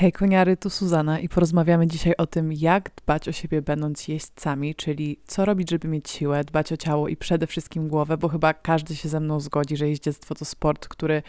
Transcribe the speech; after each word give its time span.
Hej 0.00 0.12
koniary, 0.12 0.56
tu 0.56 0.70
Suzana 0.70 1.18
i 1.20 1.28
porozmawiamy 1.28 1.86
dzisiaj 1.86 2.14
o 2.18 2.26
tym, 2.26 2.52
jak 2.52 2.90
dbać 2.96 3.28
o 3.28 3.32
siebie 3.32 3.62
będąc 3.62 4.08
jeźdźcami, 4.08 4.74
czyli 4.74 5.20
co 5.26 5.44
robić, 5.44 5.70
żeby 5.70 5.88
mieć 5.88 6.10
siłę, 6.10 6.44
dbać 6.44 6.72
o 6.72 6.76
ciało 6.76 7.08
i 7.08 7.16
przede 7.16 7.46
wszystkim 7.46 7.88
głowę, 7.88 8.16
bo 8.16 8.28
chyba 8.28 8.54
każdy 8.54 8.96
się 8.96 9.08
ze 9.08 9.20
mną 9.20 9.40
zgodzi, 9.40 9.76
że 9.76 9.88
jeździectwo 9.88 10.34
to 10.34 10.44
sport, 10.44 10.88
który 10.88 11.22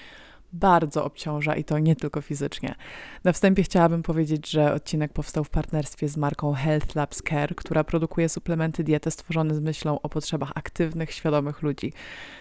bardzo 0.53 1.05
obciąża 1.05 1.55
i 1.55 1.63
to 1.63 1.79
nie 1.79 1.95
tylko 1.95 2.21
fizycznie. 2.21 2.75
Na 3.23 3.31
wstępie 3.31 3.63
chciałabym 3.63 4.03
powiedzieć, 4.03 4.49
że 4.49 4.73
odcinek 4.73 5.13
powstał 5.13 5.43
w 5.43 5.49
partnerstwie 5.49 6.09
z 6.09 6.17
marką 6.17 6.53
Health 6.53 6.95
Labs 6.95 7.21
Care, 7.29 7.55
która 7.55 7.83
produkuje 7.83 8.29
suplementy 8.29 8.83
diety 8.83 9.11
stworzone 9.11 9.55
z 9.55 9.59
myślą 9.59 10.01
o 10.01 10.09
potrzebach 10.09 10.51
aktywnych, 10.55 11.11
świadomych 11.11 11.61
ludzi. 11.61 11.93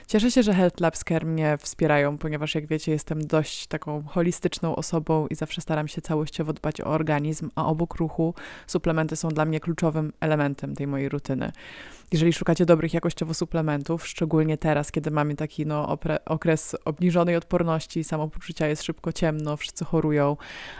Cieszę 0.06 0.30
się, 0.30 0.42
że 0.42 0.54
Health 0.54 0.80
Labs 0.80 1.04
Care 1.04 1.26
mnie 1.26 1.58
wspierają, 1.58 2.18
ponieważ 2.18 2.54
jak 2.54 2.66
wiecie, 2.66 2.92
jestem 2.92 3.26
dość 3.26 3.66
taką 3.66 4.02
holistyczną 4.02 4.76
osobą 4.76 5.26
i 5.26 5.34
zawsze 5.34 5.60
staram 5.60 5.88
się 5.88 6.02
całościowo 6.02 6.52
dbać 6.52 6.80
o 6.80 6.86
organizm, 6.86 7.50
a 7.54 7.66
obok 7.66 7.94
ruchu 7.94 8.34
suplementy 8.66 9.16
są 9.16 9.28
dla 9.28 9.44
mnie 9.44 9.60
kluczowym 9.60 10.12
elementem 10.20 10.74
tej 10.74 10.86
mojej 10.86 11.08
rutyny. 11.08 11.52
Jeżeli 12.12 12.32
szukacie 12.32 12.66
dobrych 12.66 12.94
jakościowo 12.94 13.34
suplementów, 13.34 14.06
szczególnie 14.06 14.58
teraz, 14.58 14.92
kiedy 14.92 15.10
mamy 15.10 15.34
taki 15.34 15.66
no, 15.66 15.98
okres 16.24 16.76
obniżonej 16.84 17.36
odporności, 17.36 17.97
samopoczucia 18.04 18.66
jest 18.66 18.82
szybko 18.82 19.12
ciemno, 19.12 19.56
wszyscy 19.56 19.84
chorują, 19.84 20.36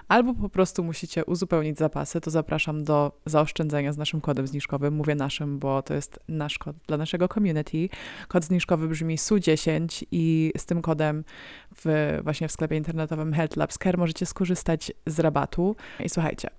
albo 0.09 0.35
po 0.35 0.49
prostu 0.49 0.85
musicie 0.85 1.25
uzupełnić 1.25 1.79
zapasy, 1.79 2.21
to 2.21 2.31
zapraszam 2.31 2.85
do 2.85 3.13
zaoszczędzenia 3.27 3.93
z 3.93 3.99
naszym 3.99 4.21
kodem 4.21 4.47
zniżkowym. 4.47 4.95
Mówię 4.95 5.15
naszym, 5.15 5.59
bo 5.59 5.83
to 5.83 5.95
jest 5.95 6.21
nasz 6.29 6.59
kod 6.59 6.77
dla 6.87 6.97
naszego 6.97 7.29
community. 7.29 7.89
Kod 8.29 8.45
zniżkowy 8.45 8.89
brzmi 8.89 9.17
SU10 9.17 10.05
i 10.11 10.53
z 10.57 10.67
tym 10.67 10.83
kodem 10.83 11.25
w, 11.85 12.19
właśnie 12.25 12.49
w 12.49 12.53
sklepie 12.53 12.77
internetowym 12.77 13.33
Health 13.33 13.57
Labs 13.57 13.79
Care 13.79 13.99
możecie 13.99 14.27
skorzystać 14.27 14.93
z 15.07 15.21
rabatu. 15.21 15.77
I 16.05 16.09
słuchajcie, 16.09 16.51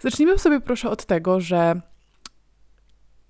zacznijmy 0.00 0.38
sobie 0.38 0.60
proszę 0.60 0.90
od 0.90 1.04
tego, 1.04 1.40
że 1.40 1.80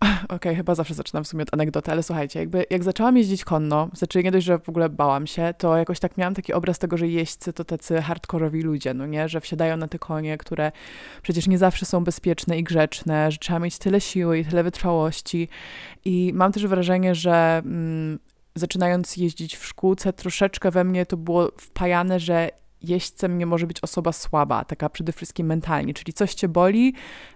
Okej, 0.04 0.36
okay, 0.36 0.54
chyba 0.56 0.74
zawsze 0.74 0.94
zaczynam 0.94 1.24
w 1.24 1.28
sumie 1.28 1.42
od 1.42 1.54
anegdoty, 1.54 1.92
ale 1.92 2.02
słuchajcie, 2.02 2.40
jakby 2.40 2.66
jak 2.70 2.84
zaczęłam 2.84 3.16
jeździć 3.16 3.44
konno, 3.44 3.88
znaczy 3.94 4.22
nie 4.22 4.30
dość, 4.30 4.46
że 4.46 4.58
w 4.58 4.68
ogóle 4.68 4.88
bałam 4.88 5.26
się, 5.26 5.54
to 5.58 5.76
jakoś 5.76 6.00
tak 6.00 6.16
miałam 6.16 6.34
taki 6.34 6.52
obraz 6.52 6.78
tego, 6.78 6.96
że 6.96 7.08
jeźdźcy 7.08 7.52
to 7.52 7.64
tacy 7.64 8.02
hardkorowi 8.02 8.62
ludzie, 8.62 8.94
no 8.94 9.06
nie? 9.06 9.28
Że 9.28 9.40
wsiadają 9.40 9.76
na 9.76 9.88
te 9.88 9.98
konie, 9.98 10.38
które 10.38 10.72
przecież 11.22 11.48
nie 11.48 11.58
zawsze 11.58 11.86
są 11.86 12.04
bezpieczne 12.04 12.58
i 12.58 12.62
grzeczne, 12.62 13.30
że 13.30 13.38
trzeba 13.38 13.58
mieć 13.58 13.78
tyle 13.78 14.00
siły 14.00 14.38
i 14.38 14.44
tyle 14.44 14.62
wytrwałości. 14.62 15.48
I 16.04 16.32
mam 16.34 16.52
też 16.52 16.66
wrażenie, 16.66 17.14
że 17.14 17.62
mm, 17.64 18.18
zaczynając 18.54 19.16
jeździć 19.16 19.56
w 19.56 19.66
szkółce, 19.66 20.12
troszeczkę 20.12 20.70
we 20.70 20.84
mnie 20.84 21.06
to 21.06 21.16
było 21.16 21.50
wpajane, 21.56 22.20
że 22.20 22.50
jeźdźcem 22.88 23.38
nie 23.38 23.46
może 23.46 23.66
być 23.66 23.80
osoba 23.82 24.12
słaba, 24.12 24.64
taka 24.64 24.88
przede 24.88 25.12
wszystkim 25.12 25.46
mentalnie, 25.46 25.94
czyli 25.94 26.12
coś 26.12 26.34
cię 26.34 26.48
boli, 26.48 26.94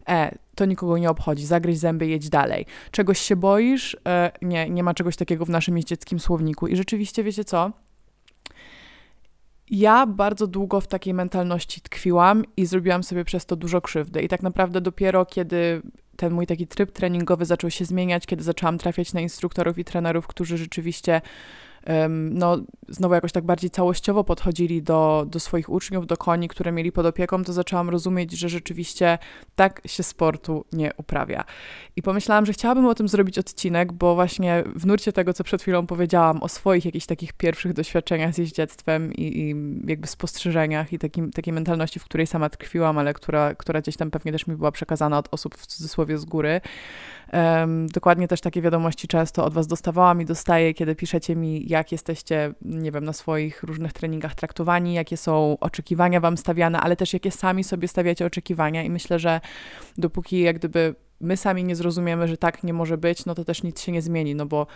e, 0.09 0.39
to 0.55 0.65
nikogo 0.65 0.99
nie 0.99 1.11
obchodzi, 1.11 1.47
zagryź 1.47 1.79
zęby, 1.79 2.07
jedź 2.07 2.29
dalej. 2.29 2.67
Czegoś 2.91 3.19
się 3.21 3.37
boisz? 3.37 3.97
E, 4.07 4.33
nie, 4.43 4.71
nie 4.71 4.83
ma 4.83 4.95
czegoś 4.95 5.17
takiego 5.17 5.45
w 5.45 5.51
naszym 5.51 5.77
jeździeckim 5.77 6.21
słowniku. 6.21 6.67
I 6.67 6.77
rzeczywiście, 6.77 7.25
wiecie 7.25 7.45
co? 7.45 7.73
Ja 9.71 10.07
bardzo 10.07 10.47
długo 10.47 10.81
w 10.81 10.87
takiej 10.87 11.15
mentalności 11.15 11.81
tkwiłam 11.81 12.45
i 12.57 12.67
zrobiłam 12.67 13.03
sobie 13.03 13.25
przez 13.25 13.47
to 13.47 13.57
dużo 13.57 13.81
krzywdy. 13.81 14.23
I 14.23 14.29
tak 14.29 14.43
naprawdę 14.43 14.81
dopiero 14.81 15.27
kiedy 15.27 15.83
ten 16.17 16.33
mój 16.33 16.47
taki 16.47 16.67
tryb 16.67 16.93
treningowy 16.93 17.45
zaczął 17.45 17.71
się 17.71 17.85
zmieniać, 17.85 18.27
kiedy 18.27 18.43
zaczęłam 18.43 18.79
trafiać 18.79 19.13
na 19.13 19.21
instruktorów 19.21 19.79
i 19.79 19.85
trenerów, 19.85 20.27
którzy 20.27 20.59
rzeczywiście 20.59 21.21
no, 22.09 22.59
znowu 22.89 23.15
jakoś 23.15 23.33
tak 23.33 23.45
bardziej 23.45 23.71
całościowo 23.71 24.25
podchodzili 24.25 24.83
do, 24.83 25.27
do 25.29 25.41
swoich 25.41 25.69
uczniów, 25.69 26.07
do 26.07 26.17
koni, 26.17 26.49
które 26.49 26.73
mieli 26.73 26.93
pod 26.93 27.07
opieką, 27.07 27.45
to 27.45 27.53
zaczęłam 27.53 27.91
rozumieć, 27.91 28.33
że 28.33 28.49
rzeczywiście 28.49 29.19
tak 29.55 29.81
się 29.87 30.03
sportu 30.03 30.65
nie 30.73 30.93
uprawia. 30.97 31.45
I 31.97 32.03
pomyślałam, 32.03 32.47
że 32.47 32.53
chciałabym 32.53 32.87
o 32.87 32.95
tym 32.95 33.09
zrobić 33.09 33.39
odcinek, 33.39 33.93
bo 33.93 34.15
właśnie 34.15 34.65
w 34.77 34.87
nurcie 34.87 35.13
tego, 35.13 35.33
co 35.33 35.45
przed 35.45 35.63
chwilą 35.63 35.87
powiedziałam, 35.87 36.43
o 36.43 36.49
swoich 36.49 36.85
jakichś 36.85 37.07
takich 37.07 37.33
pierwszych 37.33 37.73
doświadczeniach 37.73 38.35
z 38.35 38.39
jeździectwem 38.39 39.13
i, 39.13 39.41
i 39.41 39.55
jakby 39.91 40.07
spostrzeżeniach 40.07 40.93
i 40.93 40.99
takim, 40.99 41.33
takiej 41.33 41.53
mentalności, 41.53 42.01
w 42.01 42.05
której 42.05 42.27
sama 42.27 42.51
tkwiłam, 42.51 42.99
ale 42.99 43.15
która, 43.15 43.55
która 43.55 43.81
gdzieś 43.81 43.97
tam 43.97 44.11
pewnie 44.11 44.33
też 44.33 44.47
mi 44.47 44.57
była 44.57 44.73
przekazana 44.73 45.19
od 45.19 45.29
osób 45.31 45.55
w 45.55 45.67
cudzysłowie 45.67 46.19
z 46.19 46.25
góry. 46.25 46.61
Dokładnie 47.95 48.29
też 48.29 48.41
takie 48.41 48.63
wiadomości 48.63 49.09
często 49.09 49.45
od 49.45 49.55
Was 49.55 49.67
dostawałam 49.67 50.21
i 50.21 50.25
dostaję, 50.25 50.75
kiedy 50.75 50.95
piszecie 50.95 51.37
mi, 51.37 51.69
jak 51.69 51.93
jesteście, 51.93 52.55
nie 52.63 52.93
wiem, 52.93 53.05
na 53.05 53.13
swoich 53.13 53.63
różnych 53.63 53.93
treningach 53.93 54.35
traktowani, 54.35 54.95
jakie 54.95 55.17
są 55.17 55.57
oczekiwania 55.61 56.21
Wam 56.21 56.37
stawiane, 56.37 56.81
ale 56.81 56.97
też 56.97 57.13
jakie 57.13 57.31
sami 57.31 57.65
sobie 57.65 57.89
stawiacie 57.89 58.27
oczekiwania. 58.27 58.83
I 58.83 58.91
myślę, 58.91 59.19
że 59.19 59.41
dopóki 59.99 60.41
jak 60.41 60.59
gdyby 60.59 60.95
my 61.21 61.37
sami 61.37 61.65
nie 61.65 61.77
zrozumiemy, 61.77 62.29
że 62.29 62.37
tak 62.37 62.65
nie 62.65 62.73
może 62.73 62.99
być, 62.99 63.27
no 63.27 63.35
to 63.35 63.45
też 63.45 63.63
nic 63.63 63.81
się 63.81 63.93
nie 63.93 64.03
zmieni, 64.03 64.35
no 64.35 64.47
bo 64.47 64.67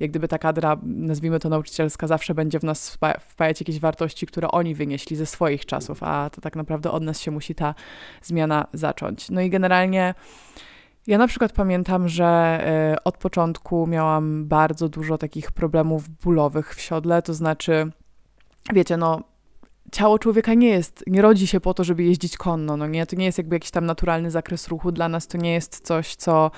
jak 0.00 0.10
gdyby 0.10 0.28
ta 0.28 0.38
kadra, 0.38 0.76
nazwijmy 0.82 1.38
to 1.38 1.48
nauczycielska, 1.48 2.06
zawsze 2.06 2.34
będzie 2.34 2.58
w 2.58 2.64
nas 2.64 2.98
wpajać 3.20 3.60
jakieś 3.60 3.80
wartości, 3.80 4.26
które 4.26 4.50
oni 4.50 4.74
wynieśli 4.74 5.16
ze 5.16 5.26
swoich 5.26 5.66
czasów, 5.66 6.02
a 6.02 6.30
to 6.30 6.40
tak 6.40 6.56
naprawdę 6.56 6.90
od 6.90 7.02
nas 7.02 7.20
się 7.20 7.30
musi 7.30 7.54
ta 7.54 7.74
zmiana 8.22 8.66
zacząć. 8.72 9.30
No 9.30 9.40
i 9.40 9.50
generalnie 9.50 10.14
ja 11.06 11.18
na 11.18 11.26
przykład 11.26 11.52
pamiętam, 11.52 12.08
że 12.08 12.24
e, 12.24 12.96
od 13.04 13.18
początku 13.18 13.86
miałam 13.86 14.46
bardzo 14.46 14.88
dużo 14.88 15.18
takich 15.18 15.52
problemów 15.52 16.08
bólowych 16.08 16.74
w 16.74 16.80
siodle, 16.80 17.22
to 17.22 17.34
znaczy, 17.34 17.90
wiecie, 18.72 18.96
no 18.96 19.22
ciało 19.92 20.18
człowieka 20.18 20.54
nie 20.54 20.68
jest, 20.68 21.04
nie 21.06 21.22
rodzi 21.22 21.46
się 21.46 21.60
po 21.60 21.74
to, 21.74 21.84
żeby 21.84 22.02
jeździć 22.02 22.36
konno, 22.36 22.76
no 22.76 22.86
nie, 22.86 23.06
to 23.06 23.16
nie 23.16 23.24
jest 23.24 23.38
jakby 23.38 23.56
jakiś 23.56 23.70
tam 23.70 23.86
naturalny 23.86 24.30
zakres 24.30 24.68
ruchu, 24.68 24.92
dla 24.92 25.08
nas 25.08 25.26
to 25.26 25.38
nie 25.38 25.52
jest 25.52 25.86
coś, 25.86 26.16
co 26.16 26.50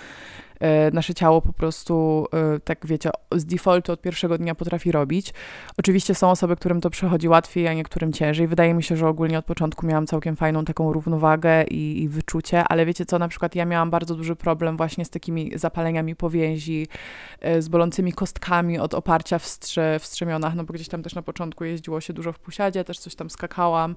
nasze 0.92 1.14
ciało 1.14 1.42
po 1.42 1.52
prostu, 1.52 2.26
e, 2.32 2.60
tak 2.60 2.86
wiecie, 2.86 3.10
z 3.32 3.44
defaultu 3.44 3.92
od 3.92 4.00
pierwszego 4.00 4.38
dnia 4.38 4.54
potrafi 4.54 4.92
robić. 4.92 5.34
Oczywiście 5.78 6.14
są 6.14 6.30
osoby, 6.30 6.56
którym 6.56 6.80
to 6.80 6.90
przechodzi 6.90 7.28
łatwiej, 7.28 7.68
a 7.68 7.74
niektórym 7.74 8.12
ciężej. 8.12 8.46
Wydaje 8.46 8.74
mi 8.74 8.82
się, 8.82 8.96
że 8.96 9.08
ogólnie 9.08 9.38
od 9.38 9.44
początku 9.44 9.86
miałam 9.86 10.06
całkiem 10.06 10.36
fajną 10.36 10.64
taką 10.64 10.92
równowagę 10.92 11.64
i, 11.64 12.02
i 12.02 12.08
wyczucie, 12.08 12.64
ale 12.64 12.86
wiecie 12.86 13.06
co, 13.06 13.18
na 13.18 13.28
przykład 13.28 13.54
ja 13.54 13.64
miałam 13.64 13.90
bardzo 13.90 14.14
duży 14.14 14.36
problem 14.36 14.76
właśnie 14.76 15.04
z 15.04 15.10
takimi 15.10 15.52
zapaleniami 15.54 16.16
powięzi, 16.16 16.86
e, 17.40 17.62
z 17.62 17.68
bolącymi 17.68 18.12
kostkami 18.12 18.78
od 18.78 18.94
oparcia 18.94 19.38
w, 19.38 19.46
strze, 19.46 19.98
w 19.98 20.06
strzemionach, 20.06 20.54
no 20.54 20.64
bo 20.64 20.72
gdzieś 20.72 20.88
tam 20.88 21.02
też 21.02 21.14
na 21.14 21.22
początku 21.22 21.64
jeździło 21.64 22.00
się 22.00 22.12
dużo 22.12 22.32
w 22.32 22.38
pusiadzie, 22.38 22.84
też 22.84 22.98
coś 22.98 23.14
tam 23.14 23.30
skakałam. 23.30 23.96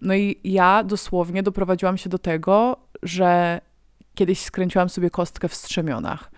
No 0.00 0.14
i 0.14 0.40
ja 0.44 0.84
dosłownie 0.84 1.42
doprowadziłam 1.42 1.96
się 1.96 2.08
do 2.08 2.18
tego, 2.18 2.76
że 3.02 3.60
kiedyś 4.16 4.40
skręciłam 4.40 4.88
sobie 4.88 5.10
kostkę 5.10 5.48
w 5.48 5.54
strzemionach. 5.54 6.30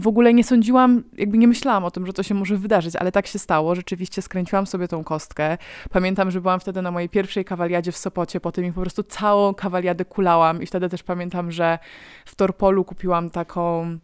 W 0.00 0.06
ogóle 0.06 0.34
nie 0.34 0.44
sądziłam, 0.44 1.02
jakby 1.16 1.38
nie 1.38 1.48
myślałam 1.48 1.84
o 1.84 1.90
tym, 1.90 2.06
że 2.06 2.12
to 2.12 2.22
się 2.22 2.34
może 2.34 2.56
wydarzyć, 2.56 2.96
ale 2.96 3.12
tak 3.12 3.26
się 3.26 3.38
stało. 3.38 3.74
Rzeczywiście 3.74 4.22
skręciłam 4.22 4.66
sobie 4.66 4.88
tą 4.88 5.04
kostkę. 5.04 5.58
Pamiętam, 5.90 6.30
że 6.30 6.40
byłam 6.40 6.60
wtedy 6.60 6.82
na 6.82 6.90
mojej 6.90 7.08
pierwszej 7.08 7.44
kawaliadzie 7.44 7.92
w 7.92 7.96
Sopocie, 7.96 8.40
potem 8.40 8.64
i 8.64 8.72
po 8.72 8.80
prostu 8.80 9.02
całą 9.02 9.54
kawaliadę 9.54 10.04
kulałam 10.04 10.62
i 10.62 10.66
wtedy 10.66 10.88
też 10.88 11.02
pamiętam, 11.02 11.50
że 11.50 11.78
w 12.24 12.34
Torpolu 12.34 12.84
kupiłam 12.84 13.30
taką 13.30 13.98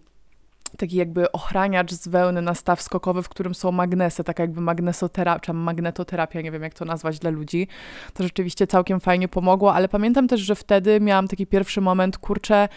taki 0.79 0.97
jakby 0.97 1.33
ochraniacz 1.33 1.93
z 1.93 2.09
wełny 2.09 2.43
na 2.43 2.55
staw 2.55 2.83
skokowy, 2.83 3.23
w 3.23 3.29
którym 3.29 3.55
są 3.55 3.73
magnesy, 3.73 4.25
taka 4.25 4.43
jakby 4.43 4.61
magnesoterapia, 4.61 5.53
magnetoterapia, 5.53 6.41
nie 6.41 6.51
wiem 6.51 6.63
jak 6.63 6.75
to 6.75 6.85
nazwać 6.85 7.19
dla 7.19 7.31
ludzi. 7.31 7.69
To 8.15 8.23
rzeczywiście 8.23 8.67
całkiem 8.67 9.01
fajnie 9.01 9.29
pomogło, 9.29 9.75
ale 9.75 9.89
pamiętam 9.89 10.29
też, 10.29 10.41
że 10.41 10.55
wtedy 10.55 11.01
miałam 11.01 11.29
taki 11.29 11.47
pierwszy 11.47 11.81
moment, 11.81 12.19
kurczę, 12.19 12.69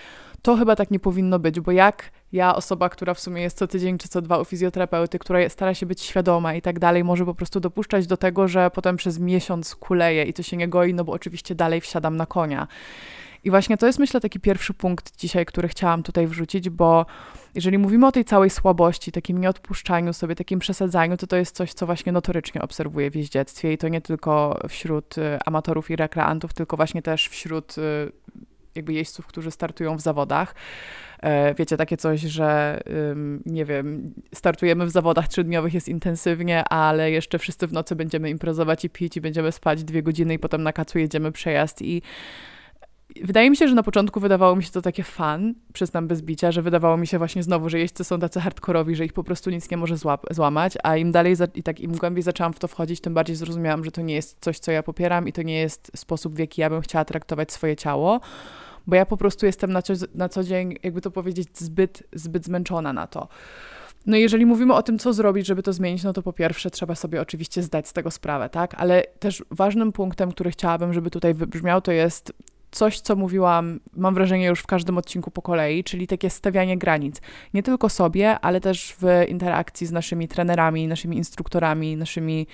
to 0.41 0.56
chyba 0.56 0.75
tak 0.75 0.91
nie 0.91 1.00
powinno 1.00 1.40
być, 1.40 1.59
bo 1.59 1.72
jak 1.72 2.12
ja, 2.31 2.56
osoba, 2.56 2.90
która 2.90 3.13
w 3.13 3.19
sumie 3.19 3.41
jest 3.41 3.58
co 3.58 3.68
tydzień 3.68 3.97
czy 3.97 4.08
co 4.08 4.22
dwa 4.22 4.40
u 4.40 4.46
fizjoterapeuty, 4.46 5.19
która 5.19 5.50
stara 5.50 5.74
się 5.74 5.85
być 5.85 6.02
świadoma 6.02 6.53
i 6.53 6.62
tak 6.62 6.79
dalej, 6.79 7.03
może 7.03 7.25
po 7.25 7.35
prostu 7.35 7.59
dopuszczać 7.59 8.08
do 8.08 8.18
tego, 8.18 8.47
że 8.47 8.72
potem 8.72 8.97
przez 8.97 9.19
miesiąc 9.19 9.75
kuleje 9.75 10.24
i 10.24 10.34
to 10.34 10.44
się 10.44 10.58
nie 10.58 10.68
goi, 10.68 10.94
no 10.94 11.03
bo 11.03 11.12
oczywiście 11.12 11.56
dalej 11.56 11.81
wsiadam 11.81 12.18
na 12.18 12.25
konia. 12.25 12.67
I 13.43 13.49
właśnie 13.49 13.78
to 13.78 13.87
jest, 13.87 13.99
myślę, 13.99 14.19
taki 14.22 14.39
pierwszy 14.39 14.73
punkt 14.73 15.17
dzisiaj, 15.17 15.45
który 15.45 15.67
chciałam 15.67 16.03
tutaj 16.03 16.28
wrzucić, 16.28 16.69
bo 16.69 17.05
jeżeli 17.55 17.78
mówimy 17.78 18.07
o 18.07 18.11
tej 18.11 18.25
całej 18.25 18.49
słabości, 18.49 19.11
takim 19.11 19.37
nieodpuszczaniu 19.37 20.13
sobie, 20.13 20.35
takim 20.35 20.59
przesadzaniu, 20.59 21.17
to 21.17 21.28
to 21.28 21.37
jest 21.37 21.55
coś, 21.55 21.73
co 21.73 21.85
właśnie 21.85 22.11
notorycznie 22.11 22.61
obserwuję 22.61 23.11
w 23.11 23.16
jeździectwie 23.16 23.73
i 23.73 23.78
to 23.78 23.87
nie 23.87 24.01
tylko 24.01 24.59
wśród 24.69 25.17
y, 25.17 25.22
amatorów 25.45 25.89
i 25.89 25.95
rekreantów, 25.95 26.53
tylko 26.53 26.78
właśnie 26.78 27.01
też 27.01 27.28
wśród 27.28 27.78
y, 27.78 28.11
jakby 28.78 28.93
jeźdźców, 28.93 29.28
którzy 29.28 29.51
startują 29.51 29.97
w 29.97 30.01
zawodach. 30.01 30.55
E, 31.19 31.53
wiecie, 31.53 31.78
takie 31.78 31.97
coś, 31.97 32.22
że 32.22 32.79
nie 33.45 33.66
wiem, 33.66 34.13
startujemy 34.33 34.85
w 34.85 34.90
zawodach 34.90 35.28
trzydniowych, 35.28 35.73
jest 35.73 35.90
intensywnie, 35.90 36.63
ale 36.63 37.11
jeszcze 37.11 37.40
wszyscy 37.40 37.67
w 37.67 37.73
nocy 37.73 37.95
będziemy 37.95 38.29
imprezować 38.29 38.85
i 38.85 38.90
pić 38.90 39.17
i 39.17 39.22
będziemy 39.22 39.51
spać 39.51 39.83
dwie 39.83 40.03
godziny 40.03 40.33
i 40.33 40.40
potem 40.40 40.63
na 40.63 40.73
kacu 40.73 40.99
jedziemy 40.99 41.31
przejazd 41.31 41.81
i 41.81 42.01
wydaje 43.23 43.49
mi 43.49 43.58
się, 43.58 43.67
że 43.67 43.75
na 43.75 43.84
początku 43.84 44.19
wydawało 44.19 44.55
mi 44.55 44.64
się 44.64 44.72
to 44.72 44.81
takie 44.81 45.03
fan, 45.03 45.53
przyznam 45.73 46.08
bez 46.08 46.22
bicia, 46.22 46.52
że 46.52 46.61
wydawało 46.61 46.97
mi 46.97 47.08
się 47.08 47.17
właśnie 47.17 47.43
znowu, 47.43 47.69
że 47.69 47.79
jeźdźcy 47.79 48.03
są 48.03 48.19
tacy 48.19 48.40
hardkorowi, 48.40 48.96
że 48.96 49.05
ich 49.05 49.14
po 49.14 49.23
prostu 49.23 49.49
nic 49.49 49.72
nie 49.72 49.78
może 49.78 49.96
złamać, 50.31 50.73
a 50.84 50.97
im 50.97 51.11
dalej 51.11 51.35
i 51.55 51.64
tak 51.64 51.79
im 51.79 51.91
głębiej 51.91 52.23
zaczęłam 52.23 52.53
w 52.53 52.59
to 52.59 52.67
wchodzić, 52.67 53.02
tym 53.02 53.14
bardziej 53.14 53.35
zrozumiałam, 53.35 53.85
że 53.85 53.91
to 53.91 54.02
nie 54.02 54.14
jest 54.14 54.37
coś, 54.41 54.59
co 54.59 54.72
ja 54.72 54.84
popieram 54.84 55.28
i 55.28 55.34
to 55.34 55.41
nie 55.41 55.59
jest 55.59 55.91
sposób, 55.96 56.35
w 56.35 56.40
jaki 56.40 56.61
ja 56.61 56.69
bym 56.69 56.81
chciała 56.81 57.05
traktować 57.05 57.52
swoje 57.52 57.75
ciało, 57.75 58.19
bo 58.87 58.96
ja 58.96 59.05
po 59.05 59.17
prostu 59.17 59.46
jestem 59.46 59.72
na 59.72 59.81
co, 59.81 59.93
na 60.16 60.29
co 60.29 60.43
dzień, 60.43 60.75
jakby 60.84 61.02
to 61.02 61.11
powiedzieć, 61.11 61.47
zbyt, 61.53 62.03
zbyt 62.14 62.46
zmęczona 62.46 62.93
na 62.93 63.08
to. 63.08 63.28
No 64.05 64.17
jeżeli 64.17 64.46
mówimy 64.46 64.73
o 64.73 64.84
tym, 64.84 64.99
co 64.99 65.14
zrobić, 65.14 65.47
żeby 65.47 65.64
to 65.64 65.73
zmienić, 65.73 66.03
no 66.03 66.14
to 66.14 66.22
po 66.22 66.34
pierwsze 66.34 66.72
trzeba 66.72 66.96
sobie 66.96 67.22
oczywiście 67.22 67.64
zdać 67.64 67.87
z 67.87 67.93
tego 67.93 68.11
sprawę, 68.11 68.49
tak? 68.49 68.75
Ale 68.78 69.03
też 69.19 69.43
ważnym 69.52 69.91
punktem, 69.91 70.31
który 70.31 70.52
chciałabym, 70.52 70.93
żeby 70.93 71.09
tutaj 71.09 71.34
wybrzmiał, 71.34 71.81
to 71.81 71.91
jest 71.91 72.34
coś, 72.72 72.99
co 72.99 73.16
mówiłam, 73.16 73.79
mam 73.93 74.14
wrażenie, 74.14 74.46
już 74.46 74.59
w 74.59 74.67
każdym 74.67 74.97
odcinku 74.97 75.31
po 75.31 75.41
kolei, 75.41 75.84
czyli 75.84 76.08
takie 76.08 76.29
stawianie 76.29 76.78
granic. 76.78 77.22
Nie 77.53 77.64
tylko 77.64 77.90
sobie, 77.90 78.40
ale 78.40 78.61
też 78.61 78.96
w 79.02 79.29
interakcji 79.29 79.87
z 79.87 79.91
naszymi 79.91 80.28
trenerami, 80.28 80.87
naszymi 80.87 81.17
instruktorami, 81.17 81.97
naszymi, 81.97 82.47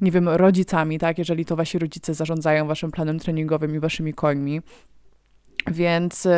nie 0.00 0.10
wiem, 0.10 0.28
rodzicami, 0.28 0.98
tak? 0.98 1.18
Jeżeli 1.18 1.44
to 1.44 1.56
wasi 1.56 1.78
rodzice 1.78 2.14
zarządzają 2.14 2.66
waszym 2.66 2.90
planem 2.90 3.18
treningowym 3.18 3.74
i 3.74 3.78
waszymi 3.78 4.14
końmi. 4.14 4.60
Więc 5.66 6.28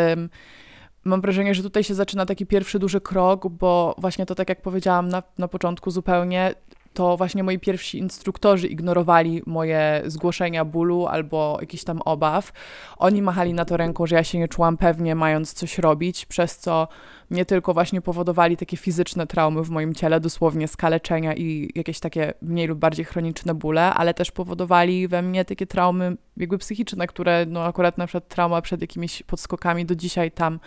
mam 1.04 1.20
wrażenie, 1.20 1.54
że 1.54 1.62
tutaj 1.62 1.84
się 1.84 1.94
zaczyna 1.94 2.26
taki 2.26 2.46
pierwszy 2.46 2.78
duży 2.78 3.00
krok, 3.00 3.48
bo 3.48 3.94
właśnie 3.98 4.26
to 4.26 4.34
tak 4.34 4.48
jak 4.48 4.62
powiedziałam 4.62 5.08
na, 5.08 5.22
na 5.38 5.48
początku 5.48 5.90
zupełnie, 5.90 6.54
to 6.96 7.16
właśnie 7.16 7.42
moi 7.42 7.58
pierwsi 7.58 7.98
instruktorzy 7.98 8.68
ignorowali 8.68 9.42
moje 9.46 10.02
zgłoszenia 10.06 10.64
bólu 10.64 11.06
albo 11.06 11.58
jakichś 11.60 11.84
tam 11.84 12.02
obaw. 12.02 12.52
Oni 12.96 13.22
machali 13.22 13.54
na 13.54 13.64
to 13.64 13.76
ręką, 13.76 14.06
że 14.06 14.16
ja 14.16 14.24
się 14.24 14.38
nie 14.38 14.48
czułam 14.48 14.76
pewnie, 14.76 15.14
mając 15.14 15.52
coś 15.52 15.78
robić, 15.78 16.26
przez 16.26 16.58
co 16.58 16.88
nie 17.30 17.44
tylko 17.44 17.74
właśnie 17.74 18.00
powodowali 18.00 18.56
takie 18.56 18.76
fizyczne 18.76 19.26
traumy 19.26 19.62
w 19.62 19.70
moim 19.70 19.94
ciele, 19.94 20.20
dosłownie 20.20 20.68
skaleczenia 20.68 21.34
i 21.34 21.70
jakieś 21.74 22.00
takie 22.00 22.34
mniej 22.42 22.66
lub 22.66 22.78
bardziej 22.78 23.04
chroniczne 23.04 23.54
bóle, 23.54 23.94
ale 23.94 24.14
też 24.14 24.30
powodowali 24.30 25.08
we 25.08 25.22
mnie 25.22 25.44
takie 25.44 25.66
traumy 25.66 26.16
jakby 26.36 26.58
psychiczne, 26.58 27.06
które 27.06 27.46
no 27.48 27.64
akurat 27.64 27.98
na 27.98 28.06
przykład 28.06 28.28
trauma 28.28 28.62
przed 28.62 28.80
jakimiś 28.80 29.22
podskokami 29.22 29.86
do 29.86 29.94
dzisiaj 29.94 30.30
tam 30.30 30.60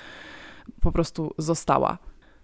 po 0.81 0.91
prostu 0.91 1.33
została. 1.37 1.97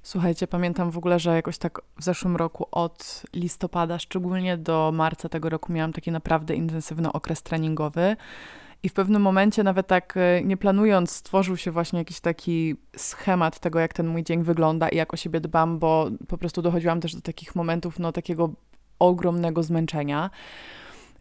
Słuchajcie, 0.06 0.48
pamiętam 0.48 0.92
w 0.92 0.98
ogóle, 0.98 1.20
że 1.20 1.36
jakoś 1.36 1.58
tak 1.58 1.82
w 1.98 2.04
zeszłym 2.04 2.36
roku 2.36 2.68
od 2.72 3.24
listopada, 3.34 4.00
szczególnie 4.00 4.58
do 4.58 4.92
marca 4.94 5.30
tego 5.30 5.50
roku, 5.50 5.74
miałam 5.74 5.94
taki 5.94 6.12
naprawdę 6.12 6.56
intensywny 6.56 7.12
okres 7.12 7.44
treningowy. 7.44 8.16
I 8.84 8.90
w 8.90 8.94
pewnym 8.94 9.22
momencie, 9.22 9.64
nawet 9.64 9.88
tak 9.88 10.18
e, 10.18 10.44
nie 10.44 10.58
planując, 10.58 11.12
stworzył 11.12 11.58
się 11.58 11.72
właśnie 11.72 12.00
jakiś 12.00 12.20
taki 12.20 12.76
schemat 12.98 13.60
tego, 13.60 13.80
jak 13.80 13.94
ten 13.94 14.08
mój 14.08 14.24
dzień 14.24 14.44
wygląda 14.44 14.90
i 14.90 14.98
jak 14.98 15.14
o 15.14 15.18
siebie 15.18 15.40
dbam, 15.40 15.80
bo 15.80 16.10
po 16.28 16.38
prostu 16.38 16.62
dochodziłam 16.62 17.02
też 17.02 17.16
do 17.16 17.22
takich 17.22 17.56
momentów, 17.56 18.00
no 18.00 18.12
takiego 18.12 18.50
ogromnego 19.00 19.64
zmęczenia. 19.64 20.30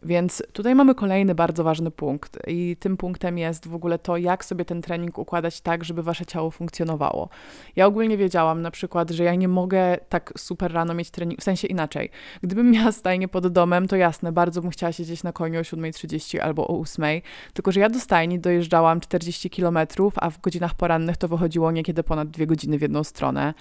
Więc 0.05 0.43
tutaj 0.53 0.75
mamy 0.75 0.95
kolejny 0.95 1.35
bardzo 1.35 1.65
ważny 1.65 1.91
punkt, 1.91 2.39
i 2.47 2.77
tym 2.81 2.97
punktem 2.97 3.39
jest 3.39 3.69
w 3.69 3.75
ogóle 3.75 3.99
to, 3.99 4.17
jak 4.17 4.45
sobie 4.45 4.65
ten 4.65 4.83
trening 4.83 5.19
układać 5.19 5.61
tak, 5.61 5.85
żeby 5.85 6.03
wasze 6.03 6.27
ciało 6.27 6.51
funkcjonowało. 6.51 7.29
Ja 7.77 7.87
ogólnie 7.87 8.17
wiedziałam 8.17 8.63
na 8.63 8.71
przykład, 8.71 9.11
że 9.11 9.25
ja 9.25 9.35
nie 9.35 9.49
mogę 9.49 9.97
tak 10.09 10.33
super 10.39 10.73
rano 10.73 10.95
mieć 10.95 11.11
trening, 11.11 11.41
w 11.41 11.45
sensie 11.45 11.69
inaczej. 11.69 12.11
Gdybym 12.43 12.71
miała 12.71 12.93
stajnię 12.93 13.29
pod 13.29 13.47
domem, 13.47 13.89
to 13.89 13.97
jasne, 13.97 14.33
bardzo 14.33 14.63
bym 14.63 14.71
chciała 14.71 14.93
siedzieć 14.93 15.23
na 15.23 15.33
koniu 15.33 15.61
o 15.61 15.63
7.30 15.63 16.39
albo 16.39 16.67
o 16.67 16.83
8.00, 16.83 17.23
tylko 17.53 17.73
że 17.73 17.81
ja 17.81 17.91
do 17.91 18.01
stajni 18.01 18.41
dojeżdżałam 18.41 19.01
40 19.01 19.51
km, 19.51 19.79
a 20.17 20.31
w 20.31 20.41
godzinach 20.41 20.75
porannych 20.75 21.17
to 21.17 21.29
wychodziło 21.29 21.71
niekiedy 21.71 22.03
ponad 22.03 22.31
dwie 22.31 22.47
godziny 22.47 22.79
w 22.79 22.83
jedną 22.83 23.05
stronę. 23.05 23.55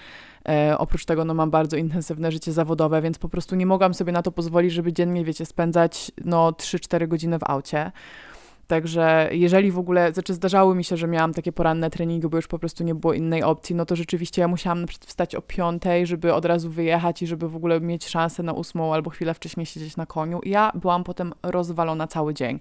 E, 0.48 0.78
oprócz 0.78 1.04
tego 1.04 1.24
no, 1.24 1.34
mam 1.34 1.50
bardzo 1.50 1.76
intensywne 1.76 2.32
życie 2.32 2.52
zawodowe, 2.52 3.02
więc 3.02 3.18
po 3.18 3.28
prostu 3.28 3.56
nie 3.56 3.66
mogłam 3.66 3.94
sobie 3.94 4.12
na 4.12 4.22
to 4.22 4.32
pozwolić, 4.32 4.72
żeby 4.72 4.92
dziennie, 4.92 5.24
wiecie, 5.24 5.46
spędzać 5.46 6.12
no 6.24 6.50
3-4 6.50 7.08
godziny 7.08 7.38
w 7.38 7.44
aucie. 7.44 7.92
Także 8.66 9.28
jeżeli 9.32 9.70
w 9.70 9.78
ogóle, 9.78 10.12
znaczy 10.12 10.34
zdarzały 10.34 10.74
mi 10.74 10.84
się, 10.84 10.96
że 10.96 11.06
miałam 11.06 11.34
takie 11.34 11.52
poranne 11.52 11.90
treningi, 11.90 12.28
bo 12.28 12.36
już 12.36 12.46
po 12.46 12.58
prostu 12.58 12.84
nie 12.84 12.94
było 12.94 13.12
innej 13.12 13.42
opcji, 13.42 13.74
no 13.74 13.86
to 13.86 13.96
rzeczywiście 13.96 14.42
ja 14.42 14.48
musiałam 14.48 14.86
wstać 15.00 15.34
o 15.34 15.42
piątej, 15.42 16.06
żeby 16.06 16.34
od 16.34 16.44
razu 16.44 16.70
wyjechać 16.70 17.22
i 17.22 17.26
żeby 17.26 17.48
w 17.48 17.56
ogóle 17.56 17.80
mieć 17.80 18.08
szansę 18.08 18.42
na 18.42 18.52
ósmą 18.52 18.94
albo 18.94 19.10
chwilę 19.10 19.34
wcześniej 19.34 19.66
siedzieć 19.66 19.96
na 19.96 20.06
koniu. 20.06 20.40
I 20.40 20.50
ja 20.50 20.72
byłam 20.74 21.04
potem 21.04 21.32
rozwalona 21.42 22.06
cały 22.06 22.34
dzień. 22.34 22.60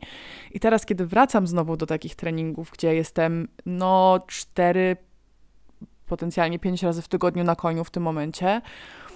I 0.51 0.59
teraz, 0.59 0.85
kiedy 0.85 1.05
wracam 1.05 1.47
znowu 1.47 1.77
do 1.77 1.85
takich 1.85 2.15
treningów, 2.15 2.71
gdzie 2.71 2.95
jestem 2.95 3.47
no 3.65 4.19
cztery 4.27 4.97
potencjalnie 6.13 6.59
pięć 6.59 6.83
razy 6.83 7.01
w 7.01 7.07
tygodniu 7.07 7.43
na 7.43 7.55
koniu 7.55 7.83
w 7.83 7.91
tym 7.91 8.03
momencie, 8.03 8.61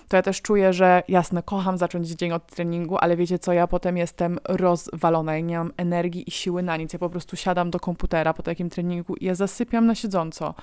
to 0.07 0.15
ja 0.15 0.21
też 0.21 0.41
czuję, 0.41 0.73
że 0.73 1.03
jasne, 1.07 1.43
kocham 1.43 1.77
zacząć 1.77 2.07
dzień 2.07 2.31
od 2.31 2.45
treningu, 2.45 2.97
ale 2.97 3.17
wiecie 3.17 3.39
co, 3.39 3.53
ja 3.53 3.67
potem 3.67 3.97
jestem 3.97 4.39
rozwalona 4.49 5.37
i 5.37 5.43
nie 5.43 5.57
mam 5.57 5.71
energii 5.77 6.23
i 6.27 6.31
siły 6.31 6.63
na 6.63 6.77
nic. 6.77 6.93
Ja 6.93 6.99
po 6.99 7.09
prostu 7.09 7.35
siadam 7.35 7.71
do 7.71 7.79
komputera 7.79 8.33
po 8.33 8.43
takim 8.43 8.69
treningu 8.69 9.15
i 9.15 9.25
ja 9.25 9.35
zasypiam 9.35 9.85
na 9.85 9.95
siedząco. 9.95 10.53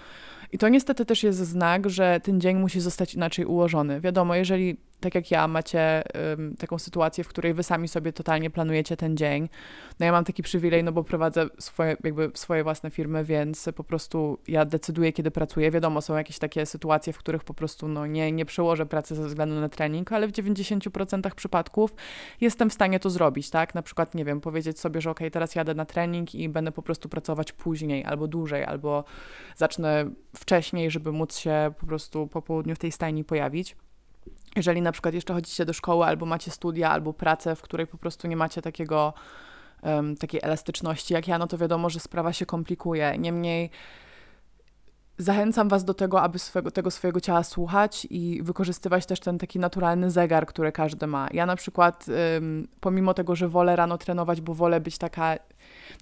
I 0.53 0.59
to 0.59 0.69
niestety 0.69 1.05
też 1.05 1.23
jest 1.23 1.39
znak, 1.39 1.91
że 1.91 2.21
ten 2.23 2.41
dzień 2.41 2.57
musi 2.57 2.81
zostać 2.81 3.15
inaczej 3.15 3.45
ułożony. 3.45 4.01
Wiadomo, 4.01 4.35
jeżeli 4.35 4.77
tak 5.05 5.15
jak 5.15 5.31
ja 5.31 5.49
macie 5.49 6.03
um, 6.31 6.57
taką 6.57 6.79
sytuację, 6.79 7.25
w 7.25 7.29
której 7.29 7.55
wy 7.55 7.63
sami 7.63 7.89
sobie 7.89 8.13
totalnie 8.13 8.51
planujecie 8.51 8.97
ten 8.97 9.17
dzień. 9.17 9.49
No 10.01 10.07
ja 10.07 10.13
mam 10.13 10.25
taki 10.25 10.43
przywilej, 10.43 10.85
no 10.85 10.93
bo 10.93 11.05
prowadzę 11.05 11.47
swoje, 11.59 11.97
jakby 12.05 12.31
swoje 12.35 12.63
własne 12.63 12.91
firmy, 12.91 13.25
więc 13.25 13.69
po 13.77 13.85
prostu 13.85 14.39
ja 14.49 14.65
decyduję, 14.65 15.13
kiedy 15.13 15.31
pracuję. 15.31 15.71
Wiadomo, 15.71 16.01
są 16.01 16.17
jakieś 16.17 16.39
takie 16.39 16.67
sytuacje, 16.67 17.13
w 17.13 17.19
których 17.19 17.45
po 17.45 17.55
prostu 17.55 17.89
no, 17.89 18.07
nie, 18.07 18.33
nie 18.33 18.45
przełożę 18.45 18.87
pracy 18.87 19.15
ze 19.15 19.27
względu 19.27 19.61
na 19.61 19.69
trening, 19.69 20.13
ale 20.13 20.29
w 20.29 20.33
90% 20.33 21.35
przypadków 21.35 21.95
jestem 22.41 22.71
w 22.71 22.75
stanie 22.75 23.01
to 23.01 23.11
zrobić, 23.11 23.51
tak? 23.51 23.75
Na 23.75 23.83
przykład, 23.83 24.15
nie 24.15 24.25
wiem, 24.25 24.41
powiedzieć 24.41 24.81
sobie, 24.81 25.01
że 25.01 25.11
ok, 25.11 25.21
teraz 25.33 25.55
jadę 25.55 25.75
na 25.75 25.85
trening 25.85 26.35
i 26.35 26.49
będę 26.49 26.73
po 26.73 26.83
prostu 26.83 27.09
pracować 27.09 27.53
później, 27.53 28.05
albo 28.05 28.29
dłużej, 28.29 28.65
albo 28.65 29.05
zacznę 29.57 30.11
wcześniej, 30.37 30.91
żeby 30.91 31.13
móc 31.13 31.37
się 31.37 31.73
po 31.81 31.87
prostu 31.87 32.27
po 32.27 32.43
południu 32.43 32.75
w 32.75 32.79
tej 32.79 32.93
stajni 32.93 33.25
pojawić. 33.25 33.77
Jeżeli 34.57 34.83
na 34.83 34.93
przykład 34.93 35.15
jeszcze 35.15 35.35
chodzicie 35.35 35.65
do 35.65 35.73
szkoły, 35.73 36.05
albo 36.05 36.27
macie 36.27 36.51
studia, 36.51 36.91
albo 36.91 37.13
pracę, 37.13 37.57
w 37.57 37.63
której 37.63 37.87
po 37.87 37.99
prostu 37.99 38.29
nie 38.29 38.37
macie 38.37 38.63
takiego, 38.63 39.15
um, 39.83 40.17
takiej 40.17 40.41
elastyczności 40.43 41.15
jak 41.15 41.29
ja, 41.29 41.39
no 41.39 41.47
to 41.47 41.59
wiadomo, 41.59 41.91
że 41.91 42.01
sprawa 42.01 42.33
się 42.33 42.47
komplikuje. 42.47 43.19
Niemniej 43.19 43.71
zachęcam 45.19 45.69
Was 45.69 45.85
do 45.85 45.95
tego, 45.95 46.23
aby 46.23 46.39
swego, 46.39 46.71
tego 46.71 46.91
swojego 46.91 47.21
ciała 47.21 47.43
słuchać 47.43 48.07
i 48.11 48.43
wykorzystywać 48.43 49.07
też 49.07 49.21
ten 49.21 49.39
taki 49.39 49.59
naturalny 49.59 50.11
zegar, 50.11 50.47
który 50.47 50.73
każdy 50.73 51.07
ma. 51.07 51.29
Ja 51.33 51.47
na 51.47 51.57
przykład, 51.57 52.07
um, 52.35 52.69
pomimo 52.81 53.15
tego, 53.15 53.37
że 53.37 53.49
wolę 53.49 53.77
rano 53.77 53.99
trenować, 53.99 54.41
bo 54.41 54.55
wolę 54.55 54.81
być 54.81 54.99
taka 54.99 55.37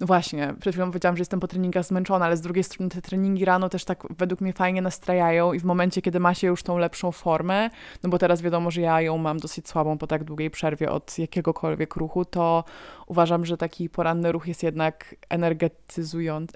no 0.00 0.06
właśnie, 0.06 0.54
przed 0.60 0.74
chwilą 0.74 0.86
powiedziałam, 0.86 1.16
że 1.16 1.20
jestem 1.20 1.40
po 1.40 1.48
treningach 1.48 1.84
zmęczona, 1.84 2.26
ale 2.26 2.36
z 2.36 2.40
drugiej 2.40 2.64
strony 2.64 2.90
te 2.90 3.02
treningi 3.02 3.44
rano 3.44 3.68
też 3.68 3.84
tak 3.84 4.02
według 4.18 4.40
mnie 4.40 4.52
fajnie 4.52 4.82
nastrajają 4.82 5.52
i 5.52 5.60
w 5.60 5.64
momencie, 5.64 6.02
kiedy 6.02 6.20
ma 6.20 6.34
się 6.34 6.46
już 6.46 6.62
tą 6.62 6.78
lepszą 6.78 7.12
formę, 7.12 7.70
no 8.02 8.10
bo 8.10 8.18
teraz 8.18 8.42
wiadomo, 8.42 8.70
że 8.70 8.80
ja 8.80 9.00
ją 9.00 9.18
mam 9.18 9.38
dosyć 9.38 9.68
słabą 9.68 9.98
po 9.98 10.06
tak 10.06 10.24
długiej 10.24 10.50
przerwie 10.50 10.90
od 10.90 11.18
jakiegokolwiek 11.18 11.96
ruchu, 11.96 12.24
to 12.24 12.64
uważam, 13.06 13.46
że 13.46 13.56
taki 13.56 13.90
poranny 13.90 14.32
ruch 14.32 14.48
jest 14.48 14.62
jednak 14.62 15.14
energetyzujący, 15.28 16.54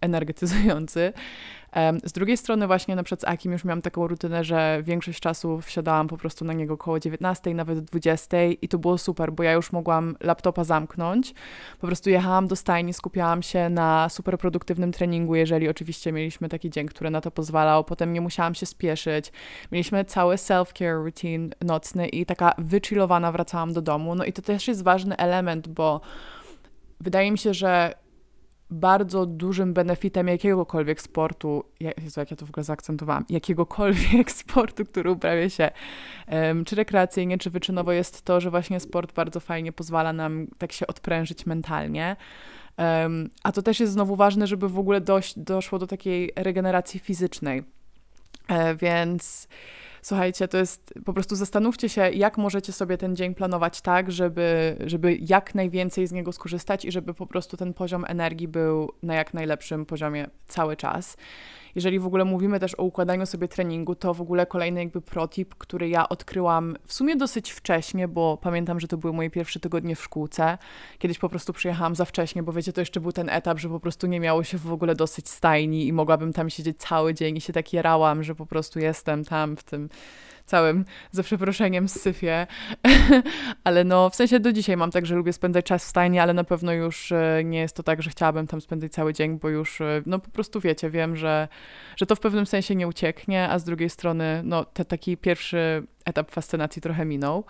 energetyzujący 0.00 1.12
z 2.04 2.12
drugiej 2.12 2.36
strony 2.36 2.66
właśnie 2.66 2.96
na 2.96 3.02
przykład 3.02 3.20
z 3.20 3.24
Akim 3.24 3.52
już 3.52 3.64
miałam 3.64 3.82
taką 3.82 4.06
rutynę, 4.06 4.44
że 4.44 4.80
większość 4.82 5.20
czasu 5.20 5.60
wsiadałam 5.60 6.08
po 6.08 6.16
prostu 6.16 6.44
na 6.44 6.52
niego 6.52 6.74
około 6.74 7.00
19, 7.00 7.54
nawet 7.54 7.80
20 7.80 8.44
i 8.44 8.68
to 8.68 8.78
było 8.78 8.98
super, 8.98 9.32
bo 9.32 9.42
ja 9.42 9.52
już 9.52 9.72
mogłam 9.72 10.16
laptopa 10.20 10.64
zamknąć. 10.64 11.34
Po 11.80 11.86
prostu 11.86 12.10
jechałam 12.10 12.37
do 12.46 12.56
stajni, 12.56 12.94
skupiałam 12.94 13.42
się 13.42 13.68
na 13.68 14.08
super 14.08 14.38
produktywnym 14.38 14.92
treningu, 14.92 15.34
jeżeli 15.34 15.68
oczywiście 15.68 16.12
mieliśmy 16.12 16.48
taki 16.48 16.70
dzień, 16.70 16.86
który 16.86 17.10
na 17.10 17.20
to 17.20 17.30
pozwalał. 17.30 17.84
Potem 17.84 18.12
nie 18.12 18.20
musiałam 18.20 18.54
się 18.54 18.66
spieszyć. 18.66 19.32
Mieliśmy 19.72 20.04
cały 20.04 20.36
self-care 20.36 21.04
routine 21.04 21.48
nocny 21.60 22.08
i 22.08 22.26
taka 22.26 22.54
wychillowana 22.58 23.32
wracałam 23.32 23.72
do 23.72 23.82
domu. 23.82 24.14
No 24.14 24.24
i 24.24 24.32
to 24.32 24.42
też 24.42 24.68
jest 24.68 24.82
ważny 24.82 25.16
element, 25.16 25.68
bo 25.68 26.00
wydaje 27.00 27.32
mi 27.32 27.38
się, 27.38 27.54
że 27.54 27.94
bardzo 28.70 29.26
dużym 29.26 29.74
benefitem 29.74 30.28
jakiegokolwiek 30.28 31.00
sportu, 31.00 31.64
Jezu, 31.80 32.20
jak 32.20 32.30
ja 32.30 32.36
to 32.36 32.46
w 32.46 32.50
ogóle 32.50 32.64
zaakcentowałam, 32.64 33.24
jakiegokolwiek 33.28 34.30
sportu, 34.42 34.84
który 34.84 35.10
uprawia 35.10 35.50
się 35.50 35.70
czy 36.66 36.76
rekreacyjnie, 36.76 37.38
czy 37.38 37.50
wyczynowo, 37.50 37.92
jest 37.92 38.22
to, 38.22 38.40
że 38.40 38.50
właśnie 38.50 38.80
sport 38.80 39.12
bardzo 39.12 39.40
fajnie 39.40 39.72
pozwala 39.72 40.12
nam 40.12 40.46
tak 40.58 40.72
się 40.72 40.86
odprężyć 40.86 41.46
mentalnie. 41.46 42.16
A 43.42 43.52
to 43.52 43.62
też 43.62 43.80
jest 43.80 43.92
znowu 43.92 44.16
ważne, 44.16 44.46
żeby 44.46 44.68
w 44.68 44.78
ogóle 44.78 45.00
dość, 45.00 45.38
doszło 45.38 45.78
do 45.78 45.86
takiej 45.86 46.32
regeneracji 46.36 47.00
fizycznej. 47.00 47.62
E, 48.48 48.74
więc 48.74 49.48
Słuchajcie, 50.02 50.48
to 50.48 50.58
jest 50.58 50.94
po 51.04 51.12
prostu 51.12 51.36
zastanówcie 51.36 51.88
się, 51.88 52.10
jak 52.10 52.38
możecie 52.38 52.72
sobie 52.72 52.98
ten 52.98 53.16
dzień 53.16 53.34
planować 53.34 53.80
tak, 53.80 54.12
żeby, 54.12 54.76
żeby 54.86 55.16
jak 55.20 55.54
najwięcej 55.54 56.06
z 56.06 56.12
niego 56.12 56.32
skorzystać 56.32 56.84
i 56.84 56.92
żeby 56.92 57.14
po 57.14 57.26
prostu 57.26 57.56
ten 57.56 57.74
poziom 57.74 58.04
energii 58.08 58.48
był 58.48 58.92
na 59.02 59.14
jak 59.14 59.34
najlepszym 59.34 59.86
poziomie 59.86 60.26
cały 60.46 60.76
czas. 60.76 61.16
Jeżeli 61.74 61.98
w 61.98 62.06
ogóle 62.06 62.24
mówimy 62.24 62.60
też 62.60 62.74
o 62.74 62.82
układaniu 62.82 63.26
sobie 63.26 63.48
treningu, 63.48 63.94
to 63.94 64.14
w 64.14 64.20
ogóle 64.20 64.46
kolejny 64.46 64.80
jakby 64.80 65.00
protip, 65.00 65.54
który 65.54 65.88
ja 65.88 66.08
odkryłam 66.08 66.76
w 66.84 66.92
sumie 66.92 67.16
dosyć 67.16 67.50
wcześnie, 67.50 68.08
bo 68.08 68.36
pamiętam, 68.36 68.80
że 68.80 68.88
to 68.88 68.96
były 68.96 69.12
moje 69.12 69.30
pierwsze 69.30 69.60
tygodnie 69.60 69.96
w 69.96 70.02
szkółce. 70.02 70.58
Kiedyś 70.98 71.18
po 71.18 71.28
prostu 71.28 71.52
przyjechałam 71.52 71.94
za 71.94 72.04
wcześnie, 72.04 72.42
bo 72.42 72.52
wiecie, 72.52 72.72
to 72.72 72.80
jeszcze 72.80 73.00
był 73.00 73.12
ten 73.12 73.28
etap, 73.28 73.58
że 73.58 73.68
po 73.68 73.80
prostu 73.80 74.06
nie 74.06 74.20
miało 74.20 74.44
się 74.44 74.58
w 74.58 74.72
ogóle 74.72 74.94
dosyć 74.94 75.28
stajni 75.28 75.86
i 75.86 75.92
mogłabym 75.92 76.32
tam 76.32 76.50
siedzieć 76.50 76.78
cały 76.78 77.14
dzień 77.14 77.36
i 77.36 77.40
się 77.40 77.52
tak 77.52 77.72
jarałam, 77.72 78.22
że 78.22 78.34
po 78.34 78.46
prostu 78.46 78.78
jestem 78.78 79.24
tam 79.24 79.56
w 79.56 79.62
tym 79.62 79.87
całym, 80.48 80.84
za 81.10 81.22
przeproszeniem, 81.22 81.88
syfie. 81.88 82.46
ale 83.64 83.84
no, 83.84 84.10
w 84.10 84.14
sensie 84.14 84.40
do 84.40 84.52
dzisiaj 84.52 84.76
mam 84.76 84.90
tak, 84.90 85.06
że 85.06 85.14
lubię 85.14 85.32
spędzać 85.32 85.64
czas 85.64 85.84
w 85.84 85.88
stajni, 85.88 86.18
ale 86.18 86.34
na 86.34 86.44
pewno 86.44 86.72
już 86.72 87.12
e, 87.12 87.42
nie 87.44 87.58
jest 87.58 87.76
to 87.76 87.82
tak, 87.82 88.02
że 88.02 88.10
chciałabym 88.10 88.46
tam 88.46 88.60
spędzać 88.60 88.92
cały 88.92 89.12
dzień, 89.12 89.38
bo 89.38 89.48
już, 89.48 89.80
e, 89.80 90.02
no 90.06 90.18
po 90.18 90.30
prostu 90.30 90.60
wiecie, 90.60 90.90
wiem, 90.90 91.16
że, 91.16 91.48
że 91.96 92.06
to 92.06 92.16
w 92.16 92.20
pewnym 92.20 92.46
sensie 92.46 92.74
nie 92.74 92.88
ucieknie, 92.88 93.48
a 93.48 93.58
z 93.58 93.64
drugiej 93.64 93.90
strony, 93.90 94.40
no, 94.44 94.64
te, 94.64 94.84
taki 94.84 95.16
pierwszy 95.16 95.86
etap 96.04 96.30
fascynacji 96.30 96.82
trochę 96.82 97.04
minął. 97.04 97.44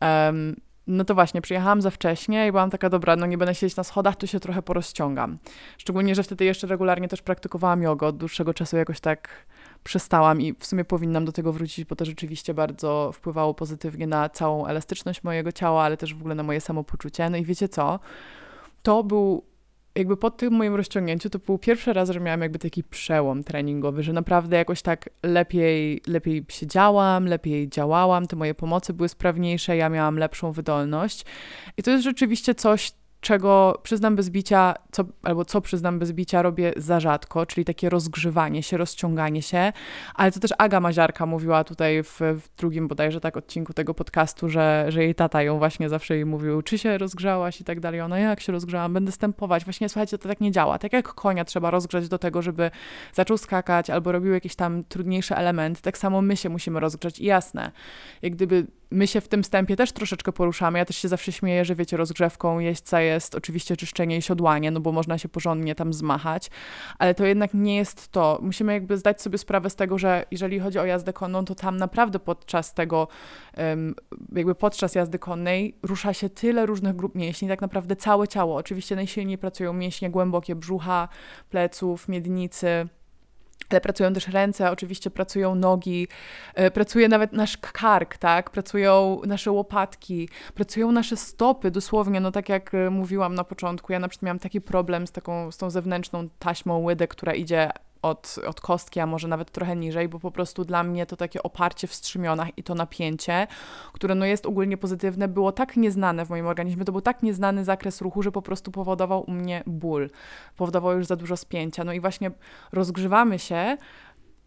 Um, 0.00 0.56
no 0.86 1.04
to 1.04 1.14
właśnie, 1.14 1.40
przyjechałam 1.40 1.82
za 1.82 1.90
wcześnie 1.90 2.46
i 2.46 2.50
byłam 2.50 2.70
taka, 2.70 2.90
dobra, 2.90 3.16
no 3.16 3.26
nie 3.26 3.38
będę 3.38 3.54
siedzieć 3.54 3.76
na 3.76 3.84
schodach, 3.84 4.16
to 4.16 4.26
się 4.26 4.40
trochę 4.40 4.62
porozciągam. 4.62 5.38
Szczególnie, 5.78 6.14
że 6.14 6.22
wtedy 6.22 6.44
jeszcze 6.44 6.66
regularnie 6.66 7.08
też 7.08 7.22
praktykowałam 7.22 7.82
jogę, 7.82 8.06
od 8.06 8.16
dłuższego 8.16 8.54
czasu 8.54 8.76
jakoś 8.76 9.00
tak 9.00 9.46
przestałam 9.86 10.40
i 10.40 10.54
w 10.58 10.66
sumie 10.66 10.84
powinnam 10.84 11.24
do 11.24 11.32
tego 11.32 11.52
wrócić, 11.52 11.84
bo 11.84 11.96
to 11.96 12.04
rzeczywiście 12.04 12.54
bardzo 12.54 13.10
wpływało 13.12 13.54
pozytywnie 13.54 14.06
na 14.06 14.28
całą 14.28 14.66
elastyczność 14.66 15.22
mojego 15.24 15.52
ciała, 15.52 15.82
ale 15.82 15.96
też 15.96 16.14
w 16.14 16.20
ogóle 16.20 16.34
na 16.34 16.42
moje 16.42 16.60
samopoczucie. 16.60 17.30
No 17.30 17.36
i 17.36 17.44
wiecie 17.44 17.68
co? 17.68 18.00
To 18.82 19.04
był 19.04 19.42
jakby 19.94 20.16
po 20.16 20.30
tym 20.30 20.52
moim 20.52 20.74
rozciągnięciu 20.74 21.30
to 21.30 21.38
był 21.38 21.58
pierwszy 21.58 21.92
raz, 21.92 22.10
że 22.10 22.20
miałam 22.20 22.42
jakby 22.42 22.58
taki 22.58 22.84
przełom 22.84 23.44
treningowy, 23.44 24.02
że 24.02 24.12
naprawdę 24.12 24.56
jakoś 24.56 24.82
tak 24.82 25.10
lepiej, 25.22 26.00
lepiej 26.06 26.44
siedziałam, 26.48 27.26
lepiej 27.26 27.68
działałam, 27.68 28.26
te 28.26 28.36
moje 28.36 28.54
pomocy 28.54 28.92
były 28.92 29.08
sprawniejsze, 29.08 29.76
ja 29.76 29.88
miałam 29.88 30.18
lepszą 30.18 30.52
wydolność. 30.52 31.24
I 31.76 31.82
to 31.82 31.90
jest 31.90 32.04
rzeczywiście 32.04 32.54
coś, 32.54 32.92
czego 33.26 33.80
przyznam 33.82 34.16
bez 34.16 34.30
bicia, 34.30 34.74
co, 34.92 35.04
albo 35.22 35.44
co 35.44 35.60
przyznam 35.60 35.98
bez 35.98 36.12
bicia 36.12 36.42
robię 36.42 36.72
za 36.76 37.00
rzadko, 37.00 37.46
czyli 37.46 37.64
takie 37.64 37.88
rozgrzewanie 37.88 38.62
się, 38.62 38.76
rozciąganie 38.76 39.42
się, 39.42 39.72
ale 40.14 40.32
to 40.32 40.40
też 40.40 40.50
Aga 40.58 40.80
Maziarka 40.80 41.26
mówiła 41.26 41.64
tutaj 41.64 42.02
w, 42.02 42.20
w 42.20 42.56
drugim 42.56 42.88
bodajże 42.88 43.20
tak 43.20 43.36
odcinku 43.36 43.72
tego 43.72 43.94
podcastu, 43.94 44.48
że, 44.48 44.86
że 44.88 45.04
jej 45.04 45.14
tata 45.14 45.42
ją 45.42 45.58
właśnie 45.58 45.88
zawsze 45.88 46.14
jej 46.14 46.26
mówił, 46.26 46.62
czy 46.62 46.78
się 46.78 46.98
rozgrzałaś 46.98 47.60
i 47.60 47.64
tak 47.64 47.80
dalej, 47.80 48.00
ona 48.00 48.18
jak 48.18 48.40
się 48.40 48.52
rozgrzałam, 48.52 48.92
będę 48.92 49.12
stępować, 49.12 49.64
właśnie 49.64 49.88
słuchajcie, 49.88 50.18
to 50.18 50.28
tak 50.28 50.40
nie 50.40 50.52
działa, 50.52 50.78
tak 50.78 50.92
jak 50.92 51.14
konia 51.14 51.44
trzeba 51.44 51.70
rozgrzać 51.70 52.08
do 52.08 52.18
tego, 52.18 52.42
żeby 52.42 52.70
zaczął 53.12 53.38
skakać 53.38 53.90
albo 53.90 54.12
robił 54.12 54.32
jakieś 54.32 54.56
tam 54.56 54.84
trudniejsze 54.84 55.36
elementy, 55.36 55.82
tak 55.82 55.98
samo 55.98 56.22
my 56.22 56.36
się 56.36 56.48
musimy 56.48 56.80
rozgrzać. 56.80 57.18
I 57.18 57.24
jasne, 57.24 57.72
jak 58.22 58.32
gdyby 58.32 58.66
my 58.90 59.06
się 59.06 59.20
w 59.20 59.28
tym 59.28 59.42
wstępie 59.42 59.76
też 59.76 59.92
troszeczkę 59.92 60.32
poruszamy. 60.32 60.78
Ja 60.78 60.84
też 60.84 60.96
się 60.96 61.08
zawsze 61.08 61.32
śmieję, 61.32 61.64
że 61.64 61.74
wiecie, 61.74 61.96
rozgrzewką 61.96 62.58
jeźdźca 62.58 63.00
jest 63.00 63.34
oczywiście 63.34 63.76
czyszczenie 63.76 64.16
i 64.16 64.22
siodłanie, 64.22 64.70
no 64.70 64.80
bo 64.80 64.92
można 64.92 65.18
się 65.18 65.28
porządnie 65.28 65.74
tam 65.74 65.92
zmachać, 65.92 66.50
ale 66.98 67.14
to 67.14 67.26
jednak 67.26 67.54
nie 67.54 67.76
jest 67.76 68.08
to. 68.08 68.38
Musimy 68.42 68.72
jakby 68.72 68.98
zdać 68.98 69.22
sobie 69.22 69.38
sprawę 69.38 69.70
z 69.70 69.76
tego, 69.76 69.98
że 69.98 70.24
jeżeli 70.30 70.60
chodzi 70.60 70.78
o 70.78 70.84
jazdę 70.84 71.12
konną, 71.12 71.44
to 71.44 71.54
tam 71.54 71.76
naprawdę 71.76 72.18
podczas 72.18 72.74
tego, 72.74 73.08
jakby 74.32 74.54
podczas 74.54 74.94
jazdy 74.94 75.18
konnej 75.18 75.78
rusza 75.82 76.14
się 76.14 76.30
tyle 76.30 76.66
różnych 76.66 76.96
grup 76.96 77.14
mięśni, 77.14 77.48
tak 77.48 77.60
naprawdę 77.60 77.96
całe 77.96 78.28
ciało. 78.28 78.56
Oczywiście 78.56 78.96
najsilniej 78.96 79.38
pracują 79.38 79.72
mięśnie 79.72 80.10
głębokie 80.10 80.54
brzucha, 80.56 81.08
pleców, 81.50 82.08
miednicy, 82.08 82.88
ale 83.70 83.80
pracują 83.80 84.12
też 84.12 84.28
ręce, 84.28 84.70
oczywiście 84.70 85.10
pracują 85.10 85.54
nogi, 85.54 86.08
e, 86.54 86.70
pracuje 86.70 87.08
nawet 87.08 87.32
nasz 87.32 87.56
kark, 87.56 88.16
tak? 88.16 88.50
Pracują 88.50 89.20
nasze 89.26 89.50
łopatki, 89.50 90.28
pracują 90.54 90.92
nasze 90.92 91.16
stopy, 91.16 91.70
dosłownie, 91.70 92.20
no 92.20 92.32
tak 92.32 92.48
jak 92.48 92.74
e, 92.74 92.90
mówiłam 92.90 93.34
na 93.34 93.44
początku, 93.44 93.92
ja 93.92 93.98
na 93.98 94.08
przykład 94.08 94.26
miałam 94.26 94.38
taki 94.38 94.60
problem 94.60 95.06
z 95.06 95.12
taką, 95.12 95.52
z 95.52 95.56
tą 95.56 95.70
zewnętrzną 95.70 96.28
taśmą 96.38 96.78
łydę, 96.78 97.08
która 97.08 97.34
idzie 97.34 97.70
od, 98.08 98.36
od 98.46 98.60
kostki, 98.60 99.00
a 99.00 99.06
może 99.06 99.28
nawet 99.28 99.50
trochę 99.50 99.76
niżej, 99.76 100.08
bo 100.08 100.20
po 100.20 100.30
prostu 100.30 100.64
dla 100.64 100.82
mnie 100.82 101.06
to 101.06 101.16
takie 101.16 101.42
oparcie 101.42 101.86
w 101.86 101.94
strzymionach 101.94 102.58
i 102.58 102.62
to 102.62 102.74
napięcie, 102.74 103.46
które 103.92 104.14
no 104.14 104.26
jest 104.26 104.46
ogólnie 104.46 104.76
pozytywne, 104.76 105.28
było 105.28 105.52
tak 105.52 105.76
nieznane 105.76 106.26
w 106.26 106.30
moim 106.30 106.46
organizmie, 106.46 106.84
to 106.84 106.92
był 106.92 107.00
tak 107.00 107.22
nieznany 107.22 107.64
zakres 107.64 108.00
ruchu, 108.00 108.22
że 108.22 108.32
po 108.32 108.42
prostu 108.42 108.70
powodował 108.70 109.24
u 109.26 109.30
mnie 109.30 109.62
ból, 109.66 110.10
powodował 110.56 110.96
już 110.96 111.06
za 111.06 111.16
dużo 111.16 111.36
spięcia. 111.36 111.84
No 111.84 111.92
i 111.92 112.00
właśnie 112.00 112.30
rozgrzewamy 112.72 113.38
się 113.38 113.76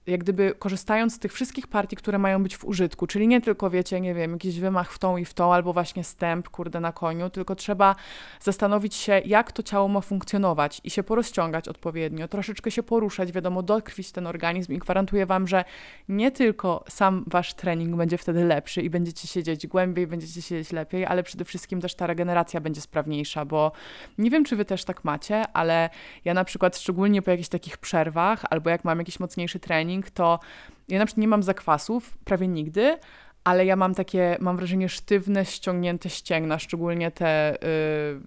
jak 0.10 0.24
gdyby 0.24 0.54
korzystając 0.60 1.16
z 1.16 1.20
tych 1.20 1.34
wszystkich 1.34 1.68
partii, 1.68 1.96
które 1.96 2.18
mają 2.18 2.44
być 2.44 2.58
w 2.58 2.66
użytku, 2.66 3.08
czyli 3.08 3.28
nie 3.28 3.42
tylko, 3.42 3.70
wiecie, 3.70 4.02
nie 4.02 4.14
wiem, 4.14 4.32
jakiś 4.32 4.60
wymach 4.60 4.94
w 4.94 5.00
tą 5.00 5.18
i 5.18 5.26
w 5.26 5.34
tą, 5.34 5.54
albo 5.54 5.74
właśnie 5.74 6.04
stęp, 6.04 6.50
kurde, 6.50 6.80
na 6.80 6.92
koniu, 6.92 7.30
tylko 7.30 7.56
trzeba 7.56 7.96
zastanowić 8.40 8.96
się, 8.96 9.22
jak 9.26 9.52
to 9.52 9.64
ciało 9.64 9.88
ma 9.88 10.02
funkcjonować 10.02 10.82
i 10.84 10.90
się 10.90 11.04
porozciągać 11.04 11.68
odpowiednio, 11.68 12.28
troszeczkę 12.28 12.72
się 12.72 12.84
poruszać, 12.84 13.32
wiadomo, 13.32 13.64
dokrwić 13.64 14.12
ten 14.12 14.28
organizm 14.28 14.74
i 14.74 14.78
gwarantuję 14.78 15.26
Wam, 15.26 15.48
że 15.48 15.66
nie 16.10 16.32
tylko 16.32 16.84
sam 16.90 17.24
Wasz 17.28 17.54
trening 17.54 17.96
będzie 17.96 18.18
wtedy 18.18 18.46
lepszy 18.46 18.82
i 18.82 18.90
będziecie 18.90 19.28
siedzieć 19.28 19.68
głębiej, 19.68 20.08
będziecie 20.08 20.42
siedzieć 20.42 20.72
lepiej, 20.72 21.06
ale 21.06 21.24
przede 21.24 21.46
wszystkim 21.46 21.82
też 21.82 21.96
ta 21.96 22.08
regeneracja 22.08 22.62
będzie 22.62 22.82
sprawniejsza, 22.82 23.46
bo 23.46 23.72
nie 24.18 24.30
wiem, 24.30 24.46
czy 24.46 24.56
Wy 24.56 24.66
też 24.66 24.86
tak 24.86 25.04
macie, 25.04 25.48
ale 25.54 25.90
ja 26.26 26.34
na 26.34 26.44
przykład 26.44 26.78
szczególnie 26.78 27.22
po 27.22 27.32
jakichś 27.32 27.50
takich 27.50 27.78
przerwach, 27.78 28.46
albo 28.50 28.70
jak 28.70 28.84
mam 28.84 29.00
jakiś 29.00 29.20
mocniejszy 29.20 29.60
trening, 29.60 29.99
to 30.04 30.40
ja 30.88 31.00
na 31.00 31.06
przykład 31.06 31.22
nie 31.22 31.28
mam 31.28 31.44
zakwasów 31.44 32.18
prawie 32.18 32.48
nigdy, 32.48 32.98
ale 33.44 33.66
ja 33.66 33.76
mam 33.76 33.96
takie, 33.96 34.38
mam 34.40 34.58
wrażenie, 34.58 34.90
sztywne, 34.90 35.46
ściągnięte 35.46 36.10
ścięgna, 36.10 36.60
szczególnie 36.60 37.12
te, 37.12 37.56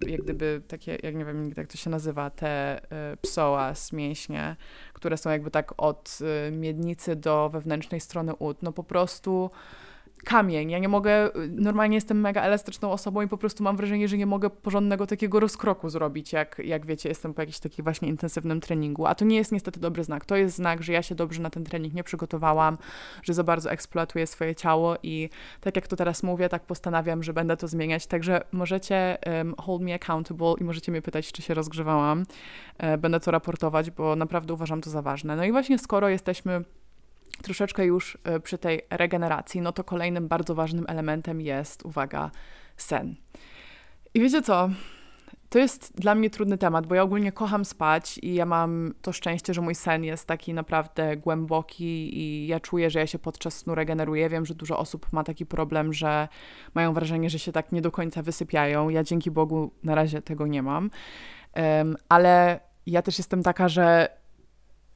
y, 0.05 0.11
jak 0.11 0.21
gdyby 0.21 0.61
takie, 0.67 0.97
jak 1.03 1.15
nie 1.15 1.25
wiem 1.25 1.51
jak 1.57 1.67
to 1.67 1.77
się 1.77 1.89
nazywa, 1.89 2.29
te 2.29 2.81
y, 3.13 3.17
psoas, 3.21 3.93
mięśnie, 3.93 4.55
które 4.93 5.17
są 5.17 5.29
jakby 5.29 5.51
tak 5.51 5.73
od 5.77 6.19
y, 6.47 6.51
miednicy 6.51 7.15
do 7.15 7.49
wewnętrznej 7.49 8.01
strony 8.01 8.35
ud. 8.35 8.63
No 8.63 8.71
po 8.71 8.83
prostu 8.83 9.49
kamień. 10.23 10.71
Ja 10.71 10.79
nie 10.79 10.87
mogę, 10.87 11.29
normalnie 11.49 11.97
jestem 11.97 12.21
mega 12.21 12.41
elastyczną 12.41 12.91
osobą 12.91 13.21
i 13.21 13.27
po 13.27 13.37
prostu 13.37 13.63
mam 13.63 13.77
wrażenie, 13.77 14.07
że 14.07 14.17
nie 14.17 14.25
mogę 14.25 14.49
porządnego 14.49 15.07
takiego 15.07 15.39
rozkroku 15.39 15.89
zrobić, 15.89 16.33
jak, 16.33 16.61
jak 16.63 16.85
wiecie, 16.85 17.09
jestem 17.09 17.33
po 17.33 17.41
jakimś 17.41 17.59
takim 17.59 17.83
właśnie 17.83 18.07
intensywnym 18.07 18.61
treningu. 18.61 19.05
A 19.05 19.15
to 19.15 19.25
nie 19.25 19.35
jest 19.35 19.51
niestety 19.51 19.79
dobry 19.79 20.03
znak. 20.03 20.25
To 20.25 20.35
jest 20.35 20.55
znak, 20.55 20.83
że 20.83 20.93
ja 20.93 21.01
się 21.01 21.15
dobrze 21.15 21.41
na 21.41 21.49
ten 21.49 21.63
trening 21.63 21.93
nie 21.93 22.03
przygotowałam, 22.03 22.77
że 23.23 23.33
za 23.33 23.43
bardzo 23.43 23.71
eksploatuję 23.71 24.27
swoje 24.27 24.55
ciało 24.55 24.95
i 25.03 25.29
tak 25.61 25.75
jak 25.75 25.87
to 25.87 25.95
teraz 25.95 26.23
mówię, 26.23 26.49
tak 26.49 26.65
postanawiam, 26.65 27.23
że 27.23 27.33
będę 27.33 27.57
to 27.57 27.67
zmieniać. 27.67 28.07
Także 28.07 28.41
możecie 28.51 29.17
um, 29.25 29.55
hold 29.57 29.81
me 29.81 29.93
accountable 29.93 30.53
i 30.59 30.63
możecie 30.63 30.91
mnie 30.91 31.01
pytać, 31.01 31.31
czy 31.31 31.41
się 31.41 31.53
rozgrzewałam. 31.53 32.25
E, 32.77 32.97
będę 32.97 33.19
to 33.19 33.31
raportować, 33.31 33.91
bo 33.91 34.15
naprawdę 34.15 34.53
uważam 34.53 34.81
to 34.81 34.89
za 34.89 35.01
ważne. 35.01 35.35
No 35.35 35.45
i 35.45 35.51
właśnie 35.51 35.79
skoro 35.79 36.09
jesteśmy 36.09 36.63
troszeczkę 37.43 37.85
już 37.85 38.17
e, 38.23 38.39
przy 38.39 38.57
tej 38.57 38.81
regeneracji, 38.89 39.61
no 39.61 39.71
to 39.71 39.83
kolejnym 39.83 40.27
bardzo 40.27 40.55
ważnym 40.55 40.85
elementem 40.87 41.41
jest, 41.41 41.85
uwaga, 41.85 42.31
sen. 42.77 43.15
I 44.13 44.19
wiecie 44.19 44.41
co? 44.41 44.69
To 45.49 45.59
jest 45.59 45.99
dla 45.99 46.15
mnie 46.15 46.29
trudny 46.29 46.57
temat, 46.57 46.87
bo 46.87 46.95
ja 46.95 47.03
ogólnie 47.03 47.31
kocham 47.31 47.65
spać 47.65 48.19
i 48.23 48.33
ja 48.33 48.45
mam 48.45 48.93
to 49.01 49.11
szczęście, 49.11 49.53
że 49.53 49.61
mój 49.61 49.75
sen 49.75 50.03
jest 50.03 50.27
taki 50.27 50.53
naprawdę 50.53 51.17
głęboki 51.17 52.17
i 52.19 52.47
ja 52.47 52.59
czuję, 52.59 52.89
że 52.89 52.99
ja 52.99 53.07
się 53.07 53.19
podczas 53.19 53.57
snu 53.57 53.75
regeneruję. 53.75 54.29
Wiem, 54.29 54.45
że 54.45 54.55
dużo 54.55 54.77
osób 54.79 55.07
ma 55.11 55.23
taki 55.23 55.45
problem, 55.45 55.93
że 55.93 56.27
mają 56.73 56.93
wrażenie, 56.93 57.29
że 57.29 57.39
się 57.39 57.51
tak 57.51 57.71
nie 57.71 57.81
do 57.81 57.91
końca 57.91 58.21
wysypiają. 58.21 58.89
Ja 58.89 59.03
dzięki 59.03 59.31
Bogu 59.31 59.71
na 59.83 59.95
razie 59.95 60.21
tego 60.21 60.47
nie 60.47 60.63
mam. 60.63 60.89
Um, 61.55 61.95
ale 62.09 62.59
ja 62.85 63.01
też 63.01 63.17
jestem 63.17 63.43
taka, 63.43 63.67
że 63.67 64.09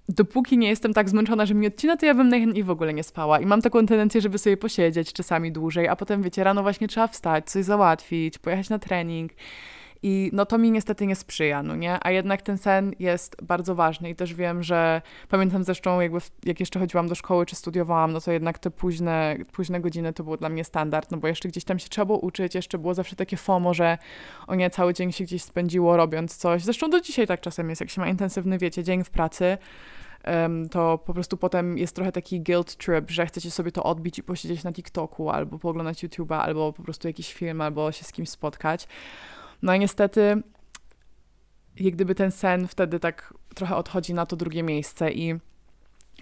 dopóki 0.09 0.57
nie 0.57 0.69
jestem 0.69 0.93
tak 0.93 1.09
zmęczona, 1.09 1.45
że 1.45 1.53
mi 1.53 1.67
odcina, 1.67 1.97
to 1.97 2.05
ja 2.05 2.13
bym 2.13 2.29
najchętniej 2.29 2.63
w 2.63 2.69
ogóle 2.69 2.93
nie 2.93 3.03
spała. 3.03 3.39
I 3.39 3.45
mam 3.45 3.61
taką 3.61 3.85
tendencję, 3.85 4.21
żeby 4.21 4.37
sobie 4.37 4.57
posiedzieć 4.57 5.13
czasami 5.13 5.51
dłużej, 5.51 5.87
a 5.87 5.95
potem, 5.95 6.23
wiecie, 6.23 6.43
rano 6.43 6.61
właśnie 6.61 6.87
trzeba 6.87 7.07
wstać, 7.07 7.49
coś 7.49 7.65
załatwić, 7.65 8.37
pojechać 8.37 8.69
na 8.69 8.79
trening. 8.79 9.31
I 10.03 10.29
no 10.33 10.45
to 10.45 10.57
mi 10.57 10.71
niestety 10.71 11.07
nie 11.07 11.15
sprzyja, 11.15 11.63
no 11.63 11.75
nie? 11.75 11.97
A 12.01 12.11
jednak 12.11 12.41
ten 12.41 12.57
sen 12.57 12.93
jest 12.99 13.43
bardzo 13.43 13.75
ważny 13.75 14.09
i 14.09 14.15
też 14.15 14.33
wiem, 14.33 14.63
że 14.63 15.01
pamiętam 15.29 15.63
zresztą 15.63 16.01
jakby 16.01 16.17
jak 16.45 16.59
jeszcze 16.59 16.79
chodziłam 16.79 17.07
do 17.07 17.15
szkoły 17.15 17.45
czy 17.45 17.55
studiowałam, 17.55 18.11
no 18.13 18.21
to 18.21 18.31
jednak 18.31 18.59
te 18.59 18.71
późne, 18.71 19.37
późne 19.51 19.79
godziny 19.79 20.13
to 20.13 20.23
było 20.23 20.37
dla 20.37 20.49
mnie 20.49 20.63
standard, 20.63 21.11
no 21.11 21.17
bo 21.17 21.27
jeszcze 21.27 21.49
gdzieś 21.49 21.63
tam 21.63 21.79
się 21.79 21.89
trzeba 21.89 22.05
było 22.05 22.19
uczyć, 22.19 22.55
jeszcze 22.55 22.77
było 22.77 22.93
zawsze 22.93 23.15
takie 23.15 23.37
FOMO, 23.37 23.73
że 23.73 23.97
o 24.47 24.55
nie, 24.55 24.69
cały 24.69 24.93
dzień 24.93 25.11
się 25.11 25.23
gdzieś 25.23 25.43
spędziło 25.43 25.97
robiąc 25.97 26.37
coś. 26.37 26.63
Zresztą 26.63 26.89
do 26.89 27.01
dzisiaj 27.01 27.27
tak 27.27 27.41
czasem 27.41 27.69
jest, 27.69 27.81
jak 27.81 27.89
się 27.89 28.01
ma 28.01 28.07
intensywny, 28.07 28.57
wiecie, 28.57 28.83
dzień 28.83 29.03
w 29.03 29.09
pracy, 29.09 29.57
to 30.71 30.97
po 30.97 31.13
prostu 31.13 31.37
potem 31.37 31.77
jest 31.77 31.95
trochę 31.95 32.11
taki 32.11 32.41
guilt 32.41 32.75
trip, 32.75 33.11
że 33.11 33.25
chcecie 33.25 33.51
sobie 33.51 33.71
to 33.71 33.83
odbić 33.83 34.19
i 34.19 34.23
posiedzieć 34.23 34.63
na 34.63 34.73
TikToku, 34.73 35.29
albo 35.29 35.59
pooglądać 35.59 36.03
YouTube'a, 36.03 36.39
albo 36.39 36.73
po 36.73 36.83
prostu 36.83 37.07
jakiś 37.07 37.33
film, 37.33 37.61
albo 37.61 37.91
się 37.91 38.03
z 38.03 38.11
kimś 38.11 38.29
spotkać. 38.29 38.87
No 39.61 39.73
i 39.73 39.79
niestety, 39.79 40.43
jak 41.75 41.93
gdyby 41.93 42.15
ten 42.15 42.31
sen 42.31 42.67
wtedy 42.67 42.99
tak 42.99 43.33
trochę 43.55 43.75
odchodzi 43.75 44.13
na 44.13 44.25
to 44.25 44.35
drugie 44.35 44.63
miejsce 44.63 45.11
i 45.11 45.35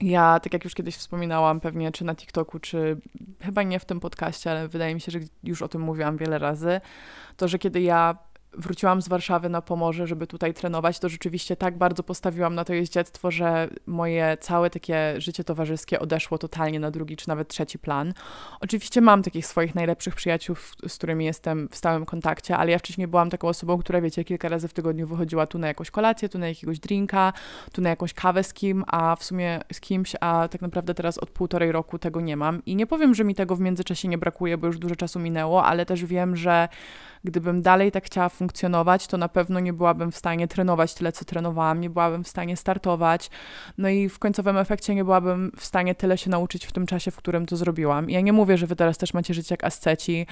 ja, 0.01 0.39
tak 0.39 0.53
jak 0.53 0.63
już 0.63 0.73
kiedyś 0.73 0.95
wspominałam, 0.95 1.59
pewnie 1.59 1.91
czy 1.91 2.05
na 2.05 2.15
TikToku, 2.15 2.59
czy 2.59 2.97
chyba 3.41 3.63
nie 3.63 3.79
w 3.79 3.85
tym 3.85 3.99
podcaście, 3.99 4.51
ale 4.51 4.67
wydaje 4.67 4.95
mi 4.95 5.01
się, 5.01 5.11
że 5.11 5.19
już 5.43 5.61
o 5.61 5.67
tym 5.67 5.81
mówiłam 5.81 6.17
wiele 6.17 6.39
razy, 6.39 6.81
to, 7.37 7.47
że 7.47 7.59
kiedy 7.59 7.81
ja 7.81 8.17
wróciłam 8.57 9.01
z 9.01 9.07
Warszawy 9.07 9.49
na 9.49 9.61
Pomorze, 9.61 10.07
żeby 10.07 10.27
tutaj 10.27 10.53
trenować, 10.53 10.99
to 10.99 11.09
rzeczywiście 11.09 11.55
tak 11.55 11.77
bardzo 11.77 12.03
postawiłam 12.03 12.55
na 12.55 12.65
to 12.65 12.73
jeździectwo, 12.73 13.31
że 13.31 13.69
moje 13.85 14.37
całe 14.39 14.69
takie 14.69 15.21
życie 15.21 15.43
towarzyskie 15.43 15.99
odeszło 15.99 16.37
totalnie 16.37 16.79
na 16.79 16.91
drugi 16.91 17.17
czy 17.17 17.27
nawet 17.27 17.47
trzeci 17.47 17.79
plan. 17.79 18.13
Oczywiście 18.59 19.01
mam 19.01 19.23
takich 19.23 19.45
swoich 19.45 19.75
najlepszych 19.75 20.15
przyjaciół, 20.15 20.55
z 20.87 20.95
którymi 20.97 21.25
jestem 21.25 21.69
w 21.71 21.75
stałym 21.75 22.05
kontakcie, 22.05 22.57
ale 22.57 22.71
ja 22.71 22.79
wcześniej 22.79 23.07
byłam 23.07 23.29
taką 23.29 23.47
osobą, 23.47 23.77
która 23.77 24.01
wiecie, 24.01 24.23
kilka 24.23 24.49
razy 24.49 24.67
w 24.67 24.73
tygodniu 24.73 25.07
wychodziła 25.07 25.47
tu 25.47 25.57
na 25.57 25.67
jakąś 25.67 25.91
kolację, 25.91 26.29
tu 26.29 26.39
na 26.39 26.47
jakiegoś 26.47 26.79
drinka, 26.79 27.33
tu 27.71 27.81
na 27.81 27.89
jakąś 27.89 28.13
kawę 28.13 28.43
z 28.43 28.53
kim, 28.53 28.83
a 28.87 29.15
w 29.15 29.23
sumie 29.23 29.59
z 29.73 29.79
kimś, 29.79 30.15
a 30.21 30.47
tak 30.47 30.61
naprawdę 30.61 30.93
teraz 30.93 31.17
od 31.17 31.29
półtorej 31.29 31.71
roku 31.71 31.99
tego 31.99 32.21
nie 32.21 32.37
mam. 32.37 32.65
I 32.65 32.75
nie 32.75 32.87
powiem, 32.87 33.15
że 33.15 33.23
mi 33.23 33.35
tego 33.35 33.55
w 33.55 33.59
międzyczasie 33.59 34.07
nie 34.07 34.17
brakuje, 34.17 34.57
bo 34.57 34.67
już 34.67 34.79
dużo 34.79 34.95
czasu 34.95 35.19
minęło, 35.19 35.65
ale 35.65 35.85
też 35.85 36.05
wiem, 36.05 36.35
że 36.35 36.67
Gdybym 37.25 37.61
dalej 37.61 37.91
tak 37.91 38.05
chciała 38.05 38.29
funkcjonować, 38.29 38.44
to 39.09 39.17
na 39.17 39.29
pewno 39.29 39.59
nie 39.59 39.73
byłabym 39.73 40.11
w 40.11 40.17
stanie 40.17 40.47
trenować 40.47 40.93
tyle, 40.93 41.11
co 41.11 41.25
trenowałam, 41.25 41.81
nie 41.81 41.89
byłabym 41.89 42.23
w 42.23 42.27
stanie 42.27 42.57
startować, 42.57 43.29
no 43.77 43.89
i 43.89 44.09
w 44.09 44.19
końcowym 44.19 44.57
efekcie 44.57 44.95
nie 44.95 45.03
byłabym 45.03 45.51
w 45.57 45.65
stanie 45.65 45.95
tyle 45.95 46.17
się 46.17 46.29
nauczyć 46.29 46.65
w 46.65 46.71
tym 46.71 46.85
czasie, 46.85 47.11
w 47.11 47.15
którym 47.15 47.45
to 47.45 47.57
zrobiłam. 47.57 48.09
Ja 48.09 48.21
nie 48.21 48.33
mówię, 48.33 48.57
że 48.57 48.67
wy 48.67 48.75
teraz 48.75 48.97
też 48.97 49.13
macie 49.13 49.33
żyć 49.33 49.51
jak 49.51 49.63
asceci 49.63 50.27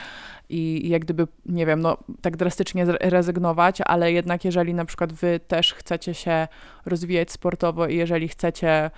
i, 0.50 0.86
i 0.86 0.89
jak 0.89 1.01
gdyby, 1.01 1.27
nie 1.46 1.65
wiem, 1.65 1.82
no 1.82 1.98
tak 2.22 2.38
drastycznie 2.38 2.86
rezygnować, 2.86 3.82
ale 3.86 4.12
jednak 4.12 4.46
jeżeli 4.46 4.74
na 4.74 4.86
przykład 4.86 5.13
wy 5.13 5.39
też 5.39 5.74
chcecie 5.74 6.13
się 6.13 6.48
rozwijać 6.86 7.32
sportowo 7.32 7.88
i 7.88 7.96
jeżeli 7.96 8.27
chcecie 8.27 8.91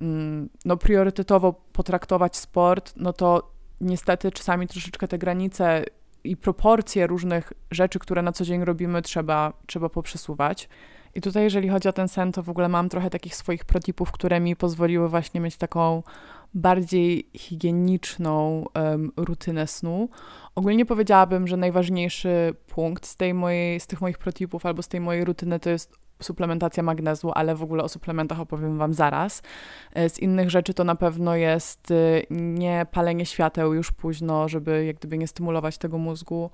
mm, 0.00 0.48
no, 0.64 0.76
priorytetowo 0.76 1.54
potraktować 1.72 2.36
sport, 2.36 2.92
no 2.96 3.12
to 3.12 3.52
niestety 3.80 4.32
czasami 4.32 4.66
troszeczkę 4.66 5.08
te 5.08 5.18
granice 5.18 5.84
i 6.24 6.36
proporcje 6.36 7.06
różnych 7.06 7.52
rzeczy, 7.70 7.98
które 7.98 8.22
na 8.22 8.32
co 8.32 8.44
dzień 8.44 8.64
robimy, 8.64 9.02
trzeba, 9.02 9.52
trzeba 9.66 9.88
poprzesuwać. 9.88 10.68
I 11.14 11.20
tutaj, 11.20 11.44
jeżeli 11.44 11.68
chodzi 11.68 11.88
o 11.88 11.92
ten 11.92 12.08
sen, 12.08 12.32
to 12.32 12.42
w 12.42 12.48
ogóle 12.48 12.68
mam 12.68 12.88
trochę 12.88 13.10
takich 13.10 13.36
swoich 13.36 13.64
protipów, 13.64 14.12
które 14.12 14.40
mi 14.40 14.56
pozwoliły 14.56 15.08
właśnie 15.08 15.40
mieć 15.40 15.56
taką 15.56 16.02
bardziej 16.54 17.30
higieniczną 17.34 18.64
um, 18.74 19.12
rutynę 19.16 19.66
snu. 19.66 20.08
Ogólnie 20.54 20.86
powiedziałabym, 20.86 21.48
że 21.48 21.56
najważniejszy 21.56 22.54
punkt 22.66 23.06
z, 23.06 23.16
tej 23.16 23.34
mojej, 23.34 23.80
z 23.80 23.86
tych 23.86 24.00
moich 24.00 24.18
protipów 24.18 24.66
albo 24.66 24.82
z 24.82 24.88
tej 24.88 25.00
mojej 25.00 25.24
rutyny 25.24 25.60
to 25.60 25.70
jest 25.70 25.96
suplementacja 26.22 26.82
magnezu, 26.82 27.32
ale 27.34 27.54
w 27.54 27.62
ogóle 27.62 27.84
o 27.84 27.88
suplementach 27.88 28.40
opowiem 28.40 28.78
Wam 28.78 28.94
zaraz. 28.94 29.42
E, 29.94 30.08
z 30.08 30.18
innych 30.18 30.50
rzeczy 30.50 30.74
to 30.74 30.84
na 30.84 30.94
pewno 30.94 31.36
jest 31.36 31.90
e, 31.90 31.94
nie 32.30 32.86
palenie 32.90 33.26
świateł 33.26 33.74
już 33.74 33.92
późno, 33.92 34.48
żeby 34.48 34.84
jak 34.84 34.96
gdyby 34.96 35.18
nie 35.18 35.26
stymulować 35.26 35.78
tego 35.78 35.98
mózgu. 35.98 36.50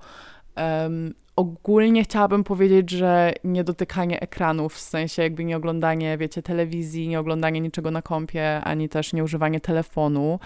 Um, 0.57 1.13
ogólnie 1.35 2.03
chciałabym 2.03 2.43
powiedzieć, 2.43 2.91
że 2.91 3.33
nie 3.43 3.63
dotykanie 3.63 4.19
ekranów, 4.19 4.73
w 4.73 4.79
sensie 4.79 5.23
jakby 5.23 5.45
nie 5.45 5.57
oglądanie, 5.57 6.17
wiecie, 6.17 6.41
telewizji, 6.41 7.07
nie 7.07 7.19
oglądanie 7.19 7.61
niczego 7.61 7.91
na 7.91 8.01
kompie, 8.01 8.61
ani 8.63 8.89
też 8.89 9.13
nie 9.13 9.23
używanie 9.23 9.59
telefonu. 9.59 10.39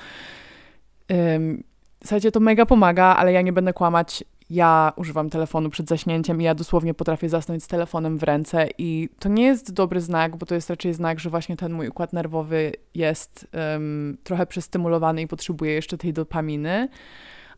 Um, 1.09 1.63
słuchajcie, 2.03 2.31
to 2.31 2.39
mega 2.39 2.65
pomaga, 2.65 3.05
ale 3.05 3.33
ja 3.33 3.41
nie 3.41 3.53
będę 3.53 3.73
kłamać 3.73 4.23
ja 4.49 4.93
używam 4.95 5.29
telefonu 5.29 5.69
przed 5.69 5.89
zaśnięciem 5.89 6.41
i 6.41 6.43
ja 6.43 6.55
dosłownie 6.55 6.93
potrafię 6.93 7.29
zasnąć 7.29 7.63
z 7.63 7.67
telefonem 7.67 8.17
w 8.17 8.23
ręce 8.23 8.67
i 8.77 9.09
to 9.19 9.29
nie 9.29 9.43
jest 9.43 9.73
dobry 9.73 10.01
znak, 10.01 10.37
bo 10.37 10.45
to 10.45 10.55
jest 10.55 10.69
raczej 10.69 10.93
znak, 10.93 11.19
że 11.19 11.29
właśnie 11.29 11.57
ten 11.57 11.73
mój 11.73 11.87
układ 11.87 12.13
nerwowy 12.13 12.71
jest 12.95 13.47
um, 13.53 14.17
trochę 14.23 14.45
przestymulowany 14.45 15.21
i 15.21 15.27
potrzebuje 15.27 15.73
jeszcze 15.73 15.97
tej 15.97 16.13
dopaminy, 16.13 16.87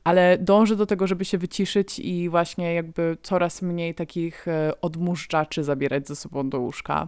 ale 0.04 0.38
dążę 0.38 0.76
do 0.76 0.86
tego, 0.86 1.08
żeby 1.08 1.26
się 1.26 1.38
wyciszyć 1.38 2.00
i 2.00 2.30
właśnie 2.30 2.74
jakby 2.74 3.18
coraz 3.24 3.62
mniej 3.62 3.96
takich 3.96 4.48
e, 4.48 4.82
odmuszczaczy 4.82 5.64
zabierać 5.64 6.08
ze 6.08 6.16
sobą 6.16 6.50
do 6.50 6.60
łóżka. 6.60 7.08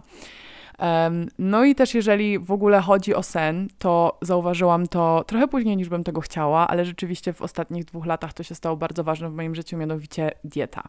No 1.38 1.64
i 1.64 1.74
też 1.74 1.94
jeżeli 1.94 2.38
w 2.38 2.50
ogóle 2.50 2.80
chodzi 2.80 3.14
o 3.14 3.22
sen, 3.22 3.68
to 3.78 4.18
zauważyłam 4.22 4.86
to 4.86 5.24
trochę 5.26 5.48
później 5.48 5.76
niż 5.76 5.88
bym 5.88 6.04
tego 6.04 6.20
chciała, 6.20 6.68
ale 6.68 6.84
rzeczywiście 6.84 7.32
w 7.32 7.42
ostatnich 7.42 7.84
dwóch 7.84 8.06
latach 8.06 8.32
to 8.32 8.42
się 8.42 8.54
stało 8.54 8.76
bardzo 8.76 9.04
ważne 9.04 9.28
w 9.28 9.34
moim 9.34 9.54
życiu, 9.54 9.76
mianowicie 9.76 10.30
dieta. 10.44 10.82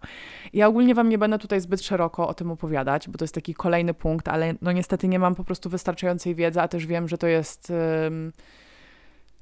Ja 0.54 0.68
ogólnie 0.68 0.96
Wam 0.96 1.10
nie 1.10 1.18
będę 1.18 1.40
tutaj 1.40 1.62
zbyt 1.62 1.82
szeroko 1.82 2.28
o 2.28 2.34
tym 2.34 2.52
opowiadać, 2.52 3.10
bo 3.10 3.18
to 3.18 3.24
jest 3.24 3.36
taki 3.36 3.54
kolejny 3.54 3.94
punkt, 3.94 4.28
ale 4.28 4.54
no 4.62 4.72
niestety 4.72 5.08
nie 5.08 5.20
mam 5.20 5.36
po 5.36 5.44
prostu 5.44 5.70
wystarczającej 5.70 6.36
wiedzy, 6.36 6.62
a 6.62 6.68
też 6.68 6.86
wiem, 6.86 7.08
że 7.08 7.18
to 7.18 7.28
jest... 7.28 7.74
Um, 8.04 8.32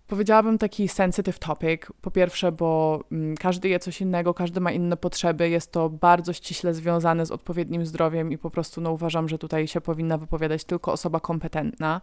Powiedziałabym 0.08 0.58
taki 0.58 0.88
sensitive 0.88 1.40
topic. 1.40 1.82
Po 2.02 2.12
pierwsze, 2.12 2.52
bo 2.52 3.00
mm, 3.12 3.38
każdy 3.38 3.70
je 3.70 3.80
coś 3.80 4.02
innego, 4.02 4.34
każdy 4.34 4.60
ma 4.60 4.72
inne 4.72 4.98
potrzeby. 4.98 5.50
Jest 5.50 5.72
to 5.72 5.90
bardzo 5.90 6.34
ściśle 6.34 6.74
związane 6.74 7.26
z 7.26 7.32
odpowiednim 7.32 7.86
zdrowiem 7.86 8.32
i 8.32 8.38
po 8.38 8.50
prostu 8.50 8.82
no, 8.82 8.92
uważam, 8.92 9.30
że 9.30 9.38
tutaj 9.38 9.68
się 9.68 9.82
powinna 9.82 10.18
wypowiadać 10.18 10.64
tylko 10.64 10.92
osoba 10.92 11.20
kompetentna. 11.20 12.02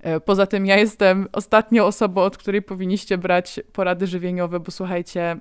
E, 0.00 0.20
poza 0.20 0.46
tym 0.46 0.66
ja 0.66 0.76
jestem 0.76 1.28
ostatnią 1.32 1.84
osobą, 1.84 2.22
od 2.22 2.36
której 2.36 2.62
powinniście 2.62 3.18
brać 3.18 3.60
porady 3.72 4.06
żywieniowe, 4.06 4.60
bo 4.60 4.70
słuchajcie, 4.70 5.40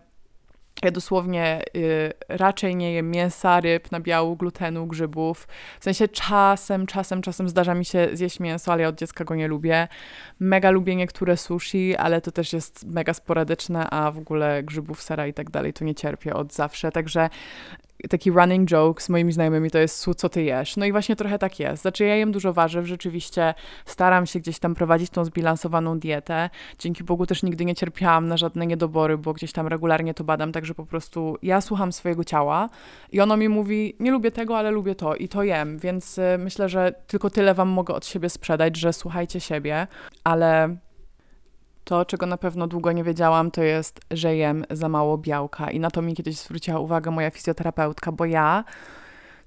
ja 0.84 0.92
dosłownie 0.92 1.62
y, 1.76 2.13
raczej 2.30 2.76
nie 2.76 2.94
jem 2.94 3.12
mięsa, 3.12 3.60
ryb, 3.62 3.92
nabiału, 3.92 4.36
glutenu, 4.36 4.88
grzybów. 4.88 5.48
W 5.80 5.84
sensie 5.84 6.08
czasem, 6.08 6.86
czasem, 6.86 7.22
czasem 7.22 7.50
zdarza 7.50 7.74
mi 7.74 7.86
się 7.86 8.10
zjeść 8.13 8.40
mięso, 8.40 8.72
ale 8.72 8.82
ja 8.82 8.88
od 8.88 8.96
dziecka 8.96 9.24
go 9.24 9.36
nie 9.36 9.48
lubię. 9.48 9.88
Mega 10.40 10.72
lubię 10.72 10.96
niektóre 10.96 11.38
sushi, 11.38 11.96
ale 11.96 12.22
to 12.22 12.32
też 12.32 12.54
jest 12.54 12.86
mega 12.86 13.13
sporadyczne, 13.13 13.90
a 13.90 14.12
w 14.12 14.18
ogóle 14.18 14.63
grzybów, 14.63 15.02
sera 15.02 15.28
i 15.28 15.34
tak 15.34 15.50
dalej 15.50 15.74
to 15.74 15.86
nie 15.86 15.96
cierpię 15.96 16.34
od 16.34 16.54
zawsze. 16.54 16.92
Także 16.92 17.30
taki 18.10 18.32
running 18.32 18.70
joke 18.70 19.02
z 19.02 19.10
moimi 19.10 19.32
znajomymi 19.32 19.72
to 19.72 19.78
jest 19.78 20.06
co 20.18 20.30
ty 20.30 20.44
jesz. 20.44 20.78
No 20.78 20.86
i 20.86 20.92
właśnie 20.92 21.16
trochę 21.16 21.40
tak 21.40 21.60
jest. 21.60 21.82
Znaczy 21.82 22.06
ja 22.06 22.16
jem 22.16 22.32
dużo 22.32 22.54
warzyw, 22.54 22.86
rzeczywiście 22.86 23.54
staram 23.86 24.26
się 24.26 24.40
gdzieś 24.40 24.60
tam 24.60 24.76
prowadzić 24.76 25.10
tą 25.10 25.26
zbilansowaną 25.26 26.00
dietę. 26.00 26.50
Dzięki 26.80 27.04
Bogu 27.04 27.26
też 27.26 27.44
nigdy 27.44 27.66
nie 27.66 27.76
cierpiałam 27.76 28.28
na 28.28 28.38
żadne 28.38 28.68
niedobory, 28.68 29.18
bo 29.18 29.34
gdzieś 29.34 29.52
tam 29.52 29.68
regularnie 29.68 30.14
to 30.14 30.24
badam, 30.24 30.52
także 30.52 30.74
po 30.74 30.86
prostu 30.86 31.38
ja 31.42 31.62
słucham 31.62 31.92
swojego 31.92 32.24
ciała 32.24 32.70
i 33.12 33.22
ono 33.22 33.38
mi 33.38 33.50
mówi, 33.50 33.96
nie 34.00 34.12
lubię 34.12 34.32
tego, 34.32 34.58
ale 34.58 34.72
lubię 34.72 34.96
to 34.96 35.16
i 35.16 35.28
to 35.28 35.44
jem, 35.44 35.78
więc 35.78 36.18
y, 36.18 36.22
myślę, 36.40 36.70
że 36.70 36.94
tylko 37.08 37.30
tyle 37.30 37.54
wam 37.54 37.70
mogę 37.70 37.94
od 37.94 38.06
siebie 38.06 38.30
sprzedać, 38.30 38.78
że 38.78 38.94
słuchajcie 38.94 39.40
siebie, 39.40 39.88
ale 40.24 40.78
to, 41.88 42.06
czego 42.06 42.26
na 42.26 42.38
pewno 42.38 42.67
długo 42.67 42.91
nie 42.91 43.04
wiedziałam, 43.04 43.52
to 43.52 43.63
jest, 43.63 44.00
że 44.12 44.36
jem 44.36 44.65
za 44.69 44.89
mało 44.89 45.17
białka. 45.17 45.71
I 45.71 45.80
na 45.80 45.91
to 45.91 46.02
mi 46.02 46.15
kiedyś 46.15 46.38
zwróciła 46.38 46.80
uwagę 46.80 47.12
moja 47.12 47.32
fizjoterapeutka, 47.32 48.12
bo 48.12 48.26
ja 48.26 48.63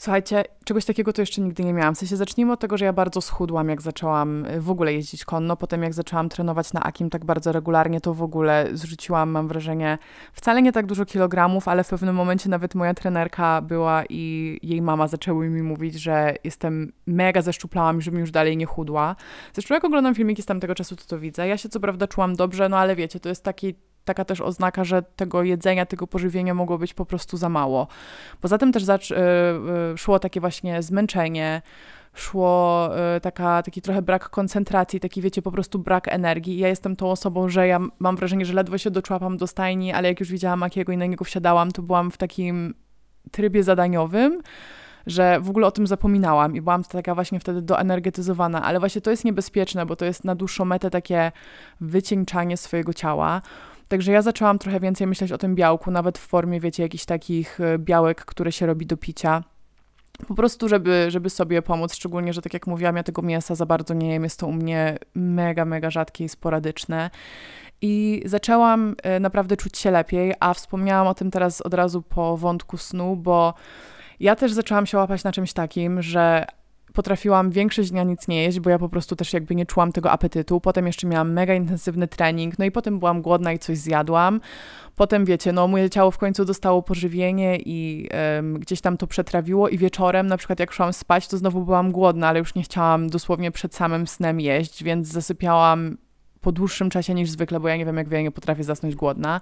Słuchajcie, 0.02 0.44
czegoś 0.64 0.84
takiego 0.84 1.12
to 1.12 1.22
jeszcze 1.22 1.40
nigdy 1.40 1.64
nie 1.64 1.72
miałam. 1.72 1.94
W 1.94 1.98
sensie 1.98 2.16
zacznijmy 2.16 2.52
od 2.52 2.60
tego, 2.60 2.78
że 2.78 2.84
ja 2.84 2.92
bardzo 2.92 3.20
schudłam, 3.20 3.68
jak 3.68 3.82
zaczęłam 3.82 4.44
y, 4.44 4.60
w 4.60 4.70
ogóle 4.70 4.94
jeździć 4.94 5.24
konno. 5.24 5.56
Potem 5.56 5.82
jak 5.82 5.94
zaczęłam 5.94 6.28
trenować 6.28 6.72
na 6.72 6.82
Akim 6.82 7.10
tak 7.10 7.24
bardzo 7.24 7.52
regularnie, 7.52 8.00
to 8.00 8.14
w 8.14 8.22
ogóle 8.22 8.68
zrzuciłam, 8.72 9.30
mam 9.30 9.48
wrażenie, 9.48 9.98
wcale 10.32 10.62
nie 10.62 10.72
tak 10.72 10.86
dużo 10.86 11.04
kilogramów, 11.04 11.68
ale 11.68 11.84
w 11.84 11.88
pewnym 11.88 12.14
momencie 12.14 12.48
nawet 12.48 12.74
moja 12.74 12.94
trenerka 12.94 13.62
była 13.62 14.02
i 14.08 14.58
jej 14.62 14.82
mama 14.82 15.08
zaczęły 15.08 15.48
mi 15.48 15.62
mówić, 15.62 15.94
że 15.94 16.34
jestem 16.44 16.92
mega 17.06 17.42
zeszczuplałam 17.42 18.00
żebym 18.00 18.20
już 18.20 18.30
dalej 18.30 18.56
nie 18.56 18.66
chudła. 18.66 19.16
Zresztą 19.52 19.74
jak 19.74 19.84
oglądam 19.84 20.14
filmiki 20.14 20.42
z 20.42 20.46
tamtego 20.46 20.74
czasu, 20.74 20.96
to 20.96 21.04
to 21.04 21.18
widzę. 21.18 21.48
Ja 21.48 21.56
się 21.56 21.68
co 21.68 21.80
prawda 21.80 22.06
czułam 22.06 22.36
dobrze, 22.36 22.68
no 22.68 22.78
ale 22.78 22.96
wiecie, 22.96 23.20
to 23.20 23.28
jest 23.28 23.44
taki 23.44 23.74
taka 24.04 24.24
też 24.24 24.40
oznaka, 24.40 24.84
że 24.84 25.02
tego 25.02 25.42
jedzenia, 25.42 25.86
tego 25.86 26.06
pożywienia 26.06 26.54
mogło 26.54 26.78
być 26.78 26.94
po 26.94 27.06
prostu 27.06 27.36
za 27.36 27.48
mało. 27.48 27.88
Poza 28.40 28.58
tym 28.58 28.72
też 28.72 29.10
y, 29.10 29.14
y, 29.94 29.98
szło 29.98 30.18
takie 30.18 30.40
właśnie 30.40 30.82
zmęczenie, 30.82 31.62
szło 32.14 32.88
y, 33.16 33.20
taka, 33.20 33.62
taki 33.62 33.82
trochę 33.82 34.02
brak 34.02 34.30
koncentracji, 34.30 35.00
taki 35.00 35.22
wiecie, 35.22 35.42
po 35.42 35.52
prostu 35.52 35.78
brak 35.78 36.08
energii. 36.08 36.58
Ja 36.58 36.68
jestem 36.68 36.96
tą 36.96 37.10
osobą, 37.10 37.48
że 37.48 37.66
ja 37.66 37.80
mam 37.98 38.16
wrażenie, 38.16 38.44
że 38.44 38.52
ledwo 38.52 38.78
się 38.78 38.90
doczłapam 38.90 39.36
do 39.36 39.46
stajni, 39.46 39.92
ale 39.92 40.08
jak 40.08 40.20
już 40.20 40.30
widziałam 40.30 40.62
Akiego 40.62 40.92
i 40.92 40.96
na 40.96 41.06
niego 41.06 41.24
wsiadałam, 41.24 41.72
to 41.72 41.82
byłam 41.82 42.10
w 42.10 42.16
takim 42.16 42.74
trybie 43.30 43.62
zadaniowym, 43.62 44.42
że 45.06 45.40
w 45.40 45.50
ogóle 45.50 45.66
o 45.66 45.70
tym 45.70 45.86
zapominałam 45.86 46.56
i 46.56 46.60
byłam 46.60 46.84
taka 46.84 47.14
właśnie 47.14 47.40
wtedy 47.40 47.62
doenergetyzowana, 47.62 48.62
ale 48.62 48.78
właśnie 48.78 49.00
to 49.00 49.10
jest 49.10 49.24
niebezpieczne, 49.24 49.86
bo 49.86 49.96
to 49.96 50.04
jest 50.04 50.24
na 50.24 50.34
dłuższą 50.34 50.64
metę 50.64 50.90
takie 50.90 51.32
wycieńczanie 51.80 52.56
swojego 52.56 52.94
ciała. 52.94 53.42
Także 53.90 54.12
ja 54.12 54.22
zaczęłam 54.22 54.58
trochę 54.58 54.80
więcej 54.80 55.06
myśleć 55.06 55.32
o 55.32 55.38
tym 55.38 55.54
białku, 55.54 55.90
nawet 55.90 56.18
w 56.18 56.26
formie, 56.26 56.60
wiecie, 56.60 56.82
jakichś 56.82 57.04
takich 57.04 57.60
e, 57.60 57.78
białek, 57.78 58.24
które 58.24 58.52
się 58.52 58.66
robi 58.66 58.86
do 58.86 58.96
picia. 58.96 59.44
po 60.28 60.34
prostu, 60.34 60.68
żeby, 60.68 61.06
żeby 61.08 61.30
sobie 61.30 61.62
pomóc, 61.62 61.94
szczególnie, 61.94 62.32
że 62.32 62.42
tak 62.42 62.54
jak 62.54 62.66
mówiłam, 62.66 62.96
ja 62.96 63.02
tego 63.02 63.22
mięsa 63.22 63.54
za 63.54 63.66
bardzo 63.66 63.94
nie 63.94 64.12
jem, 64.12 64.24
jest 64.24 64.40
to 64.40 64.46
u 64.46 64.52
mnie 64.52 64.98
mega, 65.14 65.64
mega 65.64 65.90
rzadkie 65.90 66.24
i 66.24 66.28
sporadyczne. 66.28 67.10
I 67.82 68.22
zaczęłam 68.24 68.94
e, 69.02 69.20
naprawdę 69.20 69.56
czuć 69.56 69.78
się 69.78 69.90
lepiej, 69.90 70.34
a 70.40 70.54
wspomniałam 70.54 71.06
o 71.06 71.14
tym 71.14 71.30
teraz 71.30 71.60
od 71.60 71.74
razu 71.74 72.02
po 72.02 72.36
wątku 72.36 72.76
snu, 72.76 73.16
bo 73.16 73.54
ja 74.20 74.36
też 74.36 74.52
zaczęłam 74.52 74.86
się 74.86 74.98
łapać 74.98 75.24
na 75.24 75.32
czymś 75.32 75.52
takim, 75.52 76.02
że 76.02 76.46
potrafiłam 76.92 77.50
większość 77.50 77.90
dnia 77.90 78.02
nic 78.02 78.28
nie 78.28 78.42
jeść, 78.42 78.60
bo 78.60 78.70
ja 78.70 78.78
po 78.78 78.88
prostu 78.88 79.16
też 79.16 79.32
jakby 79.32 79.54
nie 79.54 79.66
czułam 79.66 79.92
tego 79.92 80.10
apetytu. 80.10 80.60
Potem 80.60 80.86
jeszcze 80.86 81.06
miałam 81.06 81.32
mega 81.32 81.54
intensywny 81.54 82.08
trening, 82.08 82.58
no 82.58 82.64
i 82.64 82.70
potem 82.70 82.98
byłam 82.98 83.22
głodna 83.22 83.52
i 83.52 83.58
coś 83.58 83.78
zjadłam. 83.78 84.40
Potem 84.96 85.24
wiecie, 85.24 85.52
no 85.52 85.68
moje 85.68 85.90
ciało 85.90 86.10
w 86.10 86.18
końcu 86.18 86.44
dostało 86.44 86.82
pożywienie 86.82 87.58
i 87.58 88.08
um, 88.36 88.54
gdzieś 88.54 88.80
tam 88.80 88.96
to 88.96 89.06
przetrawiło 89.06 89.68
i 89.68 89.78
wieczorem 89.78 90.26
na 90.26 90.36
przykład 90.36 90.60
jak 90.60 90.72
szłam 90.72 90.92
spać, 90.92 91.28
to 91.28 91.38
znowu 91.38 91.64
byłam 91.64 91.92
głodna, 91.92 92.28
ale 92.28 92.38
już 92.38 92.54
nie 92.54 92.62
chciałam 92.62 93.08
dosłownie 93.08 93.50
przed 93.50 93.74
samym 93.74 94.06
snem 94.06 94.40
jeść, 94.40 94.84
więc 94.84 95.08
zasypiałam 95.08 95.96
po 96.40 96.52
dłuższym 96.52 96.90
czasie 96.90 97.14
niż 97.14 97.30
zwykle, 97.30 97.60
bo 97.60 97.68
ja 97.68 97.76
nie 97.76 97.86
wiem 97.86 97.96
jak 97.96 98.08
wie, 98.08 98.22
nie 98.22 98.30
potrafię 98.30 98.64
zasnąć 98.64 98.94
głodna. 98.94 99.40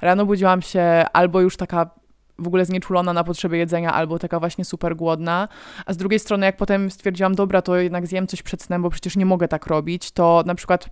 Rano 0.00 0.26
budziłam 0.26 0.62
się 0.62 1.04
albo 1.12 1.40
już 1.40 1.56
taka 1.56 1.90
w 2.38 2.46
ogóle 2.46 2.64
znieczulona 2.64 3.12
na 3.12 3.24
potrzeby 3.24 3.56
jedzenia, 3.56 3.92
albo 3.92 4.18
taka 4.18 4.40
właśnie 4.40 4.64
super 4.64 4.96
głodna. 4.96 5.48
A 5.86 5.92
z 5.92 5.96
drugiej 5.96 6.18
strony, 6.18 6.46
jak 6.46 6.56
potem 6.56 6.90
stwierdziłam, 6.90 7.34
dobra, 7.34 7.62
to 7.62 7.76
jednak 7.76 8.06
zjem 8.06 8.26
coś 8.26 8.42
przed 8.42 8.62
snem, 8.62 8.82
bo 8.82 8.90
przecież 8.90 9.16
nie 9.16 9.26
mogę 9.26 9.48
tak 9.48 9.66
robić, 9.66 10.10
to 10.10 10.42
na 10.46 10.54
przykład 10.54 10.88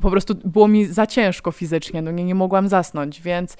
po 0.00 0.10
prostu 0.10 0.34
było 0.44 0.68
mi 0.68 0.86
za 0.86 1.06
ciężko 1.06 1.52
fizycznie, 1.52 2.02
no 2.02 2.10
nie, 2.10 2.24
nie 2.24 2.34
mogłam 2.34 2.68
zasnąć, 2.68 3.22
więc 3.22 3.56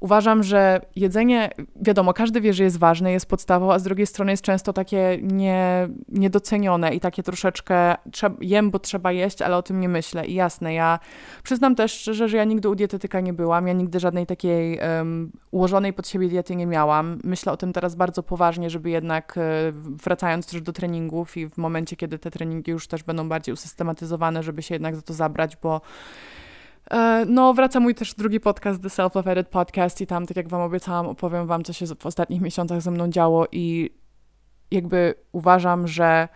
uważam, 0.00 0.42
że 0.42 0.80
jedzenie, 0.96 1.50
wiadomo, 1.76 2.12
każdy 2.12 2.40
wie, 2.40 2.52
że 2.52 2.64
jest 2.64 2.78
ważne, 2.78 3.12
jest 3.12 3.26
podstawą, 3.26 3.72
a 3.72 3.78
z 3.78 3.82
drugiej 3.82 4.06
strony 4.06 4.30
jest 4.30 4.42
często 4.42 4.72
takie 4.72 5.18
nie, 5.22 5.88
niedocenione 6.08 6.94
i 6.94 7.00
takie 7.00 7.22
troszeczkę 7.22 7.94
jem, 8.40 8.70
bo 8.70 8.78
trzeba 8.78 9.12
jeść, 9.12 9.42
ale 9.42 9.56
o 9.56 9.62
tym 9.62 9.80
nie 9.80 9.88
myślę. 9.88 10.26
I 10.26 10.34
jasne, 10.34 10.74
ja 10.74 10.98
przyznam 11.42 11.74
też 11.74 11.92
szczerze, 11.92 12.28
że 12.28 12.36
ja 12.36 12.44
nigdy 12.44 12.68
u 12.68 12.74
dietetyka 12.74 13.20
nie 13.20 13.32
byłam, 13.32 13.66
ja 13.66 13.72
nigdy 13.72 14.00
żadnej 14.00 14.26
takiej 14.26 14.78
um, 14.78 15.32
ułożonej 15.50 15.92
pod 15.92 16.08
siebie 16.08 16.28
diety 16.28 16.56
nie 16.56 16.66
miałam. 16.66 17.18
Myślę 17.24 17.52
o 17.52 17.56
tym 17.56 17.72
teraz 17.72 17.94
bardzo 17.94 18.22
poważnie, 18.22 18.70
żeby 18.70 18.90
jednak 18.90 19.34
e, 19.38 19.72
wracając 20.04 20.46
też 20.46 20.60
do 20.62 20.72
treningów 20.72 21.36
i 21.36 21.48
w 21.48 21.58
momencie, 21.58 21.96
kiedy 21.96 22.18
te 22.18 22.30
treningi 22.30 22.70
już 22.70 22.88
też 22.88 23.02
będą 23.02 23.28
bardziej 23.28 23.52
usystematyzowane, 23.52 24.42
żeby 24.42 24.62
się 24.62 24.74
jednak 24.74 24.96
za 24.96 25.02
to 25.02 25.14
zabrać, 25.14 25.56
bo 25.56 25.80
no, 27.26 27.54
wraca 27.54 27.80
mój 27.80 27.94
też 27.94 28.14
drugi 28.14 28.40
podcast, 28.40 28.82
The 28.82 28.90
Self 28.90 29.14
Love 29.14 29.32
Edit 29.32 29.48
Podcast 29.48 30.00
i 30.00 30.06
tam, 30.06 30.26
tak 30.26 30.36
jak 30.36 30.48
wam 30.48 30.60
obiecałam, 30.60 31.06
opowiem 31.06 31.46
wam, 31.46 31.64
co 31.64 31.72
się 31.72 31.86
w 31.86 32.06
ostatnich 32.06 32.40
miesiącach 32.40 32.82
ze 32.82 32.90
mną 32.90 33.08
działo 33.08 33.46
i 33.52 33.90
jakby 34.70 35.14
uważam, 35.32 35.88
że 35.88 36.28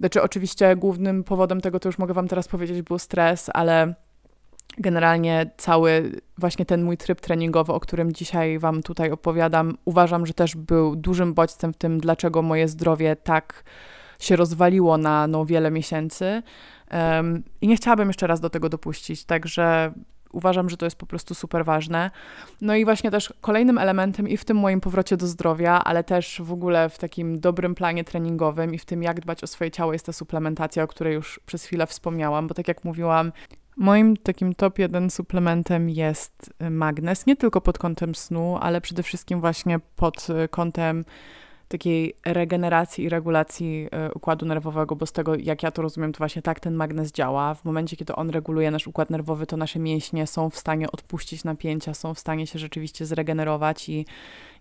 znaczy 0.00 0.22
oczywiście 0.22 0.76
głównym 0.76 1.24
powodem 1.24 1.60
tego, 1.60 1.80
to 1.80 1.88
już 1.88 1.98
mogę 1.98 2.14
wam 2.14 2.28
teraz 2.28 2.48
powiedzieć, 2.48 2.82
był 2.82 2.98
stres, 2.98 3.50
ale 3.54 3.94
generalnie 4.78 5.50
cały 5.56 6.12
właśnie 6.38 6.66
ten 6.66 6.84
mój 6.84 6.96
tryb 6.96 7.20
treningowy, 7.20 7.72
o 7.72 7.80
którym 7.80 8.12
dzisiaj 8.12 8.58
wam 8.58 8.82
tutaj 8.82 9.10
opowiadam, 9.10 9.76
uważam, 9.84 10.26
że 10.26 10.34
też 10.34 10.56
był 10.56 10.96
dużym 10.96 11.34
bodźcem 11.34 11.72
w 11.72 11.76
tym, 11.76 12.00
dlaczego 12.00 12.42
moje 12.42 12.68
zdrowie 12.68 13.16
tak 13.16 13.64
się 14.18 14.36
rozwaliło 14.36 14.98
na 14.98 15.26
no, 15.26 15.44
wiele 15.44 15.70
miesięcy. 15.70 16.42
Um, 16.92 17.42
I 17.60 17.68
nie 17.68 17.76
chciałabym 17.76 18.08
jeszcze 18.08 18.26
raz 18.26 18.40
do 18.40 18.50
tego 18.50 18.68
dopuścić, 18.68 19.24
także 19.24 19.92
uważam, 20.32 20.70
że 20.70 20.76
to 20.76 20.86
jest 20.86 20.96
po 20.96 21.06
prostu 21.06 21.34
super 21.34 21.64
ważne. 21.64 22.10
No 22.60 22.76
i 22.76 22.84
właśnie 22.84 23.10
też 23.10 23.34
kolejnym 23.40 23.78
elementem 23.78 24.28
i 24.28 24.36
w 24.36 24.44
tym 24.44 24.56
moim 24.56 24.80
powrocie 24.80 25.16
do 25.16 25.26
zdrowia, 25.26 25.72
ale 25.84 26.04
też 26.04 26.40
w 26.44 26.52
ogóle 26.52 26.88
w 26.88 26.98
takim 26.98 27.40
dobrym 27.40 27.74
planie 27.74 28.04
treningowym 28.04 28.74
i 28.74 28.78
w 28.78 28.84
tym, 28.84 29.02
jak 29.02 29.20
dbać 29.20 29.44
o 29.44 29.46
swoje 29.46 29.70
ciało, 29.70 29.92
jest 29.92 30.06
ta 30.06 30.12
suplementacja, 30.12 30.82
o 30.82 30.86
której 30.86 31.14
już 31.14 31.40
przez 31.46 31.64
chwilę 31.64 31.86
wspomniałam, 31.86 32.46
bo 32.48 32.54
tak 32.54 32.68
jak 32.68 32.84
mówiłam, 32.84 33.32
Moim 33.76 34.16
takim 34.16 34.54
top 34.54 34.78
jeden 34.78 35.10
suplementem 35.10 35.90
jest 35.90 36.54
magnez, 36.70 37.26
nie 37.26 37.36
tylko 37.36 37.60
pod 37.60 37.78
kątem 37.78 38.14
snu, 38.14 38.58
ale 38.60 38.80
przede 38.80 39.02
wszystkim 39.02 39.40
właśnie 39.40 39.78
pod 39.96 40.26
kątem 40.50 41.04
takiej 41.74 42.14
regeneracji 42.24 43.04
i 43.04 43.08
regulacji 43.08 43.88
e, 43.90 44.12
układu 44.12 44.46
nerwowego, 44.46 44.96
bo 44.96 45.06
z 45.06 45.12
tego, 45.12 45.34
jak 45.34 45.62
ja 45.62 45.70
to 45.70 45.82
rozumiem, 45.82 46.12
to 46.12 46.18
właśnie 46.18 46.42
tak 46.42 46.60
ten 46.60 46.74
magnes 46.74 47.12
działa. 47.12 47.54
W 47.54 47.64
momencie, 47.64 47.96
kiedy 47.96 48.14
on 48.14 48.30
reguluje 48.30 48.70
nasz 48.70 48.86
układ 48.86 49.10
nerwowy, 49.10 49.46
to 49.46 49.56
nasze 49.56 49.78
mięśnie 49.78 50.26
są 50.26 50.50
w 50.50 50.56
stanie 50.56 50.92
odpuścić 50.92 51.44
napięcia, 51.44 51.94
są 51.94 52.14
w 52.14 52.18
stanie 52.18 52.46
się 52.46 52.58
rzeczywiście 52.58 53.06
zregenerować 53.06 53.88
i 53.88 54.06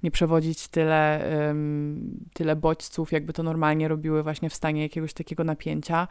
nie 0.04 0.12
przewodzić 0.12 0.68
tyle, 0.68 1.22
tyle 2.34 2.56
bodźców, 2.56 3.12
jakby 3.12 3.34
to 3.34 3.44
normalnie 3.44 3.88
robiły 3.88 4.24
właśnie 4.24 4.50
w 4.50 4.54
stanie 4.54 4.82
jakiegoś 4.82 5.14
takiego 5.14 5.44
napięcia. 5.44 6.08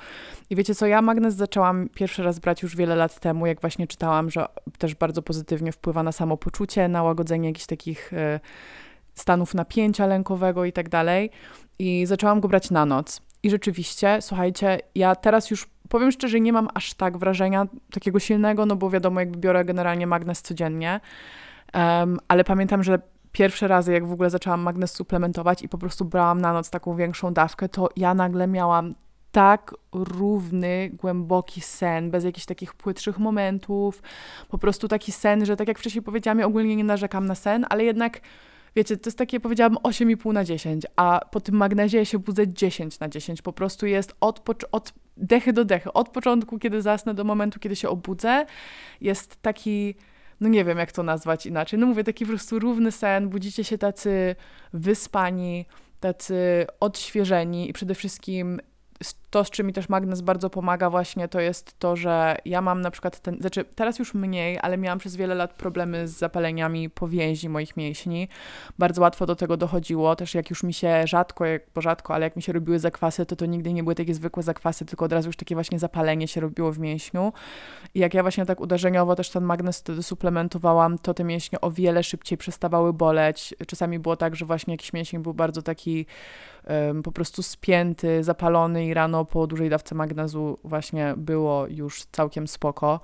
I 0.51 0.57
wiecie 0.57 0.75
co, 0.75 0.87
ja 0.87 1.03
magnes 1.03 1.35
zaczęłam 1.35 1.89
pierwszy 1.95 2.23
raz 2.23 2.39
brać 2.39 2.63
już 2.63 2.77
wiele 2.77 2.97
lat 2.97 3.21
temu, 3.21 3.47
jak 3.47 3.61
właśnie 3.61 3.87
czytałam, 3.87 4.31
że 4.31 4.47
też 4.79 4.95
bardzo 4.95 5.23
pozytywnie 5.23 5.73
wpływa 5.73 6.03
na 6.03 6.13
samopoczucie, 6.13 6.89
na 6.89 7.03
łagodzenie 7.03 7.49
jakichś 7.49 7.67
takich... 7.67 8.13
Stanów 9.15 9.55
napięcia 9.55 10.07
lękowego 10.07 10.65
i 10.65 10.73
tak 10.73 10.89
dalej. 10.89 11.31
I 11.79 12.07
zaczęłam 12.07 12.41
go 12.41 12.49
brać 12.49 12.71
na 12.71 12.87
noc. 12.87 13.21
I 13.43 13.51
rzeczywiście, 13.51 14.19
słuchajcie, 14.21 14.79
ja 14.95 15.17
teraz 15.17 15.51
już 15.51 15.67
powiem 15.89 16.13
szczerze, 16.13 16.41
nie 16.41 16.53
mam 16.53 16.69
aż 16.75 16.95
tak 16.95 17.19
wrażenia 17.19 17.67
takiego 17.93 18.19
silnego, 18.19 18.67
no 18.67 18.77
bo 18.77 18.91
wiadomo, 18.91 19.21
jakby 19.21 19.39
biorę 19.39 19.65
generalnie 19.65 20.07
magnes 20.07 20.43
codziennie, 20.43 21.01
um, 21.75 22.19
ale 22.29 22.45
pamiętam, 22.45 22.83
że 22.83 22.99
pierwsze 23.33 23.69
razy, 23.69 23.93
jak 23.93 24.07
w 24.07 24.13
ogóle 24.13 24.31
zaczęłam 24.31 24.61
magnes 24.61 24.93
suplementować 24.93 25.63
i 25.63 25.69
po 25.69 25.79
prostu 25.79 26.05
brałam 26.05 26.41
na 26.41 26.53
noc 26.53 26.71
taką 26.71 26.97
większą 26.97 27.33
dawkę, 27.33 27.69
to 27.69 27.89
ja 27.97 28.15
nagle 28.15 28.47
miałam 28.47 28.95
tak 29.33 29.75
równy, 29.93 30.91
głęboki 30.93 31.61
sen, 31.61 32.11
bez 32.11 32.25
jakichś 32.25 32.47
takich 32.47 32.75
płytszych 32.75 33.19
momentów, 33.19 34.03
po 34.49 34.59
prostu 34.59 34.89
taki 34.89 35.13
sen, 35.13 35.47
że 35.47 35.57
tak 35.57 35.69
jak 35.69 35.79
wcześniej 35.79 36.03
powiedziałam, 36.03 36.39
ja 36.39 36.47
ogólnie 36.47 36.77
nie 36.77 36.85
narzekam 36.85 37.27
na 37.27 37.35
sen, 37.35 37.67
ale 37.71 37.85
jednak 37.85 38.21
wiecie, 38.77 38.97
to 38.97 39.09
jest 39.09 39.19
takie, 39.19 39.41
powiedziałabym, 39.41 39.79
8,5 39.79 40.33
na 40.33 40.45
10, 40.45 40.87
a 40.97 41.21
po 41.31 41.41
tym 41.41 41.55
magnezie 41.55 42.07
się 42.07 42.19
budzę 42.19 42.49
10 42.49 43.01
na 43.01 43.09
10. 43.09 43.43
Po 43.43 43.53
prostu 43.53 43.87
jest 43.87 44.15
od, 44.21 44.43
od 44.73 44.93
dechy 45.17 45.53
do 45.53 45.65
dechy, 45.65 45.93
od 45.93 46.09
początku, 46.09 46.59
kiedy 46.59 46.83
zasnę, 46.83 47.15
do 47.15 47.25
momentu, 47.25 47.61
kiedy 47.61 47.77
się 47.77 47.89
obudzę, 47.89 48.47
jest 49.01 49.43
taki 49.43 49.95
no 50.41 50.49
nie 50.49 50.65
wiem 50.65 50.79
jak 50.79 50.93
to 50.93 51.03
nazwać 51.03 51.47
inaczej. 51.47 51.79
No 51.79 51.87
mówię, 51.87 52.05
taki 52.05 52.25
po 52.25 52.29
prostu 52.29 52.59
równy 52.59 52.93
sen, 52.93 53.29
budzicie 53.29 53.65
się 53.65 53.79
tacy 53.79 54.37
wyspani, 54.73 55.67
tacy 56.01 56.67
odświeżeni 56.81 57.71
i 57.71 57.73
przede 57.73 57.95
wszystkim 57.95 58.61
to, 59.33 59.45
z 59.45 59.51
czym 59.51 59.67
mi 59.67 59.73
też 59.73 59.89
magnes 59.89 60.21
bardzo 60.21 60.51
pomaga 60.51 60.91
właśnie, 60.91 61.29
to 61.29 61.41
jest 61.41 61.79
to, 61.79 61.97
że 61.97 62.37
ja 62.45 62.61
mam 62.61 62.81
na 62.81 62.91
przykład 62.91 63.21
ten, 63.21 63.37
znaczy 63.41 63.65
teraz 63.65 63.99
już 63.99 64.15
mniej, 64.15 64.59
ale 64.63 64.79
miałam 64.79 64.99
przez 64.99 65.17
wiele 65.17 65.35
lat 65.35 65.55
problemy 65.55 66.09
z 66.09 66.19
zapaleniami 66.19 66.91
powięzi 66.91 67.49
moich 67.49 67.77
mięśni. 67.77 68.29
Bardzo 68.79 69.03
łatwo 69.03 69.27
do 69.27 69.37
tego 69.37 69.57
dochodziło, 69.57 70.17
też 70.17 70.35
jak 70.35 70.51
już 70.51 70.63
mi 70.63 70.73
się 70.73 71.07
rzadko, 71.07 71.45
jak, 71.45 71.63
bo 71.75 71.81
rzadko, 71.81 72.15
ale 72.15 72.27
jak 72.27 72.37
mi 72.37 72.43
się 72.43 72.53
robiły 72.53 72.79
zakwasy, 72.79 73.27
to 73.27 73.37
to 73.37 73.47
nigdy 73.47 73.73
nie 73.73 73.83
były 73.83 73.95
takie 73.95 74.15
zwykłe 74.15 74.43
zakwasy, 74.43 74.85
tylko 74.85 75.05
od 75.05 75.13
razu 75.13 75.29
już 75.29 75.37
takie 75.37 75.55
właśnie 75.55 75.79
zapalenie 75.79 76.29
się 76.29 76.41
robiło 76.41 76.73
w 76.73 76.79
mięśniu. 76.79 77.33
I 77.95 78.01
jak 78.01 78.15
ja 78.15 78.23
właśnie 78.23 78.47
tak 78.47 78.61
uderzeniowo 78.61 79.17
też 79.17 79.31
ten 79.31 79.45
magnes 79.45 79.79
wtedy 79.79 80.03
suplementowałam, 80.03 80.99
to 80.99 81.15
te 81.15 81.25
mięśnie 81.25 81.61
o 81.61 81.71
wiele 81.71 82.03
szybciej 82.03 82.39
przestawały 82.39 82.93
boleć. 82.93 83.55
Czasami 83.67 83.99
było 83.99 84.17
tak, 84.17 84.37
że 84.37 84.45
właśnie 84.45 84.75
jakiś 84.75 84.93
mięsień 84.93 85.23
był 85.23 85.35
bardzo 85.35 85.63
taki 85.63 86.07
um, 86.69 87.03
po 87.03 87.13
prostu 87.13 87.43
spięty, 87.43 88.25
zapalony 88.25 88.87
i 88.87 88.95
rano 88.95 89.22
po 89.25 89.47
dużej 89.47 89.71
dawce 89.71 89.95
magnezu 89.95 90.59
właśnie 90.65 91.15
było 91.17 91.67
już 91.67 92.05
całkiem 92.05 92.49
spoko. 92.49 93.01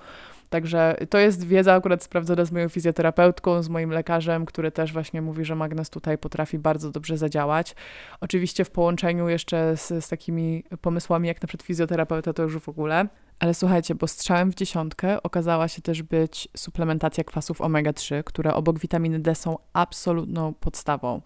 Także 0.50 0.96
to 1.10 1.18
jest 1.18 1.46
wiedza 1.46 1.74
akurat 1.74 2.02
sprawdzona 2.02 2.44
z 2.44 2.52
moją 2.52 2.68
fizjoterapeutką, 2.68 3.62
z 3.62 3.68
moim 3.68 3.90
lekarzem, 3.90 4.46
który 4.46 4.70
też 4.70 4.92
właśnie 4.92 5.22
mówi, 5.22 5.44
że 5.44 5.54
magnes 5.54 5.90
tutaj 5.90 6.18
potrafi 6.18 6.58
bardzo 6.58 6.90
dobrze 6.90 7.18
zadziałać. 7.18 7.74
Oczywiście 8.20 8.64
w 8.64 8.70
połączeniu 8.70 9.28
jeszcze 9.28 9.76
z, 9.76 10.04
z 10.04 10.08
takimi 10.08 10.64
pomysłami 10.80 11.28
jak 11.28 11.42
na 11.42 11.48
przykład 11.48 11.66
fizjoterapeuta 11.66 12.32
to 12.32 12.42
już 12.42 12.58
w 12.58 12.68
ogóle. 12.68 13.08
Ale 13.38 13.54
słuchajcie, 13.54 13.94
bo 13.94 14.06
strzałem 14.06 14.52
w 14.52 14.54
dziesiątkę 14.54 15.22
okazała 15.22 15.68
się 15.68 15.82
też 15.82 16.02
być 16.02 16.48
suplementacja 16.56 17.24
kwasów 17.24 17.60
omega-3, 17.60 18.24
które 18.24 18.54
obok 18.54 18.78
witaminy 18.78 19.18
D 19.18 19.34
są 19.34 19.58
absolutną 19.72 20.54
podstawą. 20.54 21.20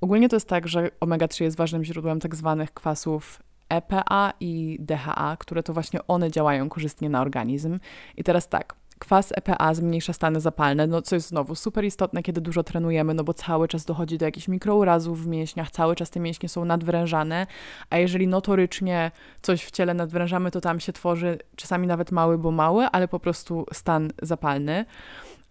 Ogólnie 0.00 0.28
to 0.28 0.36
jest 0.36 0.48
tak, 0.48 0.68
że 0.68 0.90
omega-3 1.00 1.42
jest 1.42 1.56
ważnym 1.56 1.84
źródłem 1.84 2.20
tak 2.20 2.34
zwanych 2.34 2.74
kwasów 2.74 3.42
EPA 3.76 4.32
i 4.40 4.78
DHA, 4.80 5.36
które 5.38 5.62
to 5.62 5.72
właśnie 5.72 6.06
one 6.06 6.30
działają 6.30 6.68
korzystnie 6.68 7.10
na 7.10 7.20
organizm. 7.20 7.78
I 8.16 8.24
teraz 8.24 8.48
tak, 8.48 8.74
kwas 9.02 9.32
EPA 9.36 9.74
zmniejsza 9.74 10.12
stany 10.12 10.40
zapalne, 10.40 10.86
no 10.86 11.02
co 11.02 11.14
jest 11.14 11.28
znowu 11.28 11.54
super 11.54 11.84
istotne, 11.84 12.22
kiedy 12.22 12.40
dużo 12.40 12.62
trenujemy, 12.62 13.14
no 13.14 13.24
bo 13.24 13.34
cały 13.34 13.68
czas 13.68 13.84
dochodzi 13.84 14.18
do 14.18 14.24
jakichś 14.24 14.48
mikrourazów 14.48 15.24
w 15.24 15.26
mięśniach, 15.26 15.70
cały 15.70 15.96
czas 15.96 16.10
te 16.10 16.20
mięśnie 16.20 16.48
są 16.48 16.64
nadwrężane, 16.64 17.46
a 17.90 17.98
jeżeli 17.98 18.28
notorycznie 18.28 19.10
coś 19.42 19.64
w 19.64 19.70
ciele 19.70 19.94
nadwrężamy, 19.94 20.50
to 20.50 20.60
tam 20.60 20.80
się 20.80 20.92
tworzy 20.92 21.38
czasami 21.56 21.86
nawet 21.86 22.12
mały, 22.12 22.38
bo 22.38 22.50
mały, 22.50 22.84
ale 22.84 23.08
po 23.08 23.20
prostu 23.20 23.66
stan 23.72 24.10
zapalny. 24.22 24.84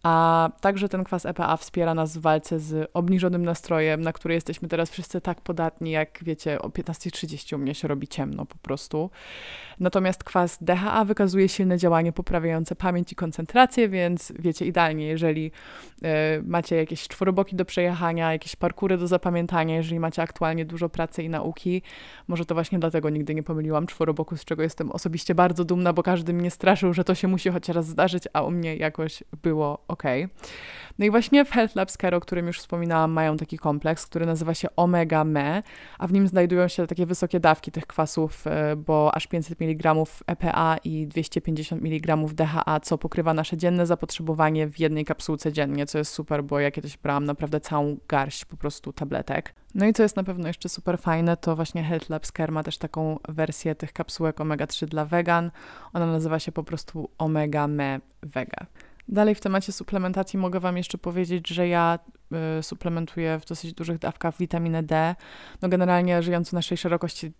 A 0.03 0.49
także 0.61 0.89
ten 0.89 1.03
kwas 1.03 1.25
EPA 1.25 1.57
wspiera 1.57 1.93
nas 1.93 2.17
w 2.17 2.21
walce 2.21 2.59
z 2.59 2.89
obniżonym 2.93 3.45
nastrojem, 3.45 4.01
na 4.01 4.13
który 4.13 4.33
jesteśmy 4.33 4.67
teraz 4.67 4.89
wszyscy 4.89 5.21
tak 5.21 5.41
podatni, 5.41 5.91
jak 5.91 6.19
wiecie, 6.21 6.61
o 6.61 6.69
15.30 6.69 7.55
u 7.55 7.57
mnie 7.57 7.75
się 7.75 7.87
robi 7.87 8.07
ciemno 8.07 8.45
po 8.45 8.57
prostu. 8.57 9.09
Natomiast 9.79 10.23
kwas 10.23 10.57
DHA 10.61 11.05
wykazuje 11.05 11.49
silne 11.49 11.77
działanie 11.77 12.11
poprawiające 12.11 12.75
pamięć 12.75 13.11
i 13.11 13.15
koncentrację, 13.15 13.89
więc 13.89 14.33
wiecie, 14.39 14.65
idealnie, 14.65 15.07
jeżeli 15.07 15.51
y, 16.03 16.07
macie 16.43 16.75
jakieś 16.75 17.07
czworoboki 17.07 17.55
do 17.55 17.65
przejechania, 17.65 18.31
jakieś 18.31 18.55
parkury 18.55 18.97
do 18.97 19.07
zapamiętania, 19.07 19.75
jeżeli 19.75 19.99
macie 19.99 20.21
aktualnie 20.21 20.65
dużo 20.65 20.89
pracy 20.89 21.23
i 21.23 21.29
nauki, 21.29 21.81
może 22.27 22.45
to 22.45 22.53
właśnie 22.53 22.79
dlatego 22.79 23.09
nigdy 23.09 23.35
nie 23.35 23.43
pomyliłam 23.43 23.87
czworoboku, 23.87 24.37
z 24.37 24.45
czego 24.45 24.63
jestem 24.63 24.91
osobiście 24.91 25.35
bardzo 25.35 25.65
dumna, 25.65 25.93
bo 25.93 26.03
każdy 26.03 26.33
mnie 26.33 26.51
straszył, 26.51 26.93
że 26.93 27.03
to 27.03 27.15
się 27.15 27.27
musi 27.27 27.49
chociaż 27.49 27.75
raz 27.75 27.87
zdarzyć, 27.87 28.23
a 28.33 28.41
u 28.41 28.51
mnie 28.51 28.75
jakoś 28.75 29.23
było 29.43 29.83
ok. 29.91 30.03
No 30.99 31.05
i 31.05 31.11
właśnie 31.11 31.45
w 31.45 31.51
Health 31.51 31.75
Labs 31.75 31.97
Care, 31.97 32.15
o 32.15 32.19
którym 32.19 32.47
już 32.47 32.59
wspominałam, 32.59 33.11
mają 33.11 33.37
taki 33.37 33.57
kompleks, 33.57 34.05
który 34.05 34.25
nazywa 34.25 34.53
się 34.53 34.67
Omega 34.75 35.23
Me, 35.23 35.63
a 35.99 36.07
w 36.07 36.13
nim 36.13 36.27
znajdują 36.27 36.67
się 36.67 36.87
takie 36.87 37.05
wysokie 37.05 37.39
dawki 37.39 37.71
tych 37.71 37.87
kwasów, 37.87 38.47
e, 38.47 38.75
bo 38.75 39.15
aż 39.15 39.27
500 39.27 39.61
mg 39.61 39.93
EPA 40.27 40.77
i 40.83 41.07
250 41.07 41.81
mg 41.81 42.17
DHA, 42.33 42.79
co 42.79 42.97
pokrywa 42.97 43.33
nasze 43.33 43.57
dzienne 43.57 43.85
zapotrzebowanie 43.85 44.67
w 44.67 44.79
jednej 44.79 45.05
kapsułce 45.05 45.53
dziennie, 45.53 45.85
co 45.85 45.97
jest 45.97 46.13
super, 46.13 46.43
bo 46.43 46.59
ja 46.59 46.71
kiedyś 46.71 46.97
brałam 46.97 47.25
naprawdę 47.25 47.59
całą 47.59 47.97
garść 48.07 48.45
po 48.45 48.57
prostu 48.57 48.93
tabletek. 48.93 49.53
No 49.75 49.85
i 49.85 49.93
co 49.93 50.03
jest 50.03 50.15
na 50.15 50.23
pewno 50.23 50.47
jeszcze 50.47 50.69
super 50.69 50.99
fajne, 50.99 51.37
to 51.37 51.55
właśnie 51.55 51.83
Health 51.83 52.09
Labs 52.09 52.31
Care 52.31 52.51
ma 52.51 52.63
też 52.63 52.77
taką 52.77 53.19
wersję 53.29 53.75
tych 53.75 53.93
kapsułek 53.93 54.37
omega-3 54.37 54.85
dla 54.85 55.05
wegan. 55.05 55.51
Ona 55.93 56.05
nazywa 56.05 56.39
się 56.39 56.51
po 56.51 56.63
prostu 56.63 57.09
Omega 57.17 57.67
Me 57.67 57.99
Vega. 58.21 58.65
Dalej 59.07 59.35
w 59.35 59.41
temacie 59.41 59.71
suplementacji 59.71 60.39
mogę 60.39 60.59
Wam 60.59 60.77
jeszcze 60.77 60.97
powiedzieć, 60.97 61.47
że 61.47 61.67
ja 61.67 61.99
y, 62.59 62.63
suplementuję 62.63 63.39
w 63.39 63.45
dosyć 63.45 63.73
dużych 63.73 63.99
dawkach 63.99 64.37
witaminę 64.37 64.83
D. 64.83 65.15
No 65.61 65.69
generalnie 65.69 66.23
żyjąc 66.23 66.49
w 66.49 66.53
naszej 66.53 66.77
szerokości 66.77 67.27
y, 67.27 67.31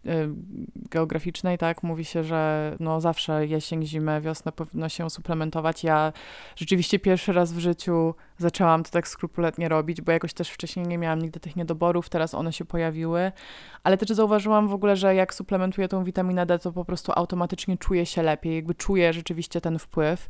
geograficznej, 0.76 1.58
tak, 1.58 1.84
mówi 1.84 2.06
się, 2.06 2.24
że 2.24 2.76
no 2.80 3.02
zawsze 3.02 3.48
jesień, 3.48 3.86
zimę, 3.86 4.22
wiosnę 4.22 4.52
powinno 4.52 4.90
się 4.90 5.10
suplementować. 5.10 5.84
Ja 5.84 6.14
rzeczywiście 6.56 7.00
pierwszy 7.00 7.34
raz 7.34 7.54
w 7.54 7.60
życiu 7.60 8.16
zaczęłam 8.38 8.84
to 8.84 8.92
tak 8.92 9.08
skrupulatnie 9.08 9.70
robić, 9.70 10.02
bo 10.02 10.12
jakoś 10.12 10.34
też 10.34 10.50
wcześniej 10.50 10.88
nie 10.88 10.98
miałam 10.98 11.22
nigdy 11.22 11.40
tych 11.40 11.56
niedoborów, 11.56 12.10
teraz 12.10 12.34
one 12.34 12.54
się 12.54 12.66
pojawiły, 12.66 13.32
ale 13.84 13.98
też 13.98 14.10
zauważyłam 14.10 14.68
w 14.68 14.74
ogóle, 14.74 14.96
że 14.96 15.16
jak 15.16 15.34
suplementuję 15.34 15.88
tą 15.88 16.04
witaminę 16.04 16.46
D, 16.46 16.60
to 16.60 16.72
po 16.72 16.86
prostu 16.86 17.12
automatycznie 17.16 17.78
czuję 17.78 18.06
się 18.06 18.24
lepiej, 18.24 18.56
jakby 18.56 18.76
czuję 18.76 19.14
rzeczywiście 19.14 19.62
ten 19.62 19.80
wpływ. 19.80 20.30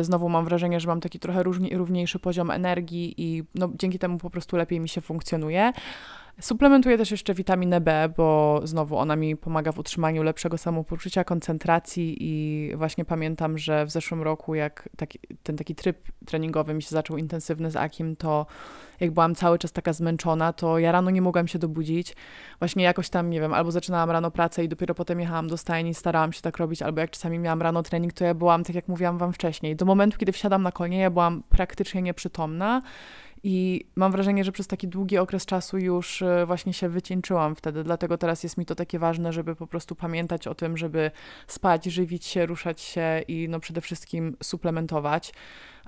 Y, 0.00 0.04
znowu 0.04 0.28
mam 0.28 0.44
wrażenie, 0.44 0.80
że 0.80 0.88
mam 0.88 1.00
taki 1.00 1.18
trochę 1.18 1.42
równiejszy 1.72 2.18
poziom 2.18 2.50
energii 2.50 3.14
i 3.16 3.44
no, 3.54 3.68
dzięki 3.80 3.98
temu 3.98 4.18
po 4.18 4.30
prostu 4.30 4.56
lepiej 4.56 4.80
mi 4.80 4.88
się 4.88 5.00
funkcjonuje. 5.00 5.72
Suplementuję 6.40 6.98
też 6.98 7.10
jeszcze 7.10 7.34
witaminę 7.34 7.80
B, 7.80 8.12
bo 8.16 8.60
znowu 8.64 8.98
ona 8.98 9.16
mi 9.16 9.36
pomaga 9.36 9.72
w 9.72 9.78
utrzymaniu 9.78 10.22
lepszego 10.22 10.58
samopoczucia, 10.58 11.24
koncentracji 11.24 12.16
i 12.20 12.72
właśnie 12.76 13.04
pamiętam, 13.04 13.58
że 13.58 13.86
w 13.86 13.90
zeszłym 13.90 14.22
roku, 14.22 14.54
jak 14.54 14.88
taki, 14.96 15.18
ten 15.42 15.56
taki 15.56 15.74
tryb 15.74 15.98
treningowy 16.26 16.74
mi 16.74 16.82
się 16.82 16.88
zaczął 16.90 17.16
intensywny 17.16 17.70
z 17.70 17.76
Akim, 17.76 18.16
to 18.16 18.46
jak 19.00 19.10
byłam 19.10 19.34
cały 19.34 19.58
czas 19.58 19.72
taka 19.72 19.92
zmęczona, 19.92 20.52
to 20.52 20.78
ja 20.78 20.92
rano 20.92 21.10
nie 21.10 21.22
mogłam 21.22 21.48
się 21.48 21.58
dobudzić. 21.58 22.16
Właśnie 22.58 22.84
jakoś 22.84 23.10
tam, 23.10 23.30
nie 23.30 23.40
wiem, 23.40 23.54
albo 23.54 23.70
zaczynałam 23.70 24.10
rano 24.10 24.30
pracę 24.30 24.64
i 24.64 24.68
dopiero 24.68 24.94
potem 24.94 25.20
jechałam 25.20 25.48
do 25.48 25.56
stajni, 25.56 25.94
starałam 25.94 26.32
się 26.32 26.42
tak 26.42 26.56
robić, 26.56 26.82
albo 26.82 27.00
jak 27.00 27.10
czasami 27.10 27.38
miałam 27.38 27.62
rano 27.62 27.82
trening, 27.82 28.12
to 28.12 28.24
ja 28.24 28.34
byłam, 28.34 28.64
tak 28.64 28.76
jak 28.76 28.88
mówiłam 28.88 29.18
wam 29.18 29.32
wcześniej, 29.32 29.76
do 29.76 29.84
momentu, 29.84 30.18
kiedy 30.18 30.32
wsiadam 30.32 30.62
na 30.62 30.72
konie, 30.72 30.98
ja 30.98 31.10
byłam 31.10 31.42
praktycznie 31.48 32.02
nieprzytomna 32.02 32.82
i 33.42 33.84
mam 33.96 34.12
wrażenie, 34.12 34.44
że 34.44 34.52
przez 34.52 34.66
taki 34.66 34.88
długi 34.88 35.18
okres 35.18 35.46
czasu 35.46 35.78
już 35.78 36.22
e, 36.22 36.46
właśnie 36.46 36.72
się 36.72 36.88
wycieńczyłam 36.88 37.56
wtedy, 37.56 37.84
dlatego 37.84 38.18
teraz 38.18 38.42
jest 38.42 38.58
mi 38.58 38.66
to 38.66 38.74
takie 38.74 38.98
ważne, 38.98 39.32
żeby 39.32 39.56
po 39.56 39.66
prostu 39.66 39.94
pamiętać 39.94 40.46
o 40.46 40.54
tym, 40.54 40.76
żeby 40.76 41.10
spać, 41.46 41.84
żywić 41.84 42.24
się, 42.24 42.46
ruszać 42.46 42.80
się 42.80 43.22
i 43.28 43.48
no 43.48 43.60
przede 43.60 43.80
wszystkim 43.80 44.36
suplementować. 44.42 45.32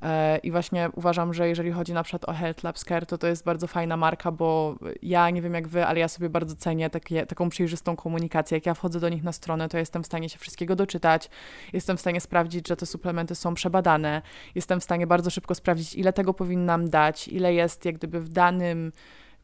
E, 0.03 0.39
I 0.39 0.51
właśnie 0.51 0.91
uważam, 0.95 1.35
że 1.35 1.49
jeżeli 1.49 1.73
chodzi 1.73 1.93
na 1.93 2.03
przykład 2.03 2.29
o 2.29 2.33
Health 2.33 2.65
Labs 2.65 2.85
Care, 2.85 3.07
to 3.07 3.19
to 3.19 3.27
jest 3.27 3.45
bardzo 3.45 3.67
fajna 3.67 3.97
marka, 3.97 4.33
bo 4.33 4.77
ja 5.03 5.31
nie 5.31 5.43
wiem 5.43 5.55
jak 5.55 5.69
wy, 5.69 5.87
ale 5.87 6.01
ja 6.01 6.09
sobie 6.09 6.31
bardzo 6.31 6.57
cenię 6.57 6.91
takie, 6.91 7.27
taką 7.27 7.49
przejrzystą 7.49 7.97
komunikację. 7.97 8.57
Jak 8.57 8.67
ja 8.67 8.75
wchodzę 8.75 9.01
do 9.01 9.09
nich 9.09 9.23
na 9.23 9.33
stronę, 9.33 9.69
to 9.69 9.79
jestem 9.79 10.03
w 10.03 10.07
stanie 10.07 10.29
się 10.29 10.39
wszystkiego 10.39 10.77
doczytać, 10.77 11.31
jestem 11.73 11.97
w 11.97 12.01
stanie 12.01 12.21
sprawdzić, 12.21 12.69
że 12.69 12.77
te 12.77 12.87
suplementy 12.87 13.35
są 13.35 13.55
przebadane, 13.55 14.23
jestem 14.55 14.81
w 14.81 14.85
stanie 14.85 15.07
bardzo 15.07 15.31
szybko 15.31 15.55
sprawdzić, 15.55 15.95
ile 15.95 16.13
tego 16.13 16.35
powinnam 16.35 16.91
dać, 16.91 17.29
ile 17.29 17.55
jest 17.55 17.85
jak 17.85 17.95
gdyby 17.95 18.21
w 18.21 18.29
danym 18.29 18.93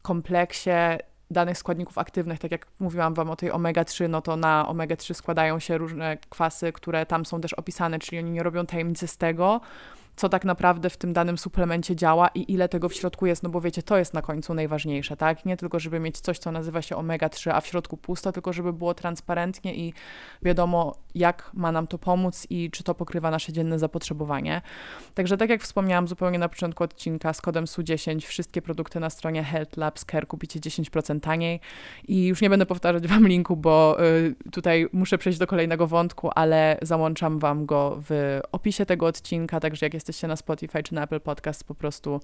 kompleksie 0.01 0.69
danych 1.31 1.57
składników 1.57 1.97
aktywnych, 1.97 2.39
tak 2.39 2.51
jak 2.51 2.67
mówiłam 2.79 3.13
Wam 3.13 3.29
o 3.29 3.35
tej 3.35 3.51
omega-3, 3.51 4.09
no 4.09 4.21
to 4.21 4.35
na 4.35 4.65
omega-3 4.69 5.13
składają 5.13 5.59
się 5.59 5.77
różne 5.77 6.17
kwasy, 6.29 6.71
które 6.71 7.05
tam 7.05 7.25
są 7.25 7.41
też 7.41 7.53
opisane, 7.53 7.99
czyli 7.99 8.19
oni 8.19 8.31
nie 8.31 8.43
robią 8.43 8.65
tajemnicy 8.65 9.07
z 9.07 9.17
tego, 9.17 9.61
co 10.19 10.29
tak 10.29 10.45
naprawdę 10.45 10.89
w 10.89 10.97
tym 10.97 11.13
danym 11.13 11.37
suplemencie 11.37 11.95
działa 11.95 12.27
i 12.35 12.53
ile 12.53 12.69
tego 12.69 12.89
w 12.89 12.93
środku 12.93 13.25
jest, 13.25 13.43
no 13.43 13.49
bo 13.49 13.61
wiecie, 13.61 13.83
to 13.83 13.97
jest 13.97 14.13
na 14.13 14.21
końcu 14.21 14.53
najważniejsze, 14.53 15.17
tak? 15.17 15.45
Nie 15.45 15.57
tylko, 15.57 15.79
żeby 15.79 15.99
mieć 15.99 16.19
coś, 16.19 16.39
co 16.39 16.51
nazywa 16.51 16.81
się 16.81 16.95
omega-3, 16.95 17.51
a 17.53 17.61
w 17.61 17.67
środku 17.67 17.97
pusto, 17.97 18.31
tylko 18.31 18.53
żeby 18.53 18.73
było 18.73 18.93
transparentnie 18.93 19.75
i 19.75 19.93
wiadomo, 20.41 20.95
jak 21.15 21.51
ma 21.53 21.71
nam 21.71 21.87
to 21.87 21.97
pomóc 21.97 22.47
i 22.49 22.71
czy 22.71 22.83
to 22.83 22.95
pokrywa 22.95 23.31
nasze 23.31 23.53
dzienne 23.53 23.79
zapotrzebowanie. 23.79 24.61
Także 25.13 25.37
tak 25.37 25.49
jak 25.49 25.61
wspomniałam 25.61 26.07
zupełnie 26.07 26.39
na 26.39 26.49
początku 26.49 26.83
odcinka, 26.83 27.33
z 27.33 27.41
kodem 27.41 27.65
SU10 27.65 28.21
wszystkie 28.21 28.61
produkty 28.61 28.99
na 28.99 29.09
stronie 29.09 29.43
Health 29.43 29.77
Labs 29.77 30.05
Care 30.05 30.27
kupicie 30.27 30.59
10% 30.59 31.19
taniej 31.19 31.59
i 32.07 32.25
już 32.25 32.41
nie 32.41 32.49
będę 32.49 32.65
powtarzać 32.65 33.07
Wam 33.07 33.27
linku, 33.27 33.55
bo 33.55 33.97
y, 34.05 34.35
tutaj 34.51 34.87
muszę 34.93 35.17
przejść 35.17 35.39
do 35.39 35.47
kolejnego 35.47 35.87
wątku, 35.87 36.29
ale 36.35 36.77
załączam 36.81 37.39
Wam 37.39 37.65
go 37.65 37.97
w 38.09 38.39
opisie 38.51 38.85
tego 38.85 39.05
odcinka, 39.05 39.59
także 39.59 39.85
jak 39.85 39.93
jesteście 39.93 40.08
na 40.27 40.35
Spotify 40.35 40.83
czy 40.83 40.93
na 40.93 41.03
Apple 41.03 41.19
Podcast, 41.19 41.63
po 41.63 41.75
prostu 41.75 42.21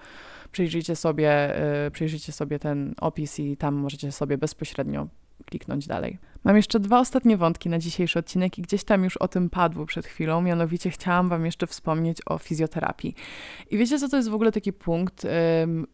przyjrzyjcie 0.51 0.95
sobie, 0.95 1.55
yy, 1.83 1.91
przyjrzyjcie 1.91 2.31
sobie 2.31 2.59
ten 2.59 2.93
opis 3.01 3.39
i 3.39 3.57
tam 3.57 3.75
możecie 3.75 4.11
sobie 4.11 4.37
bezpośrednio 4.37 5.07
kliknąć 5.45 5.87
dalej. 5.87 6.17
Mam 6.43 6.55
jeszcze 6.55 6.79
dwa 6.79 6.99
ostatnie 6.99 7.37
wątki 7.37 7.69
na 7.69 7.79
dzisiejszy 7.79 8.19
odcinek 8.19 8.57
i 8.57 8.61
gdzieś 8.61 8.83
tam 8.83 9.03
już 9.03 9.17
o 9.17 9.27
tym 9.27 9.49
padło 9.49 9.85
przed 9.85 10.05
chwilą, 10.05 10.41
mianowicie 10.41 10.89
chciałam 10.89 11.29
Wam 11.29 11.45
jeszcze 11.45 11.67
wspomnieć 11.67 12.17
o 12.25 12.37
fizjoterapii. 12.37 13.15
I 13.71 13.77
wiecie 13.77 13.99
co, 13.99 14.09
to 14.09 14.17
jest 14.17 14.29
w 14.29 14.33
ogóle 14.33 14.51
taki 14.51 14.73
punkt, 14.73 15.27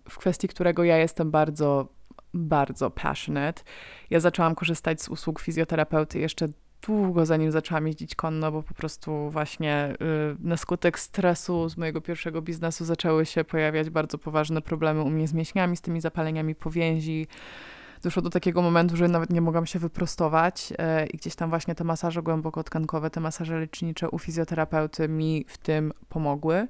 w 0.09 0.17
kwestii 0.17 0.47
którego 0.47 0.83
ja 0.83 0.97
jestem 0.97 1.31
bardzo 1.31 1.87
bardzo 2.33 2.91
passionate. 2.91 3.63
Ja 4.09 4.19
zaczęłam 4.19 4.55
korzystać 4.55 5.01
z 5.01 5.09
usług 5.09 5.39
fizjoterapeuty 5.39 6.19
jeszcze 6.19 6.47
długo 6.81 7.25
zanim 7.25 7.51
zaczęłam 7.51 7.87
jeździć 7.87 8.15
konno, 8.15 8.51
bo 8.51 8.63
po 8.63 8.73
prostu 8.73 9.29
właśnie 9.29 9.93
y, 9.93 10.35
na 10.39 10.57
skutek 10.57 10.99
stresu 10.99 11.69
z 11.69 11.77
mojego 11.77 12.01
pierwszego 12.01 12.41
biznesu 12.41 12.85
zaczęły 12.85 13.25
się 13.25 13.43
pojawiać 13.43 13.89
bardzo 13.89 14.17
poważne 14.17 14.61
problemy 14.61 15.01
u 15.01 15.09
mnie 15.09 15.27
z 15.27 15.33
mięśniami, 15.33 15.77
z 15.77 15.81
tymi 15.81 16.01
zapaleniami 16.01 16.55
powięzi. 16.55 17.27
Doszło 18.03 18.21
do 18.21 18.29
takiego 18.29 18.61
momentu, 18.61 18.97
że 18.97 19.07
nawet 19.07 19.29
nie 19.29 19.41
mogłam 19.41 19.65
się 19.65 19.79
wyprostować 19.79 20.71
y, 20.71 21.07
i 21.07 21.17
gdzieś 21.17 21.35
tam 21.35 21.49
właśnie 21.49 21.75
te 21.75 21.83
masaże 21.83 22.23
głębokotkankowe, 22.23 23.09
te 23.09 23.19
masaże 23.19 23.59
lecznicze 23.59 24.09
u 24.09 24.19
fizjoterapeuty 24.19 25.09
mi 25.09 25.45
w 25.47 25.57
tym 25.57 25.93
pomogły. 26.09 26.67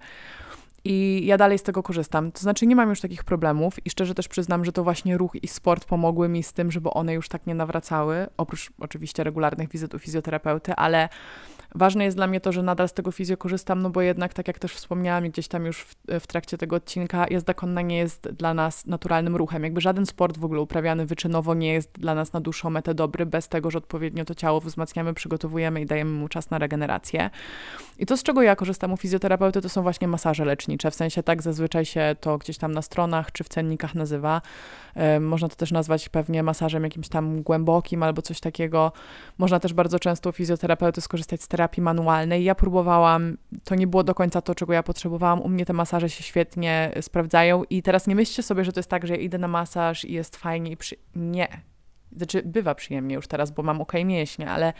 I 0.83 1.21
ja 1.25 1.37
dalej 1.37 1.59
z 1.59 1.63
tego 1.63 1.83
korzystam. 1.83 2.31
To 2.31 2.39
znaczy, 2.39 2.67
nie 2.67 2.75
mam 2.75 2.89
już 2.89 3.01
takich 3.01 3.23
problemów 3.23 3.85
i 3.85 3.89
szczerze 3.89 4.15
też 4.15 4.27
przyznam, 4.27 4.65
że 4.65 4.71
to 4.71 4.83
właśnie 4.83 5.17
ruch 5.17 5.35
i 5.43 5.47
sport 5.47 5.85
pomogły 5.85 6.29
mi 6.29 6.43
z 6.43 6.53
tym, 6.53 6.71
żeby 6.71 6.89
one 6.89 7.13
już 7.13 7.29
tak 7.29 7.47
nie 7.47 7.55
nawracały. 7.55 8.27
Oprócz 8.37 8.69
oczywiście 8.79 9.23
regularnych 9.23 9.69
wizyt 9.69 9.93
u 9.93 9.99
fizjoterapeuty, 9.99 10.73
ale 10.75 11.09
Ważne 11.75 12.03
jest 12.03 12.17
dla 12.17 12.27
mnie 12.27 12.41
to, 12.41 12.51
że 12.51 12.63
nadal 12.63 12.89
z 12.89 12.93
tego 12.93 13.11
fizjo 13.11 13.37
korzystam, 13.37 13.81
no 13.81 13.89
bo 13.89 14.01
jednak, 14.01 14.33
tak 14.33 14.47
jak 14.47 14.59
też 14.59 14.73
wspomniałam 14.73 15.23
gdzieś 15.23 15.47
tam 15.47 15.65
już 15.65 15.81
w, 15.81 15.95
w 16.19 16.27
trakcie 16.27 16.57
tego 16.57 16.75
odcinka, 16.75 17.25
jazda 17.29 17.53
konna 17.53 17.81
nie 17.81 17.97
jest 17.97 18.29
dla 18.29 18.53
nas 18.53 18.85
naturalnym 18.85 19.35
ruchem. 19.35 19.63
Jakby 19.63 19.81
żaden 19.81 20.05
sport 20.05 20.37
w 20.37 20.45
ogóle 20.45 20.61
uprawiany 20.61 21.05
wyczynowo 21.05 21.53
nie 21.53 21.73
jest 21.73 21.91
dla 21.91 22.15
nas 22.15 22.33
na 22.33 22.41
dłuższą 22.41 22.69
metę 22.69 22.93
dobry, 22.93 23.25
bez 23.25 23.47
tego, 23.47 23.71
że 23.71 23.77
odpowiednio 23.77 24.25
to 24.25 24.35
ciało 24.35 24.61
wzmacniamy, 24.61 25.13
przygotowujemy 25.13 25.81
i 25.81 25.85
dajemy 25.85 26.11
mu 26.11 26.27
czas 26.27 26.49
na 26.49 26.57
regenerację. 26.57 27.29
I 27.99 28.05
to, 28.05 28.17
z 28.17 28.23
czego 28.23 28.41
ja 28.41 28.55
korzystam 28.55 28.93
u 28.93 28.97
fizjoterapeuty, 28.97 29.61
to 29.61 29.69
są 29.69 29.81
właśnie 29.81 30.07
masaże 30.07 30.45
lecznicze. 30.45 30.91
W 30.91 30.95
sensie 30.95 31.23
tak 31.23 31.41
zazwyczaj 31.41 31.85
się 31.85 32.15
to 32.19 32.37
gdzieś 32.37 32.57
tam 32.57 32.71
na 32.71 32.81
stronach 32.81 33.31
czy 33.31 33.43
w 33.43 33.49
cennikach 33.49 33.95
nazywa. 33.95 34.41
Można 35.19 35.49
to 35.49 35.55
też 35.55 35.71
nazwać 35.71 36.09
pewnie 36.09 36.43
masażem 36.43 36.83
jakimś 36.83 37.09
tam 37.09 37.41
głębokim 37.41 38.03
albo 38.03 38.21
coś 38.21 38.39
takiego. 38.39 38.91
Można 39.37 39.59
też 39.59 39.73
bardzo 39.73 39.99
często 39.99 40.29
u 40.29 40.31
fizjoterapeuty 40.31 41.01
skorzystać 41.01 41.41
z 41.41 41.47
terapii 41.47 41.60
manualnej. 41.81 42.43
Ja 42.43 42.55
próbowałam, 42.55 43.37
to 43.63 43.75
nie 43.75 43.87
było 43.87 44.03
do 44.03 44.15
końca 44.15 44.41
to, 44.41 44.55
czego 44.55 44.73
ja 44.73 44.83
potrzebowałam. 44.83 45.41
U 45.41 45.49
mnie 45.49 45.65
te 45.65 45.73
masaże 45.73 46.09
się 46.09 46.23
świetnie 46.23 46.91
sprawdzają 47.01 47.63
i 47.69 47.81
teraz 47.81 48.07
nie 48.07 48.15
myślcie 48.15 48.43
sobie, 48.43 48.65
że 48.65 48.71
to 48.71 48.79
jest 48.79 48.89
tak, 48.89 49.07
że 49.07 49.13
ja 49.13 49.19
idę 49.19 49.37
na 49.37 49.47
masaż 49.47 50.05
i 50.05 50.13
jest 50.13 50.37
fajnie 50.37 50.71
i 50.71 50.77
przy... 50.77 50.95
Nie. 51.15 51.47
Znaczy, 52.15 52.41
bywa 52.45 52.75
przyjemnie 52.75 53.15
już 53.15 53.27
teraz, 53.27 53.51
bo 53.51 53.63
mam 53.63 53.81
ok 53.81 53.93
mięśnie, 54.05 54.49
ale 54.49 54.73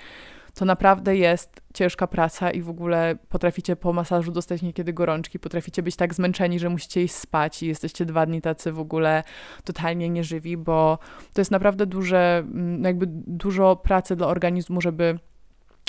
to 0.54 0.66
naprawdę 0.66 1.18
jest 1.18 1.62
ciężka 1.74 2.08
praca 2.08 2.52
i 2.52 2.62
w 2.62 2.70
ogóle 2.70 3.18
potraficie 3.30 3.76
po 3.76 3.94
masażu 3.94 4.32
dostać 4.32 4.62
niekiedy 4.62 4.94
gorączki, 4.94 5.40
potraficie 5.40 5.84
być 5.84 5.96
tak 5.96 6.14
zmęczeni, 6.14 6.60
że 6.60 6.70
musicie 6.70 7.04
iść 7.04 7.16
spać 7.16 7.64
i 7.64 7.68
jesteście 7.68 8.06
dwa 8.06 8.26
dni 8.26 8.42
tacy 8.42 8.72
w 8.72 8.80
ogóle 8.80 9.24
totalnie 9.64 10.10
nieżywi, 10.10 10.58
bo 10.58 11.00
to 11.34 11.42
jest 11.42 11.52
naprawdę 11.52 11.86
duże, 11.86 12.44
mm, 12.46 12.84
jakby 12.84 13.06
dużo 13.10 13.76
pracy 13.76 14.16
dla 14.16 14.28
organizmu, 14.28 14.82
żeby 14.82 15.20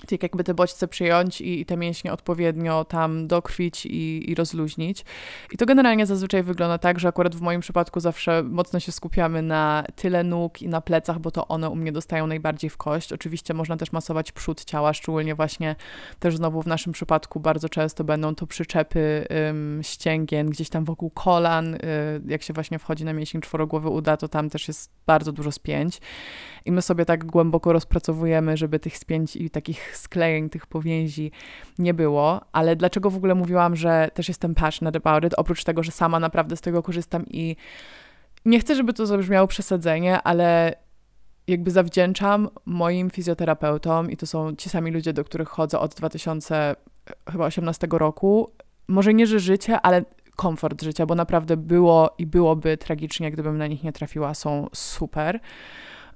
tak 0.06 0.22
jakby 0.22 0.44
te 0.44 0.54
bodźce 0.54 0.88
przyjąć 0.88 1.40
i, 1.40 1.60
i 1.60 1.66
te 1.66 1.76
mięśnie 1.76 2.12
odpowiednio 2.12 2.84
tam 2.84 3.26
dokrwić 3.26 3.86
i, 3.86 4.30
i 4.30 4.34
rozluźnić. 4.34 5.04
I 5.52 5.56
to 5.56 5.66
generalnie 5.66 6.06
zazwyczaj 6.06 6.42
wygląda 6.42 6.78
tak, 6.78 7.00
że 7.00 7.08
akurat 7.08 7.36
w 7.36 7.40
moim 7.40 7.60
przypadku 7.60 8.00
zawsze 8.00 8.42
mocno 8.42 8.80
się 8.80 8.92
skupiamy 8.92 9.42
na 9.42 9.84
tyle 9.96 10.24
nóg 10.24 10.62
i 10.62 10.68
na 10.68 10.80
plecach, 10.80 11.18
bo 11.18 11.30
to 11.30 11.48
one 11.48 11.70
u 11.70 11.76
mnie 11.76 11.92
dostają 11.92 12.26
najbardziej 12.26 12.70
w 12.70 12.76
kość. 12.76 13.12
Oczywiście 13.12 13.54
można 13.54 13.76
też 13.76 13.92
masować 13.92 14.32
przód 14.32 14.64
ciała, 14.64 14.92
szczególnie 14.92 15.34
właśnie 15.34 15.76
też 16.18 16.36
znowu 16.36 16.62
w 16.62 16.66
naszym 16.66 16.92
przypadku 16.92 17.40
bardzo 17.40 17.68
często 17.68 18.04
będą 18.04 18.34
to 18.34 18.46
przyczepy 18.46 19.26
ym, 19.48 19.80
ścięgien 19.82 20.50
gdzieś 20.50 20.68
tam 20.68 20.84
wokół 20.84 21.10
kolan. 21.10 21.74
Y, 21.74 21.78
jak 22.26 22.42
się 22.42 22.54
właśnie 22.54 22.78
wchodzi 22.78 23.04
na 23.04 23.12
mięsień 23.12 23.40
czworogłowy 23.40 23.88
uda, 23.88 24.16
to 24.16 24.28
tam 24.28 24.50
też 24.50 24.68
jest 24.68 24.90
bardzo 25.06 25.32
dużo 25.32 25.52
spięć. 25.52 26.00
I 26.64 26.72
my 26.72 26.82
sobie 26.82 27.04
tak 27.04 27.24
głęboko 27.24 27.72
rozpracowujemy, 27.72 28.56
żeby 28.56 28.78
tych 28.78 28.98
spięć 28.98 29.36
i 29.36 29.50
takich 29.50 29.91
sklejeń, 29.96 30.50
tych 30.50 30.66
powięzi 30.66 31.30
nie 31.78 31.94
było. 31.94 32.40
Ale 32.52 32.76
dlaczego 32.76 33.10
w 33.10 33.16
ogóle 33.16 33.34
mówiłam, 33.34 33.76
że 33.76 34.10
też 34.14 34.28
jestem 34.28 34.54
passionate 34.54 34.98
about 34.98 35.24
it, 35.24 35.34
oprócz 35.36 35.64
tego, 35.64 35.82
że 35.82 35.92
sama 35.92 36.20
naprawdę 36.20 36.56
z 36.56 36.60
tego 36.60 36.82
korzystam 36.82 37.24
i 37.30 37.56
nie 38.44 38.60
chcę, 38.60 38.74
żeby 38.74 38.92
to 38.92 39.06
zabrzmiało 39.06 39.46
przesadzenie, 39.46 40.22
ale 40.22 40.74
jakby 41.46 41.70
zawdzięczam 41.70 42.48
moim 42.66 43.10
fizjoterapeutom 43.10 44.10
i 44.10 44.16
to 44.16 44.26
są 44.26 44.56
ci 44.56 44.68
sami 44.68 44.90
ludzie, 44.90 45.12
do 45.12 45.24
których 45.24 45.48
chodzę 45.48 45.78
od 45.78 45.94
2018 45.94 47.86
roku. 47.90 48.52
Może 48.88 49.14
nie, 49.14 49.26
że 49.26 49.40
życie, 49.40 49.80
ale 49.80 50.04
komfort 50.36 50.82
życia, 50.82 51.06
bo 51.06 51.14
naprawdę 51.14 51.56
było 51.56 52.14
i 52.18 52.26
byłoby 52.26 52.76
tragicznie, 52.76 53.30
gdybym 53.30 53.58
na 53.58 53.66
nich 53.66 53.82
nie 53.82 53.92
trafiła. 53.92 54.34
Są 54.34 54.68
super. 54.72 55.40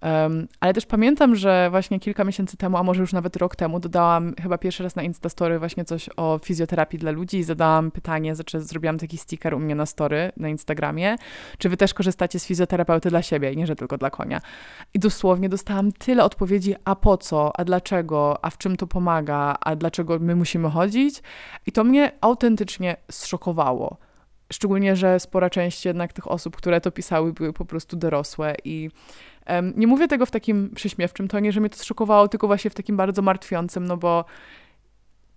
Um, 0.03 0.49
ale 0.61 0.75
też 0.75 0.87
pamiętam, 0.87 1.37
że 1.37 1.69
właśnie 1.71 2.01
kilka 2.01 2.25
miesięcy 2.25 2.57
temu, 2.57 2.77
a 2.77 2.83
może 2.83 3.01
już 3.01 3.13
nawet 3.13 3.37
rok 3.37 3.57
temu, 3.57 3.81
dodałam 3.81 4.35
chyba 4.43 4.59
pierwszy 4.59 4.83
raz 4.83 4.97
na 4.97 5.03
Instastory 5.03 5.59
właśnie 5.59 5.85
coś 5.85 6.09
o 6.17 6.39
fizjoterapii 6.43 6.99
dla 6.99 7.11
ludzi 7.11 7.39
i 7.39 7.43
zadałam 7.43 7.91
pytanie, 7.91 8.35
znaczy 8.35 8.61
zrobiłam 8.61 8.99
taki 8.99 9.19
sticker 9.19 9.55
u 9.55 9.59
mnie 9.59 9.75
na 9.75 9.87
story 9.87 10.33
na 10.37 10.49
Instagramie, 10.49 11.17
czy 11.59 11.69
wy 11.69 11.77
też 11.77 11.95
korzystacie 11.95 12.39
z 12.39 12.47
fizjoterapeuty 12.47 13.09
dla 13.09 13.23
siebie, 13.23 13.57
nie 13.57 13.67
że 13.67 13.77
tylko 13.77 13.99
dla 13.99 14.11
konia. 14.11 14.41
I 14.95 14.99
dosłownie 14.99 15.49
dostałam 15.49 15.93
tyle 15.93 16.25
odpowiedzi, 16.25 16.75
a 16.85 16.95
po 16.95 17.17
co, 17.17 17.61
a 17.61 17.65
dlaczego, 17.65 18.45
a 18.45 18.51
w 18.51 18.59
czym 18.59 18.77
to 18.77 18.87
pomaga, 18.87 19.57
a 19.61 19.77
dlaczego 19.77 20.19
my 20.19 20.37
musimy 20.37 20.71
chodzić. 20.71 21.23
I 21.67 21.73
to 21.73 21.85
mnie 21.85 22.13
autentycznie 22.21 22.97
zszokowało. 23.11 23.97
Szczególnie, 24.53 24.97
że 24.97 25.21
spora 25.21 25.51
część 25.51 25.85
jednak 25.85 26.13
tych 26.13 26.31
osób, 26.31 26.57
które 26.57 26.81
to 26.81 26.91
pisały, 26.91 27.33
były 27.33 27.53
po 27.53 27.65
prostu 27.65 27.97
dorosłe 27.97 28.55
i 28.65 28.91
nie 29.77 29.87
mówię 29.87 30.09
tego 30.09 30.27
w 30.27 30.31
takim 30.31 30.71
prześmiewczym 30.75 31.29
tonie, 31.29 31.53
że 31.53 31.61
mnie 31.61 31.71
to 31.71 31.77
zszokowało, 31.77 32.29
tylko 32.29 32.47
właśnie 32.47 32.71
w 32.71 32.75
takim 32.75 32.97
bardzo 32.97 33.23
martwiącym, 33.23 33.87
no 33.87 33.97
bo 33.97 34.25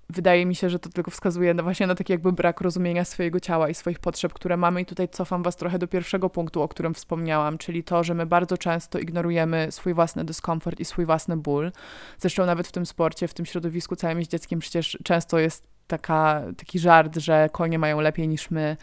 wydaje 0.10 0.45
mi 0.45 0.56
się, 0.56 0.69
że 0.69 0.80
to 0.80 0.89
tylko 0.89 1.12
wskazuje 1.12 1.54
na 1.54 1.63
właśnie 1.63 1.88
na 1.88 1.95
taki 1.95 2.13
jakby 2.13 2.32
brak 2.32 2.62
rozumienia 2.62 3.06
swojego 3.06 3.39
ciała 3.39 3.69
i 3.69 3.74
swoich 3.74 4.00
potrzeb, 4.00 4.34
które 4.34 4.58
mamy. 4.58 4.82
I 4.82 4.86
tutaj 4.86 5.10
cofam 5.10 5.43
Was 5.43 5.56
trochę 5.56 5.80
do 5.80 5.88
pierwszego 5.88 6.30
punktu, 6.30 6.62
o 6.62 6.67
którym 6.67 6.93
wspomniałam, 6.93 7.58
czyli 7.58 7.84
to, 7.84 8.04
że 8.04 8.13
my 8.13 8.26
bardzo 8.26 8.58
często 8.58 9.00
ignorujemy 9.00 9.67
swój 9.72 9.93
własny 9.93 10.26
dyskomfort 10.26 10.80
i 10.80 10.86
swój 10.86 11.06
własny 11.06 11.38
ból. 11.38 11.72
Zresztą 12.19 12.45
nawet 12.45 12.67
w 12.67 12.72
tym 12.72 12.86
sporcie, 12.86 13.28
w 13.28 13.34
tym 13.34 13.45
środowisku 13.45 13.95
całym 13.95 14.24
dzieckiem 14.24 14.60
przecież 14.60 14.98
często 15.04 15.39
jest 15.39 15.67
taka, 15.88 16.43
taki 16.58 16.80
żart, 16.80 17.17
że 17.17 17.50
konie 17.52 17.80
mają 17.80 18.02
lepiej 18.02 18.28
niż 18.28 18.52
my 18.52 18.78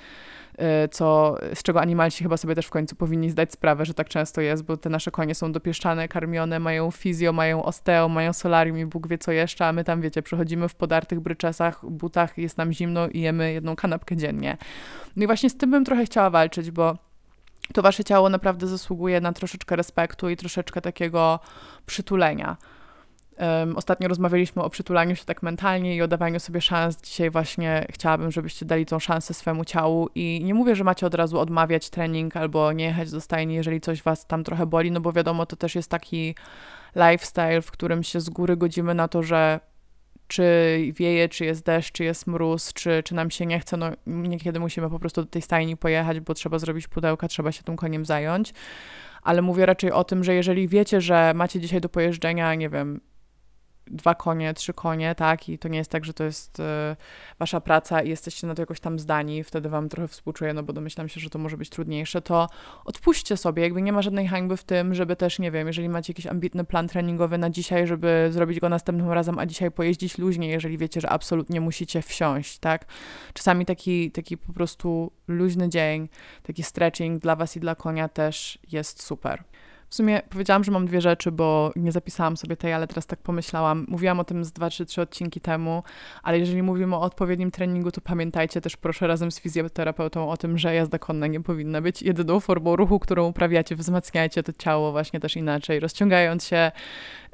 co, 0.90 1.36
z 1.54 1.62
czego 1.62 1.80
animalci 1.80 2.24
chyba 2.24 2.36
sobie 2.36 2.54
też 2.54 2.66
w 2.66 2.70
końcu 2.70 2.96
powinni 2.96 3.30
zdać 3.30 3.52
sprawę, 3.52 3.84
że 3.84 3.94
tak 3.94 4.08
często 4.08 4.40
jest, 4.40 4.64
bo 4.64 4.76
te 4.76 4.90
nasze 4.90 5.10
konie 5.10 5.34
są 5.34 5.52
dopieszczane, 5.52 6.08
karmione, 6.08 6.58
mają 6.58 6.90
fizjo, 6.90 7.32
mają 7.32 7.62
osteo, 7.62 8.08
mają 8.08 8.32
solarium 8.32 8.78
i 8.78 8.86
Bóg 8.86 9.08
wie 9.08 9.18
co 9.18 9.32
jeszcze, 9.32 9.66
a 9.66 9.72
my 9.72 9.84
tam, 9.84 10.00
wiecie, 10.00 10.22
przechodzimy 10.22 10.68
w 10.68 10.74
podartych 10.74 11.20
bryczesach, 11.20 11.90
butach, 11.90 12.38
jest 12.38 12.58
nam 12.58 12.72
zimno 12.72 13.08
i 13.08 13.20
jemy 13.20 13.52
jedną 13.52 13.76
kanapkę 13.76 14.16
dziennie. 14.16 14.56
No 15.16 15.24
i 15.24 15.26
właśnie 15.26 15.50
z 15.50 15.56
tym 15.56 15.70
bym 15.70 15.84
trochę 15.84 16.04
chciała 16.04 16.30
walczyć, 16.30 16.70
bo 16.70 16.96
to 17.72 17.82
wasze 17.82 18.04
ciało 18.04 18.28
naprawdę 18.28 18.66
zasługuje 18.66 19.20
na 19.20 19.32
troszeczkę 19.32 19.76
respektu 19.76 20.28
i 20.28 20.36
troszeczkę 20.36 20.80
takiego 20.80 21.40
przytulenia. 21.86 22.56
Um, 23.38 23.76
ostatnio 23.76 24.08
rozmawialiśmy 24.08 24.62
o 24.62 24.70
przytulaniu 24.70 25.16
się 25.16 25.24
tak 25.24 25.42
mentalnie 25.42 25.96
i 25.96 26.02
o 26.02 26.08
dawaniu 26.08 26.40
sobie 26.40 26.60
szans. 26.60 27.02
Dzisiaj 27.02 27.30
właśnie 27.30 27.86
chciałabym, 27.90 28.30
żebyście 28.30 28.66
dali 28.66 28.86
tą 28.86 28.98
szansę 28.98 29.34
swemu 29.34 29.64
ciału 29.64 30.08
i 30.14 30.40
nie 30.44 30.54
mówię, 30.54 30.76
że 30.76 30.84
macie 30.84 31.06
od 31.06 31.14
razu 31.14 31.38
odmawiać 31.38 31.90
trening 31.90 32.36
albo 32.36 32.72
nie 32.72 32.84
jechać 32.84 33.10
do 33.10 33.20
stajni, 33.20 33.54
jeżeli 33.54 33.80
coś 33.80 34.02
was 34.02 34.26
tam 34.26 34.44
trochę 34.44 34.66
boli, 34.66 34.90
no 34.90 35.00
bo 35.00 35.12
wiadomo, 35.12 35.46
to 35.46 35.56
też 35.56 35.74
jest 35.74 35.90
taki 35.90 36.34
lifestyle, 36.96 37.62
w 37.62 37.70
którym 37.70 38.02
się 38.02 38.20
z 38.20 38.30
góry 38.30 38.56
godzimy 38.56 38.94
na 38.94 39.08
to, 39.08 39.22
że 39.22 39.60
czy 40.28 40.44
wieje, 40.96 41.28
czy 41.28 41.44
jest 41.44 41.64
deszcz, 41.64 41.92
czy 41.92 42.04
jest 42.04 42.26
mróz, 42.26 42.72
czy, 42.72 43.02
czy 43.04 43.14
nam 43.14 43.30
się 43.30 43.46
nie 43.46 43.60
chce, 43.60 43.76
no 43.76 43.90
niekiedy 44.06 44.60
musimy 44.60 44.90
po 44.90 44.98
prostu 44.98 45.22
do 45.22 45.30
tej 45.30 45.42
stajni 45.42 45.76
pojechać, 45.76 46.20
bo 46.20 46.34
trzeba 46.34 46.58
zrobić 46.58 46.88
pudełka, 46.88 47.28
trzeba 47.28 47.52
się 47.52 47.62
tym 47.62 47.76
koniem 47.76 48.04
zająć. 48.04 48.54
Ale 49.22 49.42
mówię 49.42 49.66
raczej 49.66 49.92
o 49.92 50.04
tym, 50.04 50.24
że 50.24 50.34
jeżeli 50.34 50.68
wiecie, 50.68 51.00
że 51.00 51.32
macie 51.34 51.60
dzisiaj 51.60 51.80
do 51.80 51.88
pojeżdżenia, 51.88 52.54
nie 52.54 52.68
wiem, 52.68 53.00
dwa 53.86 54.14
konie, 54.14 54.54
trzy 54.54 54.74
konie, 54.74 55.14
tak, 55.14 55.48
i 55.48 55.58
to 55.58 55.68
nie 55.68 55.78
jest 55.78 55.90
tak, 55.90 56.04
że 56.04 56.14
to 56.14 56.24
jest 56.24 56.60
y, 56.60 56.62
wasza 57.38 57.60
praca 57.60 58.02
i 58.02 58.08
jesteście 58.08 58.46
na 58.46 58.54
to 58.54 58.62
jakoś 58.62 58.80
tam 58.80 58.98
zdani, 58.98 59.44
wtedy 59.44 59.68
wam 59.68 59.88
trochę 59.88 60.08
współczuję, 60.08 60.54
no 60.54 60.62
bo 60.62 60.72
domyślam 60.72 61.08
się, 61.08 61.20
że 61.20 61.30
to 61.30 61.38
może 61.38 61.56
być 61.56 61.70
trudniejsze, 61.70 62.22
to 62.22 62.48
odpuśćcie 62.84 63.36
sobie, 63.36 63.62
jakby 63.62 63.82
nie 63.82 63.92
ma 63.92 64.02
żadnej 64.02 64.28
hańby 64.28 64.56
w 64.56 64.64
tym, 64.64 64.94
żeby 64.94 65.16
też, 65.16 65.38
nie 65.38 65.50
wiem, 65.50 65.66
jeżeli 65.66 65.88
macie 65.88 66.12
jakiś 66.12 66.26
ambitny 66.26 66.64
plan 66.64 66.88
treningowy 66.88 67.38
na 67.38 67.50
dzisiaj, 67.50 67.86
żeby 67.86 68.28
zrobić 68.30 68.60
go 68.60 68.68
następnym 68.68 69.10
razem, 69.10 69.38
a 69.38 69.46
dzisiaj 69.46 69.70
pojeździć 69.70 70.18
luźnie, 70.18 70.48
jeżeli 70.48 70.78
wiecie, 70.78 71.00
że 71.00 71.10
absolutnie 71.10 71.60
musicie 71.60 72.02
wsiąść, 72.02 72.58
tak. 72.58 72.84
Czasami 73.34 73.66
taki, 73.66 74.10
taki 74.10 74.36
po 74.38 74.52
prostu 74.52 75.12
luźny 75.28 75.68
dzień, 75.68 76.08
taki 76.42 76.62
stretching 76.62 77.22
dla 77.22 77.36
was 77.36 77.56
i 77.56 77.60
dla 77.60 77.74
konia 77.74 78.08
też 78.08 78.58
jest 78.72 79.02
super. 79.02 79.44
W 79.88 79.94
sumie 79.94 80.22
powiedziałam, 80.30 80.64
że 80.64 80.72
mam 80.72 80.86
dwie 80.86 81.00
rzeczy, 81.00 81.32
bo 81.32 81.72
nie 81.76 81.92
zapisałam 81.92 82.36
sobie 82.36 82.56
tej, 82.56 82.72
ale 82.72 82.86
teraz 82.86 83.06
tak 83.06 83.18
pomyślałam. 83.18 83.86
Mówiłam 83.88 84.20
o 84.20 84.24
tym 84.24 84.44
z 84.44 84.52
dwa 84.52 84.70
czy 84.70 84.86
trzy 84.86 85.02
odcinki 85.02 85.40
temu, 85.40 85.82
ale 86.22 86.38
jeżeli 86.38 86.62
mówimy 86.62 86.96
o 86.96 87.00
odpowiednim 87.00 87.50
treningu, 87.50 87.90
to 87.90 88.00
pamiętajcie 88.00 88.60
też 88.60 88.76
proszę 88.76 89.06
razem 89.06 89.30
z 89.30 89.40
fizjoterapeutą 89.40 90.30
o 90.30 90.36
tym, 90.36 90.58
że 90.58 90.74
jazda 90.74 90.98
konna 90.98 91.26
nie 91.26 91.40
powinna 91.40 91.80
być 91.80 92.02
jedyną 92.02 92.40
formą 92.40 92.76
ruchu, 92.76 92.98
którą 92.98 93.26
uprawiacie. 93.26 93.76
Wzmacniajcie 93.76 94.42
to 94.42 94.52
ciało 94.52 94.92
właśnie 94.92 95.20
też 95.20 95.36
inaczej, 95.36 95.80
rozciągając 95.80 96.46
się, 96.46 96.72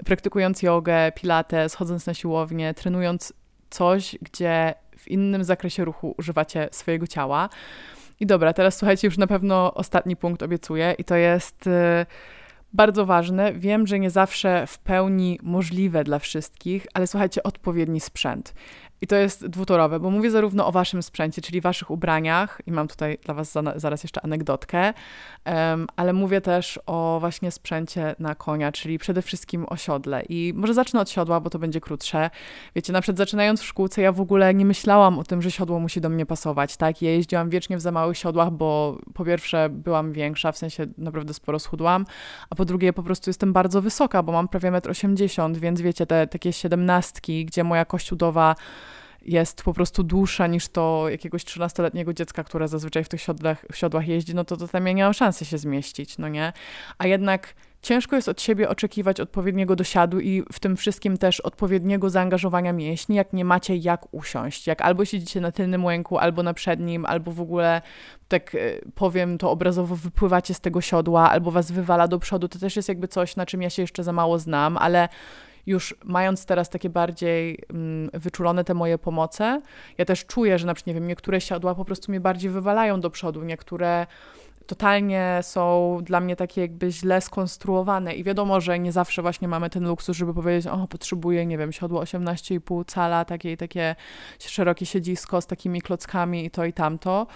praktykując 0.05 0.63
jogę, 0.63 1.13
pilates, 1.13 1.75
chodząc 1.75 2.07
na 2.07 2.15
siłownię, 2.15 2.75
trenując 2.75 3.33
coś, 3.71 4.17
gdzie 4.23 4.75
w 4.99 5.09
innym 5.09 5.45
zakresie 5.45 5.85
ruchu 5.85 6.15
używacie 6.19 6.69
swojego 6.73 7.07
ciała. 7.07 7.49
I 8.21 8.27
dobra, 8.27 8.53
teraz 8.53 8.79
słuchajcie, 8.79 9.09
już 9.09 9.19
na 9.19 9.27
pewno 9.27 9.75
ostatni 9.75 10.17
punkt 10.17 10.43
obiecuję 10.43 10.95
i 10.99 11.05
to 11.05 11.17
jest... 11.17 11.67
Yy, 11.67 12.07
bardzo 12.73 13.07
ważne. 13.07 13.53
Wiem, 13.53 13.87
że 13.87 13.99
nie 13.99 14.11
zawsze 14.11 14.67
w 14.67 14.79
pełni 14.79 15.39
możliwe 15.43 16.05
dla 16.05 16.19
wszystkich, 16.19 16.87
ale 16.95 17.07
słuchajcie, 17.07 17.43
odpowiedni 17.43 18.01
sprzęt. 18.01 18.55
I 19.03 19.07
to 19.07 19.17
jest 19.17 19.47
dwutorowe, 19.47 20.01
bo 20.01 20.11
mówię 20.11 20.31
zarówno 20.31 20.67
o 20.67 20.73
waszym 20.73 21.03
sprzęcie, 21.03 21.43
czyli 21.43 21.61
waszych 21.61 21.91
ubraniach, 21.91 22.61
i 22.67 22.73
mam 22.73 22.89
tutaj 22.89 23.19
dla 23.25 23.35
was 23.35 23.55
zaraz 23.77 24.03
jeszcze 24.03 24.25
anegdotkę, 24.25 24.95
um, 25.47 25.87
ale 25.97 26.13
mówię 26.13 26.41
też 26.41 26.81
o 26.87 27.17
właśnie 27.21 27.51
sprzęcie 27.51 28.15
na 28.19 28.35
konia, 28.35 28.73
czyli 28.73 28.99
przede 28.99 29.23
wszystkim 29.23 29.67
o 29.69 29.77
siodle. 29.77 30.23
I 30.29 30.53
może 30.57 30.75
zacznę 30.75 31.01
od 31.01 31.11
siodła, 31.11 31.41
bo 31.41 31.51
to 31.51 31.59
będzie 31.59 31.81
krótsze. 31.81 32.31
Wiecie, 32.77 32.93
na 32.93 33.01
przykład 33.01 33.19
zaczynając 33.19 33.61
w 33.61 33.65
szkółce, 33.65 34.03
ja 34.03 34.13
w 34.13 34.21
ogóle 34.21 34.55
nie 34.55 34.65
myślałam 34.65 35.19
o 35.19 35.25
tym, 35.25 35.43
że 35.43 35.51
siodło 35.51 35.81
musi 35.81 36.01
do 36.01 36.09
mnie 36.09 36.27
pasować, 36.27 36.77
tak? 36.77 37.03
Ja 37.03 37.11
jeździłam 37.11 37.51
wiecznie 37.51 37.77
w 37.77 37.81
za 37.81 37.93
małych 37.93 38.19
siodłach, 38.19 38.51
bo 38.51 38.99
po 39.15 39.25
pierwsze 39.25 39.69
byłam 39.71 40.13
większa, 40.13 40.53
w 40.53 40.59
sensie 40.59 40.87
naprawdę 40.99 41.35
sporo 41.35 41.59
schudłam, 41.59 42.07
a 42.51 42.55
po 42.55 42.65
drugie 42.65 42.93
po 42.93 43.03
prostu 43.03 43.31
jestem 43.31 43.53
bardzo 43.53 43.83
wysoka, 43.83 44.23
bo 44.23 44.33
mam 44.33 44.49
prawie 44.49 44.71
1,80 44.71 45.45
m, 45.45 45.55
więc 45.55 45.81
wiecie, 45.81 46.07
te 46.07 46.27
takie 46.27 46.53
siedemnastki, 46.53 47.45
gdzie 47.45 47.65
moja 47.65 47.85
kość 47.85 48.13
udowa 48.13 48.55
jest 49.25 49.63
po 49.63 49.75
prostu 49.75 50.03
dłuższa 50.03 50.47
niż 50.47 50.69
to 50.69 51.07
jakiegoś 51.09 51.45
13-letniego 51.45 52.15
dziecka, 52.15 52.45
które 52.45 52.69
zazwyczaj 52.69 53.05
w 53.05 53.09
tych 53.09 53.21
siodłach, 53.21 53.65
w 53.73 53.77
siodłach 53.77 54.09
jeździ, 54.09 54.35
no 54.35 54.45
to, 54.45 54.57
to 54.57 54.69
tam 54.69 54.87
ja 54.87 54.93
nie 54.93 55.05
mam 55.05 55.15
szansy 55.15 55.45
się 55.45 55.59
zmieścić, 55.59 56.19
no 56.19 56.29
nie? 56.29 56.53
A 56.99 57.07
jednak 57.07 57.55
ciężko 57.83 58.17
jest 58.17 58.29
od 58.29 58.41
siebie 58.41 58.69
oczekiwać 58.69 59.21
odpowiedniego 59.21 59.77
dosiadu 59.77 60.21
i 60.21 60.43
w 60.53 60.61
tym 60.61 60.77
wszystkim 60.77 61.17
też 61.17 61.41
odpowiedniego 61.41 62.11
zaangażowania 62.11 62.73
mięśni, 62.73 63.17
jak 63.17 63.33
nie 63.33 63.45
macie 63.45 63.77
jak 63.77 64.15
usiąść. 64.15 64.67
Jak 64.67 64.83
albo 64.83 65.05
siedzicie 65.05 65.41
na 65.41 65.53
tylnym 65.53 65.85
łęku, 65.85 66.19
albo 66.19 66.43
na 66.43 66.55
przednim, 66.55 67.07
albo 67.07 67.33
w 67.33 67.41
ogóle, 67.41 67.83
tak 68.29 68.55
e, 68.55 68.59
powiem 68.95 69.39
to 69.39 69.51
obrazowo, 69.51 69.97
wypływacie 69.97 70.55
z 70.55 70.61
tego 70.61 70.81
siodła, 70.81 71.31
albo 71.31 71.51
was 71.51 71.73
wywala 71.73 72.09
do 72.09 72.19
przodu. 72.19 72.49
To 72.49 72.59
też 72.59 72.77
jest 72.77 72.89
jakby 72.89 73.09
coś, 73.09 73.37
na 73.37 73.47
czym 73.47 73.63
ja 73.63 73.71
się 73.71 73.83
jeszcze 73.83 74.05
za 74.05 74.13
mało 74.13 74.39
znam, 74.39 74.77
ale 74.77 75.09
już 75.67 75.95
mając 76.05 76.47
teraz 76.47 76.71
takie 76.71 76.91
bardziej 76.91 77.59
mm, 77.71 78.11
wyczulone 78.15 78.65
te 78.65 78.75
moje 78.75 78.99
pomoce, 78.99 79.61
ja 79.99 80.05
też 80.05 80.27
czuję, 80.27 80.59
że 80.59 80.67
na 80.67 80.75
przykład, 80.75 80.87
nie 80.87 80.95
wiem, 80.95 81.07
niektóre 81.07 81.41
siodła 81.41 81.75
po 81.75 81.85
prostu 81.85 82.13
mnie 82.13 82.21
bardziej 82.21 82.51
wywalają 82.51 83.01
do 83.01 83.11
przodu, 83.11 83.43
niektóre 83.43 84.07
totalnie 84.67 85.39
są 85.43 85.99
dla 86.03 86.21
mnie 86.21 86.37
takie 86.37 86.61
jakby 86.61 86.93
źle 86.93 87.21
skonstruowane 87.21 88.15
i 88.15 88.25
wiadomo, 88.25 88.61
że 88.61 88.79
nie 88.79 88.93
zawsze 88.93 89.23
właśnie 89.23 89.49
mamy 89.49 89.71
ten 89.71 89.85
luksus, 89.85 90.17
żeby 90.17 90.35
powiedzieć, 90.35 90.67
o 90.67 90.89
potrzebuję, 90.89 91.47
nie 91.47 91.59
wiem, 91.59 91.73
siodło 91.73 92.03
18,5 92.03 92.85
cala, 92.87 93.25
takie, 93.25 93.57
takie 93.57 93.97
szerokie 94.39 94.87
siedzisko 94.87 95.41
z 95.41 95.47
takimi 95.47 95.83
klockami 95.83 96.45
i 96.45 96.51
to 96.51 96.65
i 96.65 96.73
tamto, 96.73 97.27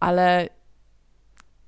ale 0.00 0.48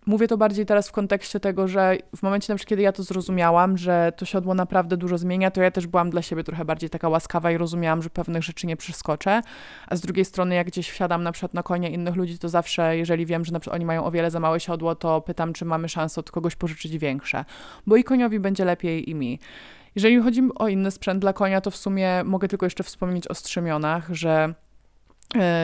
Mówię 0.07 0.29
to 0.29 0.37
bardziej 0.37 0.67
teraz 0.67 0.89
w 0.89 0.93
kontekście 0.93 1.41
tego, 1.41 1.69
że 1.69 1.97
w 2.17 2.23
momencie 2.23 2.53
na 2.53 2.57
przykład, 2.57 2.69
kiedy 2.69 2.83
ja 2.83 2.93
to 2.93 3.03
zrozumiałam, 3.03 3.79
że 3.79 4.13
to 4.17 4.25
siodło 4.25 4.55
naprawdę 4.55 4.97
dużo 4.97 5.19
zmienia, 5.19 5.51
to 5.51 5.63
ja 5.63 5.71
też 5.71 5.87
byłam 5.87 6.11
dla 6.11 6.23
siebie 6.23 6.45
trochę 6.45 6.65
bardziej 6.65 6.91
taka 6.91 7.09
łaskawa 7.09 7.53
i 7.53 7.57
rozumiałam, 7.57 8.03
że 8.03 8.11
pewnych 8.11 8.43
rzeczy 8.43 8.67
nie 8.67 8.77
przeskoczę. 8.77 9.43
A 9.87 9.97
z 9.97 10.01
drugiej 10.01 10.25
strony, 10.25 10.55
jak 10.55 10.67
gdzieś 10.67 10.91
wsiadam 10.91 11.23
na 11.23 11.33
przykład 11.33 11.55
na 11.55 11.63
konia 11.63 11.89
innych 11.89 12.17
ludzi, 12.17 12.39
to 12.39 12.49
zawsze, 12.49 12.97
jeżeli 12.97 13.27
wiem, 13.27 13.45
że 13.45 13.53
na 13.53 13.61
przykład 13.61 13.75
oni 13.75 13.85
mają 13.85 14.05
o 14.05 14.11
wiele 14.11 14.31
za 14.31 14.41
małe 14.41 14.61
siodło, 14.61 14.95
to 14.95 15.21
pytam, 15.21 15.53
czy 15.53 15.65
mamy 15.65 15.89
szansę 15.89 16.21
od 16.21 16.31
kogoś 16.31 16.57
pożyczyć 16.57 16.99
większe, 16.99 17.45
bo 17.87 17.97
i 17.97 18.05
koniowi 18.05 18.41
będzie 18.41 18.65
lepiej 18.65 19.11
i 19.11 19.15
mi. 19.15 19.39
Jeżeli 19.95 20.23
chodzi 20.23 20.43
o 20.55 20.69
inny 20.69 20.91
sprzęt 20.91 21.21
dla 21.21 21.33
konia, 21.33 21.61
to 21.61 21.71
w 21.71 21.77
sumie 21.77 22.25
mogę 22.25 22.49
tylko 22.49 22.67
jeszcze 22.67 22.85
wspomnieć 22.85 23.29
o 23.29 23.35
strzemionach, 23.35 24.09
że 24.11 24.55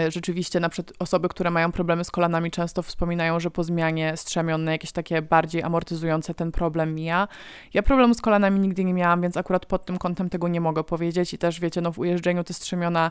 rzeczywiście 0.09 0.61
na 0.61 0.69
przykład 0.69 0.97
osoby, 0.99 1.29
które 1.29 1.51
mają 1.51 1.73
problemy 1.73 2.05
z 2.05 2.11
kolanami 2.11 2.51
często 2.51 2.83
wspominają, 2.83 3.41
że 3.41 3.51
po 3.51 3.65
zmianie 3.65 4.17
strzemion 4.17 4.67
jakieś 4.67 4.93
takie 4.93 5.23
bardziej 5.23 5.63
amortyzujące 5.63 6.35
ten 6.35 6.53
problem 6.53 6.95
mija. 6.95 7.29
Ja 7.75 7.83
problemu 7.83 8.15
z 8.15 8.21
kolanami 8.21 8.61
nigdy 8.61 8.85
nie 8.85 8.95
miałam, 8.95 9.23
więc 9.23 9.37
akurat 9.37 9.67
pod 9.67 9.87
tym 9.87 9.99
kątem 9.99 10.31
tego 10.31 10.49
nie 10.49 10.61
mogę 10.61 10.85
powiedzieć 10.85 11.35
i 11.35 11.39
też 11.39 11.61
wiecie, 11.61 11.81
no 11.81 11.93
w 11.93 11.99
ujeżdżeniu 11.99 12.45
te 12.45 12.55
strzemiona 12.55 13.11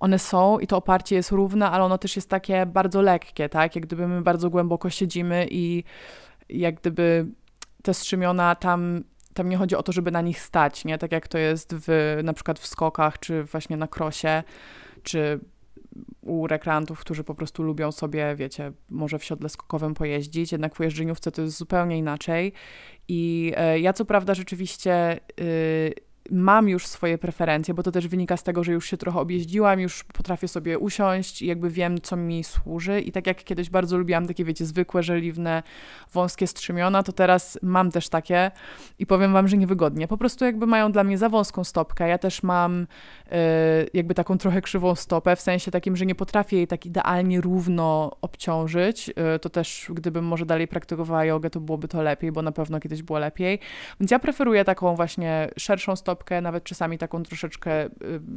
one 0.00 0.18
są 0.18 0.58
i 0.58 0.66
to 0.66 0.76
oparcie 0.76 1.16
jest 1.16 1.30
równe, 1.30 1.70
ale 1.70 1.84
ono 1.84 1.98
też 1.98 2.16
jest 2.16 2.28
takie 2.28 2.66
bardzo 2.66 3.02
lekkie, 3.02 3.48
tak? 3.48 3.76
Jak 3.76 3.86
gdyby 3.86 4.08
my 4.08 4.22
bardzo 4.22 4.50
głęboko 4.50 4.90
siedzimy 4.90 5.46
i 5.50 5.84
jak 6.48 6.80
gdyby 6.80 7.26
te 7.82 7.94
strzemiona 7.94 8.54
tam 8.54 9.04
tam 9.34 9.48
nie 9.48 9.56
chodzi 9.56 9.76
o 9.76 9.82
to, 9.82 9.92
żeby 9.92 10.10
na 10.10 10.20
nich 10.20 10.40
stać, 10.40 10.84
nie? 10.84 10.98
Tak 10.98 11.12
jak 11.12 11.28
to 11.28 11.38
jest 11.38 11.74
w, 11.74 12.18
na 12.24 12.32
przykład 12.32 12.58
w 12.58 12.66
skokach, 12.66 13.18
czy 13.18 13.44
właśnie 13.44 13.76
na 13.76 13.86
krosie, 13.86 14.42
czy 15.02 15.40
u 16.20 16.46
rekreantów, 16.46 17.00
którzy 17.00 17.24
po 17.24 17.34
prostu 17.34 17.62
lubią 17.62 17.92
sobie, 17.92 18.34
wiecie, 18.36 18.72
może 18.90 19.18
w 19.18 19.24
siodle 19.24 19.48
skokowym 19.48 19.94
pojeździć, 19.94 20.52
jednak 20.52 20.74
w 20.74 20.80
jeżdżeniówce 20.80 21.32
to 21.32 21.42
jest 21.42 21.56
zupełnie 21.56 21.98
inaczej. 21.98 22.52
I 23.08 23.52
e, 23.56 23.80
ja 23.80 23.92
co 23.92 24.04
prawda 24.04 24.34
rzeczywiście 24.34 25.20
y, 25.40 26.09
mam 26.30 26.68
już 26.68 26.86
swoje 26.86 27.18
preferencje, 27.18 27.74
bo 27.74 27.82
to 27.82 27.92
też 27.92 28.08
wynika 28.08 28.36
z 28.36 28.42
tego, 28.42 28.64
że 28.64 28.72
już 28.72 28.86
się 28.86 28.96
trochę 28.96 29.20
objeździłam, 29.20 29.80
już 29.80 30.04
potrafię 30.04 30.48
sobie 30.48 30.78
usiąść 30.78 31.42
i 31.42 31.46
jakby 31.46 31.70
wiem, 31.70 32.00
co 32.00 32.16
mi 32.16 32.44
służy. 32.44 33.00
I 33.00 33.12
tak 33.12 33.26
jak 33.26 33.44
kiedyś 33.44 33.70
bardzo 33.70 33.98
lubiłam 33.98 34.26
takie, 34.26 34.44
wiecie, 34.44 34.66
zwykłe, 34.66 35.02
żeliwne, 35.02 35.62
wąskie 36.12 36.46
strzymiona, 36.46 37.02
to 37.02 37.12
teraz 37.12 37.58
mam 37.62 37.90
też 37.90 38.08
takie 38.08 38.50
i 38.98 39.06
powiem 39.06 39.32
wam, 39.32 39.48
że 39.48 39.56
niewygodnie. 39.56 40.08
Po 40.08 40.16
prostu 40.16 40.44
jakby 40.44 40.66
mają 40.66 40.92
dla 40.92 41.04
mnie 41.04 41.18
za 41.18 41.28
wąską 41.28 41.64
stopkę. 41.64 42.08
Ja 42.08 42.18
też 42.18 42.42
mam 42.42 42.86
yy, 43.30 43.36
jakby 43.94 44.14
taką 44.14 44.38
trochę 44.38 44.62
krzywą 44.62 44.94
stopę, 44.94 45.36
w 45.36 45.40
sensie 45.40 45.70
takim, 45.70 45.96
że 45.96 46.06
nie 46.06 46.14
potrafię 46.14 46.56
jej 46.56 46.66
tak 46.66 46.86
idealnie 46.86 47.40
równo 47.40 48.16
obciążyć. 48.20 49.08
Yy, 49.08 49.14
to 49.40 49.50
też, 49.50 49.90
gdybym 49.94 50.24
może 50.24 50.46
dalej 50.46 50.68
praktykowała 50.68 51.24
jogę, 51.24 51.50
to 51.50 51.60
byłoby 51.60 51.88
to 51.88 52.02
lepiej, 52.02 52.32
bo 52.32 52.42
na 52.42 52.52
pewno 52.52 52.80
kiedyś 52.80 53.02
było 53.02 53.18
lepiej. 53.18 53.58
Więc 54.00 54.10
ja 54.10 54.18
preferuję 54.18 54.64
taką 54.64 54.94
właśnie 54.94 55.50
szerszą 55.56 55.96
stopę, 55.96 56.19
stopkę, 56.20 56.40
nawet 56.40 56.64
czasami 56.64 56.98
taką 56.98 57.22
troszeczkę 57.22 57.86
y, 57.86 57.90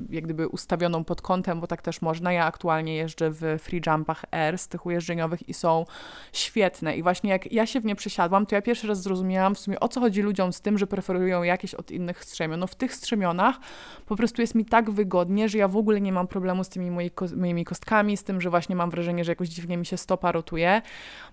jak 0.10 0.24
gdyby 0.24 0.48
ustawioną 0.48 1.04
pod 1.04 1.22
kątem, 1.22 1.62
bo 1.62 1.68
tak 1.68 1.82
też 1.82 2.02
można. 2.02 2.34
Ja 2.34 2.46
aktualnie 2.46 2.96
jeżdżę 2.96 3.32
w 3.32 3.42
free 3.60 3.82
jumpach 3.88 4.26
Air 4.32 4.58
z 4.58 4.68
tych 4.68 4.86
ujeżdżeniowych 4.86 5.50
i 5.50 5.54
są 5.54 5.86
świetne. 6.34 6.98
I 6.98 7.04
właśnie 7.04 7.30
jak 7.30 7.52
ja 7.52 7.66
się 7.66 7.82
w 7.82 7.86
nie 7.86 7.96
przesiadłam, 7.96 8.46
to 8.46 8.56
ja 8.56 8.62
pierwszy 8.62 8.88
raz 8.88 9.02
zrozumiałam 9.02 9.56
w 9.56 9.60
sumie 9.60 9.80
o 9.80 9.88
co 9.88 10.00
chodzi 10.00 10.22
ludziom 10.22 10.54
z 10.54 10.62
tym, 10.62 10.78
że 10.78 10.88
preferują 10.88 11.44
jakieś 11.44 11.76
od 11.76 11.92
innych 11.92 12.24
strzemion. 12.24 12.60
No 12.60 12.68
w 12.68 12.76
tych 12.76 12.96
strzemionach 12.96 13.60
po 14.06 14.16
prostu 14.16 14.42
jest 14.42 14.56
mi 14.56 14.66
tak 14.66 14.92
wygodnie, 14.92 15.50
że 15.50 15.58
ja 15.58 15.68
w 15.68 15.78
ogóle 15.78 16.02
nie 16.02 16.12
mam 16.12 16.28
problemu 16.28 16.64
z 16.64 16.70
tymi 16.70 16.92
moi, 16.92 17.12
moimi 17.36 17.66
kostkami, 17.66 18.18
z 18.18 18.24
tym, 18.24 18.42
że 18.42 18.50
właśnie 18.50 18.76
mam 18.76 18.90
wrażenie, 18.90 19.24
że 19.24 19.32
jakoś 19.32 19.50
dziwnie 19.50 19.78
mi 19.78 19.86
się 19.86 19.98
stopa 19.98 20.32
rotuje. 20.32 20.82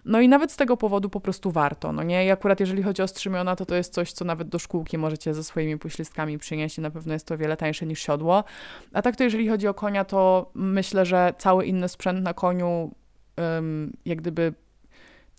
No 0.04 0.20
i 0.20 0.28
nawet 0.28 0.52
z 0.52 0.56
tego 0.56 0.76
powodu 0.76 1.10
po 1.10 1.20
prostu 1.20 1.50
warto, 1.50 1.92
no 1.92 2.02
nie? 2.02 2.26
I 2.26 2.30
akurat 2.30 2.60
jeżeli 2.60 2.82
chodzi 2.82 3.02
o 3.02 3.08
strzemiona, 3.08 3.56
to 3.56 3.66
to 3.66 3.74
jest 3.74 3.94
coś, 3.94 4.12
co 4.12 4.24
nawet 4.24 4.48
do 4.48 4.58
szkółki 4.58 4.98
możecie 4.98 5.34
ze 5.34 5.44
swoimi 5.44 5.78
poślistkami 5.78 6.29
przynieść 6.38 6.78
i 6.78 6.80
na 6.80 6.90
pewno 6.90 7.12
jest 7.12 7.26
to 7.26 7.38
wiele 7.38 7.56
tańsze 7.56 7.86
niż 7.86 8.02
siodło. 8.02 8.44
A 8.92 9.02
tak 9.02 9.16
to 9.16 9.24
jeżeli 9.24 9.48
chodzi 9.48 9.68
o 9.68 9.74
konia, 9.74 10.04
to 10.04 10.50
myślę, 10.54 11.06
że 11.06 11.34
cały 11.38 11.66
inny 11.66 11.88
sprzęt 11.88 12.22
na 12.22 12.34
koniu 12.34 12.94
um, 13.36 13.92
jak 14.04 14.18
gdyby 14.18 14.54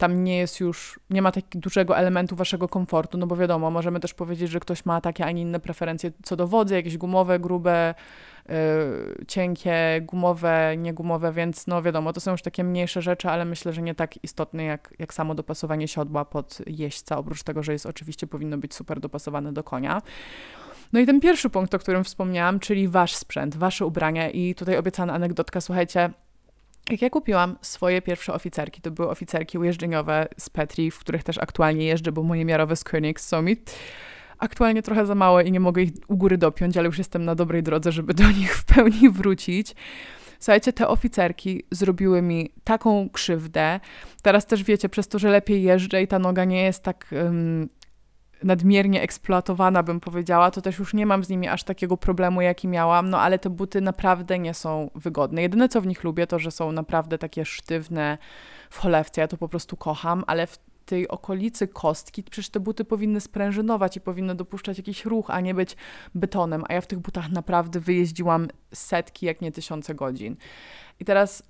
tam 0.01 0.23
nie 0.23 0.37
jest 0.37 0.59
już, 0.59 0.99
nie 1.09 1.21
ma 1.21 1.31
takiego 1.31 1.59
dużego 1.59 1.97
elementu 1.97 2.35
waszego 2.35 2.67
komfortu, 2.67 3.17
no 3.17 3.27
bo 3.27 3.35
wiadomo, 3.35 3.71
możemy 3.71 3.99
też 3.99 4.13
powiedzieć, 4.13 4.51
że 4.51 4.59
ktoś 4.59 4.85
ma 4.85 5.01
takie, 5.01 5.25
a 5.25 5.31
nie 5.31 5.41
inne 5.41 5.59
preferencje 5.59 6.11
co 6.23 6.35
do 6.35 6.47
wodzy, 6.47 6.75
jakieś 6.75 6.97
gumowe, 6.97 7.39
grube, 7.39 7.93
yy, 8.49 8.55
cienkie, 9.27 10.01
gumowe, 10.01 10.77
niegumowe, 10.77 11.31
więc 11.31 11.67
no 11.67 11.81
wiadomo, 11.81 12.13
to 12.13 12.21
są 12.21 12.31
już 12.31 12.41
takie 12.41 12.63
mniejsze 12.63 13.01
rzeczy, 13.01 13.29
ale 13.29 13.45
myślę, 13.45 13.73
że 13.73 13.81
nie 13.81 13.95
tak 13.95 14.23
istotne 14.23 14.63
jak, 14.63 14.93
jak 14.99 15.13
samo 15.13 15.35
dopasowanie 15.35 15.87
siodła 15.87 16.25
pod 16.25 16.57
jeźdźca, 16.67 17.17
oprócz 17.17 17.43
tego, 17.43 17.63
że 17.63 17.71
jest 17.71 17.85
oczywiście 17.85 18.27
powinno 18.27 18.57
być 18.57 18.73
super 18.73 18.99
dopasowane 18.99 19.53
do 19.53 19.63
konia. 19.63 20.01
No 20.93 20.99
i 20.99 21.05
ten 21.05 21.19
pierwszy 21.19 21.49
punkt, 21.49 21.75
o 21.75 21.79
którym 21.79 22.03
wspomniałam, 22.03 22.59
czyli 22.59 22.87
wasz 22.87 23.15
sprzęt, 23.15 23.57
wasze 23.57 23.85
ubrania 23.85 24.29
i 24.29 24.55
tutaj 24.55 24.77
obiecana 24.77 25.13
anegdotka, 25.13 25.61
słuchajcie, 25.61 26.09
jak 26.89 27.01
ja 27.01 27.09
kupiłam 27.09 27.57
swoje 27.61 28.01
pierwsze 28.01 28.33
oficerki, 28.33 28.81
to 28.81 28.91
były 28.91 29.09
oficerki 29.09 29.57
ujeżdżeniowe 29.57 30.27
z 30.37 30.49
Petri, 30.49 30.91
w 30.91 30.99
których 30.99 31.23
też 31.23 31.37
aktualnie 31.37 31.85
jeżdżę, 31.85 32.11
bo 32.11 32.23
moje 32.23 32.45
miarowe 32.45 32.75
z 32.75 32.83
Koenigs 32.83 33.27
są 33.27 33.41
mi 33.41 33.57
aktualnie 34.41 34.81
trochę 34.81 35.05
za 35.05 35.15
małe 35.15 35.43
i 35.43 35.51
nie 35.51 35.59
mogę 35.59 35.81
ich 35.81 35.91
u 36.07 36.17
góry 36.17 36.37
dopiąć, 36.37 36.77
ale 36.77 36.85
już 36.85 36.97
jestem 36.97 37.25
na 37.25 37.35
dobrej 37.35 37.63
drodze, 37.63 37.91
żeby 37.91 38.13
do 38.13 38.31
nich 38.39 38.55
w 38.57 38.65
pełni 38.65 39.09
wrócić. 39.09 39.75
Słuchajcie, 40.39 40.73
te 40.73 40.87
oficerki 40.87 41.63
zrobiły 41.71 42.21
mi 42.21 42.51
taką 42.63 43.09
krzywdę. 43.09 43.79
Teraz 44.21 44.45
też 44.45 44.63
wiecie, 44.63 44.89
przez 44.89 45.07
to, 45.07 45.19
że 45.19 45.29
lepiej 45.29 45.63
jeżdżę 45.63 46.01
i 46.01 46.07
ta 46.07 46.19
noga 46.19 46.45
nie 46.45 46.63
jest 46.63 46.83
tak 46.83 47.07
um, 47.11 47.69
nadmiernie 48.43 49.01
eksploatowana, 49.01 49.83
bym 49.83 49.99
powiedziała, 49.99 50.51
to 50.51 50.61
też 50.61 50.79
już 50.79 50.93
nie 50.93 51.05
mam 51.05 51.23
z 51.23 51.29
nimi 51.29 51.47
aż 51.47 51.63
takiego 51.63 51.97
problemu, 51.97 52.41
jaki 52.41 52.67
miałam, 52.67 53.09
no 53.09 53.19
ale 53.19 53.39
te 53.39 53.49
buty 53.49 53.81
naprawdę 53.81 54.39
nie 54.39 54.53
są 54.53 54.89
wygodne. 54.95 55.41
Jedyne, 55.41 55.69
co 55.69 55.81
w 55.81 55.87
nich 55.87 56.03
lubię, 56.03 56.27
to, 56.27 56.39
że 56.39 56.51
są 56.51 56.71
naprawdę 56.71 57.17
takie 57.17 57.45
sztywne 57.45 58.17
w 58.69 58.79
cholewce, 58.79 59.21
ja 59.21 59.27
to 59.27 59.37
po 59.37 59.47
prostu 59.47 59.77
kocham, 59.77 60.23
ale 60.27 60.47
w 60.47 60.59
tej 60.85 61.07
okolicy 61.07 61.67
kostki, 61.67 62.23
przecież 62.23 62.49
te 62.49 62.59
buty 62.59 62.85
powinny 62.85 63.21
sprężynować 63.21 63.97
i 63.97 64.01
powinny 64.01 64.35
dopuszczać 64.35 64.77
jakiś 64.77 65.05
ruch, 65.05 65.29
a 65.29 65.39
nie 65.39 65.53
być 65.53 65.75
betonem, 66.15 66.63
a 66.69 66.73
ja 66.73 66.81
w 66.81 66.87
tych 66.87 66.99
butach 66.99 67.29
naprawdę 67.29 67.79
wyjeździłam 67.79 68.47
setki, 68.73 69.25
jak 69.25 69.41
nie 69.41 69.51
tysiące 69.51 69.95
godzin. 69.95 70.35
I 70.99 71.05
teraz, 71.05 71.43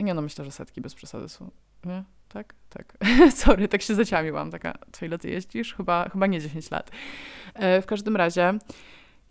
nie 0.00 0.14
no, 0.14 0.22
myślę, 0.22 0.44
że 0.44 0.50
setki 0.50 0.80
bez 0.80 0.94
przesady 0.94 1.28
są, 1.28 1.50
nie? 1.84 2.04
tak? 2.32 2.54
Tak. 2.68 2.96
Sorry, 3.42 3.68
tak 3.68 3.82
się 3.82 3.94
zaciamiłam. 3.94 4.50
Taka, 4.50 4.78
co 4.92 5.06
ile 5.06 5.18
ty 5.18 5.30
jeździsz? 5.30 5.74
Chyba, 5.74 6.08
chyba 6.08 6.26
nie 6.26 6.40
10 6.40 6.70
lat. 6.70 6.90
E, 7.54 7.82
w 7.82 7.86
każdym 7.86 8.16
razie 8.16 8.58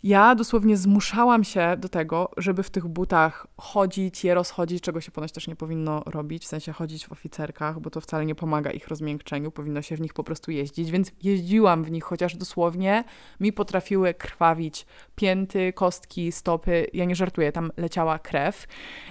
ja 0.02 0.34
dosłownie 0.34 0.76
zmuszałam 0.76 1.44
się 1.44 1.76
do 1.78 1.88
tego, 1.88 2.30
żeby 2.36 2.62
w 2.62 2.70
tych 2.70 2.86
butach 2.86 3.46
chodzić, 3.56 4.24
je 4.24 4.34
rozchodzić, 4.34 4.82
czego 4.82 5.00
się 5.00 5.10
ponoć 5.10 5.32
też 5.32 5.48
nie 5.48 5.56
powinno 5.56 6.02
robić, 6.06 6.44
w 6.44 6.48
sensie 6.48 6.72
chodzić 6.72 7.06
w 7.06 7.12
oficerkach, 7.12 7.80
bo 7.80 7.90
to 7.90 8.00
wcale 8.00 8.26
nie 8.26 8.34
pomaga 8.34 8.70
ich 8.70 8.88
rozmiękczeniu, 8.88 9.50
powinno 9.50 9.82
się 9.82 9.96
w 9.96 10.00
nich 10.00 10.14
po 10.14 10.24
prostu 10.24 10.50
jeździć, 10.50 10.90
więc 10.90 11.12
jeździłam 11.22 11.84
w 11.84 11.90
nich, 11.90 12.04
chociaż 12.04 12.36
dosłownie 12.36 13.04
mi 13.40 13.52
potrafiły 13.52 14.14
krwawić 14.14 14.86
pięty, 15.16 15.72
kostki, 15.72 16.32
stopy, 16.32 16.86
ja 16.92 17.04
nie 17.04 17.14
żartuję, 17.14 17.52
tam 17.52 17.72
leciała 17.76 18.18
krew. 18.18 18.66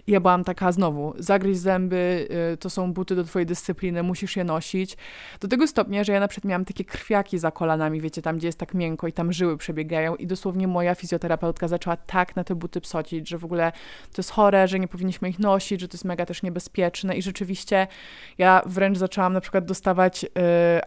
I 0.07 0.11
ja 0.11 0.19
byłam 0.19 0.43
taka 0.43 0.71
znowu, 0.71 1.13
zagryź 1.17 1.57
zęby, 1.57 2.27
y, 2.53 2.57
to 2.57 2.69
są 2.69 2.93
buty 2.93 3.15
do 3.15 3.23
twojej 3.23 3.45
dyscypliny, 3.45 4.03
musisz 4.03 4.35
je 4.35 4.43
nosić, 4.43 4.97
do 5.39 5.47
tego 5.47 5.67
stopnia, 5.67 6.03
że 6.03 6.13
ja 6.13 6.19
na 6.19 6.27
przykład 6.27 6.49
miałam 6.49 6.65
takie 6.65 6.85
krwiaki 6.85 7.39
za 7.39 7.51
kolanami, 7.51 8.01
wiecie, 8.01 8.21
tam 8.21 8.37
gdzie 8.37 8.47
jest 8.47 8.59
tak 8.59 8.73
miękko 8.73 9.07
i 9.07 9.13
tam 9.13 9.33
żyły 9.33 9.57
przebiegają 9.57 10.15
i 10.15 10.27
dosłownie 10.27 10.67
moja 10.79 10.95
fizjoterapeutka 10.95 11.67
zaczęła 11.67 11.97
tak 11.97 12.35
na 12.35 12.43
te 12.43 12.55
buty 12.55 12.81
psocić, 12.81 13.29
że 13.29 13.37
w 13.37 13.45
ogóle 13.45 13.71
to 14.13 14.19
jest 14.19 14.31
chore, 14.31 14.67
że 14.67 14.79
nie 14.79 14.87
powinniśmy 14.87 15.29
ich 15.29 15.39
nosić, 15.39 15.81
że 15.81 15.87
to 15.87 15.95
jest 15.95 16.05
mega 16.05 16.25
też 16.25 16.43
niebezpieczne 16.43 17.17
i 17.17 17.21
rzeczywiście 17.21 17.87
ja 18.37 18.61
wręcz 18.65 18.97
zaczęłam 18.97 19.33
na 19.33 19.41
przykład 19.41 19.65
dostawać 19.65 20.23
yy, 20.23 20.29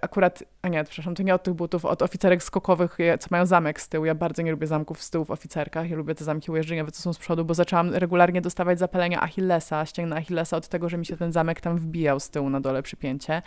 akurat, 0.00 0.42
a 0.62 0.68
nie, 0.68 0.84
przepraszam, 0.84 1.14
to 1.14 1.22
nie 1.22 1.34
od 1.34 1.42
tych 1.42 1.54
butów, 1.54 1.84
od 1.84 2.02
oficerek 2.02 2.42
skokowych, 2.42 2.98
co 3.20 3.28
mają 3.30 3.46
zamek 3.46 3.80
z 3.80 3.88
tyłu. 3.88 4.04
Ja 4.04 4.14
bardzo 4.14 4.42
nie 4.42 4.50
lubię 4.50 4.66
zamków 4.66 5.02
z 5.02 5.10
tyłu 5.10 5.24
w 5.24 5.30
oficerkach, 5.30 5.90
ja 5.90 5.96
lubię 5.96 6.14
te 6.14 6.24
zamki 6.24 6.50
ujeżdżeniowe, 6.50 6.92
co 6.92 7.02
są 7.02 7.12
z 7.12 7.18
przodu, 7.18 7.44
bo 7.44 7.54
zaczęłam 7.54 7.94
regularnie 7.94 8.40
dostawać 8.40 8.78
zapalenia 8.78 9.20
Achillesa, 9.22 9.86
ścięgna 9.86 10.16
Achillesa 10.16 10.56
od 10.56 10.68
tego, 10.68 10.88
że 10.88 10.98
mi 10.98 11.06
się 11.06 11.16
ten 11.16 11.32
zamek 11.32 11.60
tam 11.60 11.76
wbijał 11.76 12.20
z 12.20 12.30
tyłu 12.30 12.50
na 12.50 12.60
dole 12.60 12.82
przypięcie. 12.82 13.42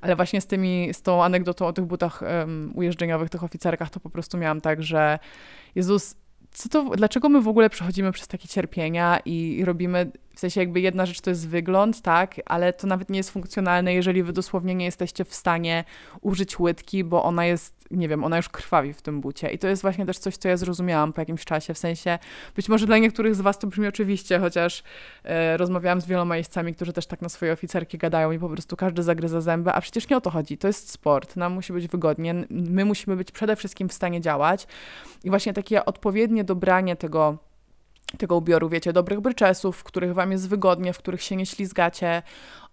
Ale 0.00 0.16
właśnie 0.16 0.40
z 0.40 0.46
tymi, 0.46 0.94
z 0.94 1.02
tą 1.02 1.24
anegdotą 1.24 1.66
o 1.66 1.72
tych 1.72 1.84
butach 1.84 2.22
um, 2.22 2.72
ujeżdżeniowych, 2.74 3.30
tych 3.30 3.44
oficerkach, 3.44 3.90
to 3.90 4.00
po 4.00 4.10
prostu 4.10 4.38
miałam 4.38 4.60
tak, 4.60 4.82
że 4.82 5.18
Jezus, 5.74 6.14
co 6.52 6.68
to, 6.68 6.96
dlaczego 6.96 7.28
my 7.28 7.40
w 7.40 7.48
ogóle 7.48 7.70
przechodzimy 7.70 8.12
przez 8.12 8.28
takie 8.28 8.48
cierpienia 8.48 9.20
i 9.24 9.64
robimy 9.64 10.12
w 10.34 10.40
sensie 10.40 10.60
jakby 10.60 10.80
jedna 10.80 11.06
rzecz 11.06 11.20
to 11.20 11.30
jest 11.30 11.48
wygląd, 11.48 12.02
tak, 12.02 12.40
ale 12.46 12.72
to 12.72 12.86
nawet 12.86 13.10
nie 13.10 13.16
jest 13.16 13.30
funkcjonalne, 13.30 13.94
jeżeli 13.94 14.22
wy 14.22 14.32
dosłownie 14.32 14.74
nie 14.74 14.84
jesteście 14.84 15.24
w 15.24 15.34
stanie 15.34 15.84
użyć 16.20 16.60
łydki, 16.60 17.04
bo 17.04 17.22
ona 17.22 17.46
jest, 17.46 17.79
nie 17.90 18.08
wiem, 18.08 18.24
ona 18.24 18.36
już 18.36 18.48
krwawi 18.48 18.92
w 18.92 19.02
tym 19.02 19.20
bucie. 19.20 19.50
I 19.50 19.58
to 19.58 19.68
jest 19.68 19.82
właśnie 19.82 20.06
też 20.06 20.18
coś, 20.18 20.36
co 20.36 20.48
ja 20.48 20.56
zrozumiałam 20.56 21.12
po 21.12 21.20
jakimś 21.20 21.44
czasie, 21.44 21.74
w 21.74 21.78
sensie 21.78 22.18
być 22.56 22.68
może 22.68 22.86
dla 22.86 22.98
niektórych 22.98 23.34
z 23.34 23.40
was 23.40 23.58
to 23.58 23.66
brzmi 23.66 23.86
oczywiście, 23.86 24.38
chociaż 24.38 24.82
e, 25.24 25.56
rozmawiałam 25.56 26.00
z 26.00 26.06
wieloma 26.06 26.36
jeźdźcami, 26.36 26.74
którzy 26.74 26.92
też 26.92 27.06
tak 27.06 27.22
na 27.22 27.28
swoje 27.28 27.52
oficerki 27.52 27.98
gadają 27.98 28.32
i 28.32 28.38
po 28.38 28.48
prostu 28.48 28.76
każdy 28.76 29.02
zagryza 29.02 29.40
zęby, 29.40 29.72
a 29.72 29.80
przecież 29.80 30.08
nie 30.08 30.16
o 30.16 30.20
to 30.20 30.30
chodzi. 30.30 30.58
To 30.58 30.66
jest 30.66 30.90
sport, 30.90 31.36
nam 31.36 31.52
musi 31.52 31.72
być 31.72 31.88
wygodnie, 31.88 32.34
my 32.50 32.84
musimy 32.84 33.16
być 33.16 33.32
przede 33.32 33.56
wszystkim 33.56 33.88
w 33.88 33.92
stanie 33.92 34.20
działać 34.20 34.66
i 35.24 35.30
właśnie 35.30 35.52
takie 35.52 35.84
odpowiednie 35.84 36.44
dobranie 36.44 36.96
tego 36.96 37.49
tego 38.18 38.36
ubioru, 38.36 38.68
wiecie, 38.68 38.92
dobrych 38.92 39.20
bryczesów, 39.20 39.76
w 39.76 39.84
których 39.84 40.14
wam 40.14 40.32
jest 40.32 40.48
wygodnie, 40.48 40.92
w 40.92 40.98
których 40.98 41.22
się 41.22 41.36
nie 41.36 41.46
ślizgacie, 41.46 42.22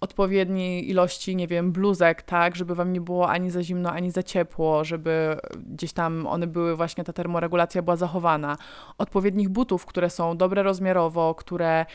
odpowiedniej 0.01 0.89
ilości, 0.89 1.35
nie 1.35 1.47
wiem, 1.47 1.71
bluzek, 1.71 2.21
tak, 2.21 2.55
żeby 2.55 2.75
wam 2.75 2.93
nie 2.93 3.01
było 3.01 3.29
ani 3.29 3.51
za 3.51 3.63
zimno, 3.63 3.91
ani 3.91 4.11
za 4.11 4.23
ciepło, 4.23 4.83
żeby 4.83 5.37
gdzieś 5.73 5.93
tam 5.93 6.27
one 6.27 6.47
były, 6.47 6.75
właśnie 6.75 7.03
ta 7.03 7.13
termoregulacja 7.13 7.81
była 7.81 7.95
zachowana, 7.95 8.57
odpowiednich 8.97 9.49
butów, 9.49 9.85
które 9.85 10.09
są 10.09 10.37
dobre 10.37 10.63
rozmiarowo, 10.63 11.35
które 11.35 11.85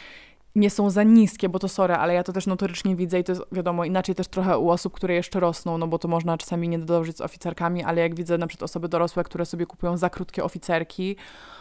nie 0.55 0.71
są 0.71 0.91
za 0.91 1.03
niskie, 1.03 1.49
bo 1.49 1.59
to 1.59 1.69
sorry, 1.69 1.95
ale 1.95 2.15
ja 2.15 2.23
to 2.23 2.33
też 2.33 2.47
notorycznie 2.47 2.97
widzę 2.97 3.21
i 3.21 3.25
to 3.25 3.33
jest 3.33 3.43
wiadomo 3.53 3.85
inaczej 3.85 4.15
też 4.15 4.29
trochę 4.29 4.59
u 4.59 4.71
osób, 4.71 4.93
które 4.93 5.15
jeszcze 5.15 5.41
rosną, 5.41 5.79
no 5.79 5.87
bo 5.87 5.99
to 5.99 6.09
można 6.09 6.39
czasami 6.39 6.69
nie 6.69 6.79
dodążyć 6.79 7.17
z 7.17 7.21
oficerkami, 7.21 7.85
ale 7.85 8.01
jak 8.01 8.15
widzę 8.15 8.39
na 8.39 8.47
przykład 8.47 8.71
osoby 8.71 8.89
dorosłe, 8.89 9.25
które 9.25 9.47
sobie 9.47 9.67
kupują 9.67 9.97
za 9.97 10.11
krótkie 10.11 10.45
oficerki, 10.45 11.17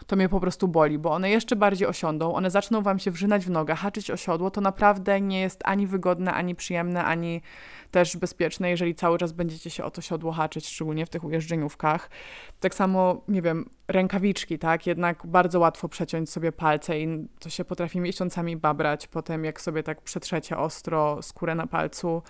to 0.08 0.16
mnie 0.16 0.30
po 0.30 0.40
prostu 0.40 0.68
boli, 0.68 1.00
bo 1.00 1.12
one 1.12 1.30
jeszcze 1.30 1.56
bardziej 1.56 1.88
osiądą, 1.88 2.34
one 2.34 2.52
zaczną 2.52 2.82
wam 2.82 3.00
się 3.00 3.12
wrzynać 3.12 3.46
w 3.46 3.50
nogę, 3.50 3.76
haczyć 3.76 4.12
o 4.12 4.18
siodło, 4.18 4.52
to 4.52 4.62
naprawdę 4.62 5.22
nie 5.22 5.42
jest 5.42 5.62
ani 5.66 5.88
wygodne, 5.88 6.34
ani 6.34 6.56
przyjemne, 6.56 7.04
ani 7.06 7.42
też 7.92 8.18
bezpieczne, 8.18 8.70
jeżeli 8.70 8.96
cały 8.96 9.18
czas 9.18 9.32
będziecie 9.32 9.70
się 9.70 9.84
o 9.84 9.92
to 9.92 10.02
siodło 10.02 10.32
haczyć, 10.32 10.68
szczególnie 10.68 11.06
w 11.06 11.10
tych 11.10 11.24
ujeżdżeniówkach. 11.24 12.10
Tak 12.60 12.76
samo, 12.76 13.22
nie 13.28 13.42
wiem, 13.42 13.70
rękawiczki, 13.88 14.60
tak? 14.60 14.88
Jednak 14.88 15.28
bardzo 15.28 15.60
łatwo 15.60 15.90
przeciąć 15.90 16.30
sobie 16.30 16.52
palce 16.52 17.00
i 17.00 17.28
to 17.40 17.50
się 17.50 17.66
potrafi 17.66 18.00
miesiącami 18.00 18.58
babrać 18.58 19.08
potem, 19.08 19.46
jak 19.46 19.62
sobie 19.62 19.84
tak 19.84 20.02
przetrzecie 20.02 20.58
ostro 20.58 21.22
skórę 21.22 21.56
na 21.56 21.68
palcu. 21.68 22.22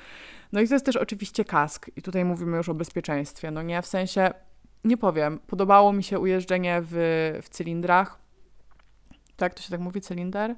No 0.52 0.62
i 0.62 0.68
to 0.68 0.76
jest 0.76 0.86
też 0.86 0.96
oczywiście 0.96 1.46
kask 1.46 1.90
i 1.96 2.02
tutaj 2.02 2.26
mówimy 2.26 2.58
już 2.58 2.70
o 2.70 2.74
bezpieczeństwie, 2.74 3.52
no 3.52 3.62
nie? 3.62 3.82
W 3.82 3.88
sensie, 3.88 4.34
nie 4.84 4.98
powiem, 4.98 5.40
podobało 5.40 5.94
mi 5.94 6.04
się 6.04 6.20
ujeżdżenie 6.20 6.82
w, 6.84 6.94
w 7.44 7.50
cylindrach. 7.50 8.20
Tak, 9.36 9.54
to 9.54 9.62
się 9.62 9.70
tak 9.70 9.80
mówi, 9.80 10.02
cylinder? 10.02 10.56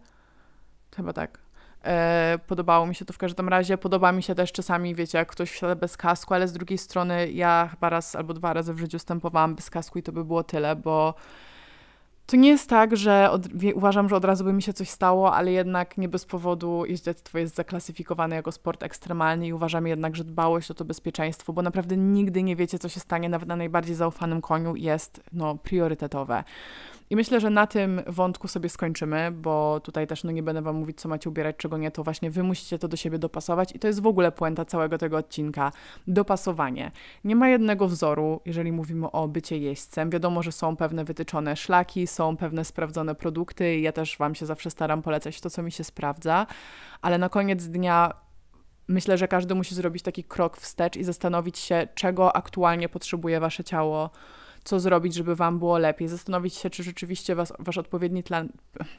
Chyba 0.95 1.13
tak. 1.13 1.39
E, 1.84 2.39
podobało 2.47 2.86
mi 2.86 2.95
się 2.95 3.05
to 3.05 3.13
w 3.13 3.17
każdym 3.17 3.49
razie. 3.49 3.78
Podoba 3.78 4.11
mi 4.11 4.24
się 4.24 4.36
też 4.36 4.51
czasami, 4.51 4.95
wiecie, 4.95 5.17
jak 5.17 5.32
ktoś 5.32 5.51
wsiada 5.51 5.76
bez 5.76 5.97
kasku, 5.97 6.34
ale 6.34 6.47
z 6.47 6.53
drugiej 6.53 6.78
strony 6.78 7.32
ja 7.32 7.69
chyba 7.71 7.89
raz 7.89 8.15
albo 8.15 8.34
dwa 8.34 8.53
razy 8.53 8.74
w 8.74 8.80
życiu 8.80 8.99
stępowałam 8.99 9.55
bez 9.55 9.69
kasku 9.69 9.99
i 9.99 10.03
to 10.03 10.11
by 10.11 10.26
było 10.26 10.43
tyle, 10.43 10.76
bo 10.76 11.13
to 12.26 12.38
nie 12.38 12.49
jest 12.49 12.69
tak, 12.69 12.97
że 12.97 13.32
od, 13.32 13.47
uważam, 13.74 14.09
że 14.09 14.15
od 14.15 14.26
razu 14.26 14.43
by 14.43 14.53
mi 14.53 14.61
się 14.61 14.74
coś 14.74 14.89
stało, 14.89 15.34
ale 15.34 15.51
jednak 15.51 15.97
nie 15.97 16.09
bez 16.09 16.26
powodu 16.26 16.86
jeździectwo 16.86 17.39
jest 17.39 17.55
zaklasyfikowane 17.55 18.36
jako 18.36 18.51
sport 18.51 18.84
ekstremalny 18.84 19.47
i 19.47 19.53
uważam 19.53 19.88
jednak, 19.88 20.15
że 20.15 20.24
dbałość 20.24 20.71
o 20.71 20.74
to 20.74 20.86
bezpieczeństwo, 20.86 21.53
bo 21.53 21.61
naprawdę 21.61 21.97
nigdy 21.97 22.43
nie 22.43 22.55
wiecie, 22.55 22.80
co 22.80 22.89
się 22.89 22.99
stanie, 22.99 23.30
nawet 23.30 23.47
na 23.47 23.55
najbardziej 23.55 23.95
zaufanym 23.95 24.41
koniu 24.41 24.76
jest 24.76 25.24
no, 25.34 25.55
priorytetowe. 25.55 26.43
I 27.14 27.16
myślę, 27.16 27.39
że 27.39 27.49
na 27.49 27.68
tym 27.68 28.01
wątku 28.07 28.47
sobie 28.47 28.70
skończymy, 28.70 29.32
bo 29.32 29.80
tutaj 29.80 30.07
też 30.07 30.24
no 30.24 30.32
nie 30.32 30.43
będę 30.43 30.61
wam 30.61 30.76
mówić, 30.76 31.01
co 31.01 31.09
macie 31.09 31.30
ubierać, 31.30 31.55
czego 31.57 31.78
nie, 31.78 31.91
to 31.91 32.03
właśnie 32.03 32.32
wy 32.32 32.43
musicie 32.43 32.80
to 32.80 32.88
do 32.88 32.97
siebie 32.97 33.20
dopasować 33.20 33.76
i 33.76 33.80
to 33.80 33.88
jest 33.88 34.01
w 34.01 34.07
ogóle 34.07 34.32
puenta 34.32 34.66
całego 34.66 34.97
tego 34.97 35.18
odcinka. 35.18 35.72
Dopasowanie. 36.07 36.91
Nie 37.24 37.36
ma 37.36 37.49
jednego 37.49 37.88
wzoru, 37.88 38.41
jeżeli 38.45 38.72
mówimy 38.72 39.11
o 39.11 39.28
bycie 39.28 39.57
jeźdźcem. 39.57 40.09
Wiadomo, 40.09 40.43
że 40.43 40.51
są 40.51 40.76
pewne 40.76 41.03
wytyczone 41.03 41.55
szlaki, 41.55 42.07
są 42.07 42.38
pewne 42.38 42.66
sprawdzone 42.66 43.16
produkty 43.16 43.76
i 43.76 43.82
ja 43.82 43.91
też 43.91 44.18
wam 44.18 44.36
się 44.36 44.45
zawsze 44.45 44.70
staram 44.70 45.01
polecać 45.01 45.41
to, 45.41 45.49
co 45.49 45.64
mi 45.64 45.72
się 45.72 45.84
sprawdza, 45.84 46.47
ale 47.01 47.18
na 47.18 47.30
koniec 47.30 47.68
dnia 47.68 48.14
myślę, 48.88 49.18
że 49.18 49.28
każdy 49.28 49.55
musi 49.55 49.76
zrobić 49.76 50.03
taki 50.03 50.24
krok 50.24 50.57
wstecz 50.57 50.97
i 50.97 51.03
zastanowić 51.03 51.59
się, 51.59 51.88
czego 51.95 52.36
aktualnie 52.36 52.89
potrzebuje 52.89 53.39
wasze 53.39 53.64
ciało 53.64 54.09
co 54.64 54.80
zrobić, 54.80 55.14
żeby 55.14 55.36
wam 55.36 55.59
było 55.59 55.78
lepiej, 55.78 56.07
zastanowić 56.07 56.55
się, 56.55 56.70
czy 56.70 56.84
rzeczywiście 56.84 57.36
was, 57.36 57.53
wasz 57.59 57.78
odpowiedni 57.78 58.24
plan, 58.24 58.49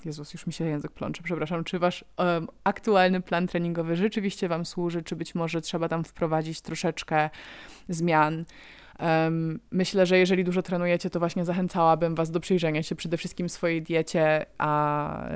Jezus, 0.04 0.32
już 0.32 0.46
mi 0.46 0.52
się 0.52 0.64
język 0.64 0.92
plącze, 0.92 1.22
przepraszam, 1.22 1.64
czy 1.64 1.78
wasz 1.78 2.04
um, 2.18 2.48
aktualny 2.64 3.20
plan 3.20 3.46
treningowy 3.46 3.96
rzeczywiście 3.96 4.48
wam 4.48 4.64
służy, 4.66 5.02
czy 5.02 5.16
być 5.16 5.34
może 5.34 5.60
trzeba 5.60 5.88
tam 5.88 6.04
wprowadzić 6.04 6.60
troszeczkę 6.60 7.30
zmian. 7.88 8.44
Myślę, 9.70 10.07
że 10.07 10.18
jeżeli 10.18 10.45
dużo 10.45 10.62
trenujecie, 10.62 11.11
to 11.11 11.18
właśnie 11.18 11.45
zachęcałabym 11.45 12.14
Was 12.14 12.30
do 12.30 12.40
przyjrzenia 12.40 12.82
się 12.82 12.95
przede 12.95 13.16
wszystkim 13.16 13.49
swojej 13.49 13.82
diecie, 13.82 14.47
a 14.59 15.28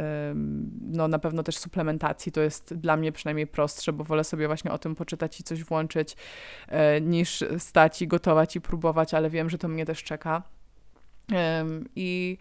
no, 0.81 1.09
na 1.09 1.19
pewno 1.19 1.43
też 1.43 1.59
suplementacji. 1.59 2.33
To 2.33 2.41
jest 2.41 2.75
dla 2.75 2.97
mnie 2.97 3.13
przynajmniej 3.13 3.47
prostsze, 3.47 3.93
bo 3.93 4.05
wolę 4.05 4.25
sobie 4.25 4.47
właśnie 4.47 4.71
o 4.71 4.79
tym 4.79 4.95
poczytać 4.95 5.41
i 5.41 5.43
coś 5.43 5.65
włączyć, 5.65 6.17
e, 6.69 7.01
niż 7.01 7.45
stać 7.59 8.03
i 8.03 8.09
gotować 8.09 8.57
i 8.57 8.61
próbować, 8.61 9.15
ale 9.15 9.31
wiem, 9.31 9.51
że 9.51 9.59
to 9.59 9.69
mnie 9.69 9.87
też 9.87 10.05
czeka. 10.05 10.43
I 11.97 12.39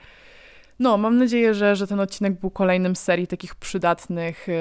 no, 0.80 0.98
mam 0.98 1.18
nadzieję, 1.18 1.54
że, 1.54 1.76
że 1.76 1.88
ten 1.88 2.00
odcinek 2.00 2.40
był 2.40 2.52
kolejnym 2.52 2.96
z 2.96 3.00
serii 3.00 3.28
takich 3.28 3.56
przydatnych, 3.56 4.48
yy, 4.48 4.56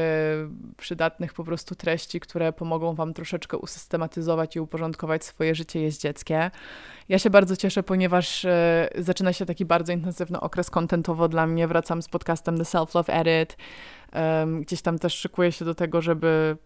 przydatnych 0.76 1.34
po 1.34 1.44
prostu 1.44 1.74
treści, 1.74 2.20
które 2.20 2.52
pomogą 2.52 2.94
Wam 2.94 3.14
troszeczkę 3.14 3.58
usystematyzować 3.58 4.56
i 4.56 4.60
uporządkować 4.60 5.24
swoje 5.24 5.54
życie 5.54 5.80
jeździeckie. 5.80 6.50
Ja 7.08 7.18
się 7.18 7.30
bardzo 7.30 7.56
cieszę, 7.56 7.82
ponieważ 7.82 8.44
yy, 8.44 9.02
zaczyna 9.02 9.32
się 9.32 9.46
taki 9.46 9.64
bardzo 9.64 9.92
intensywny 9.92 10.40
okres 10.40 10.70
kontentowo 10.70 11.28
dla 11.28 11.46
mnie. 11.46 11.68
Wracam 11.68 12.02
z 12.02 12.08
podcastem 12.08 12.58
The 12.58 12.64
Self 12.64 12.94
Love 12.94 13.12
Edit. 13.12 13.56
Yy, 14.12 14.60
gdzieś 14.60 14.82
tam 14.82 14.98
też 14.98 15.14
szykuję 15.14 15.52
się 15.52 15.64
do 15.64 15.74
tego, 15.74 16.02
żeby 16.02 16.56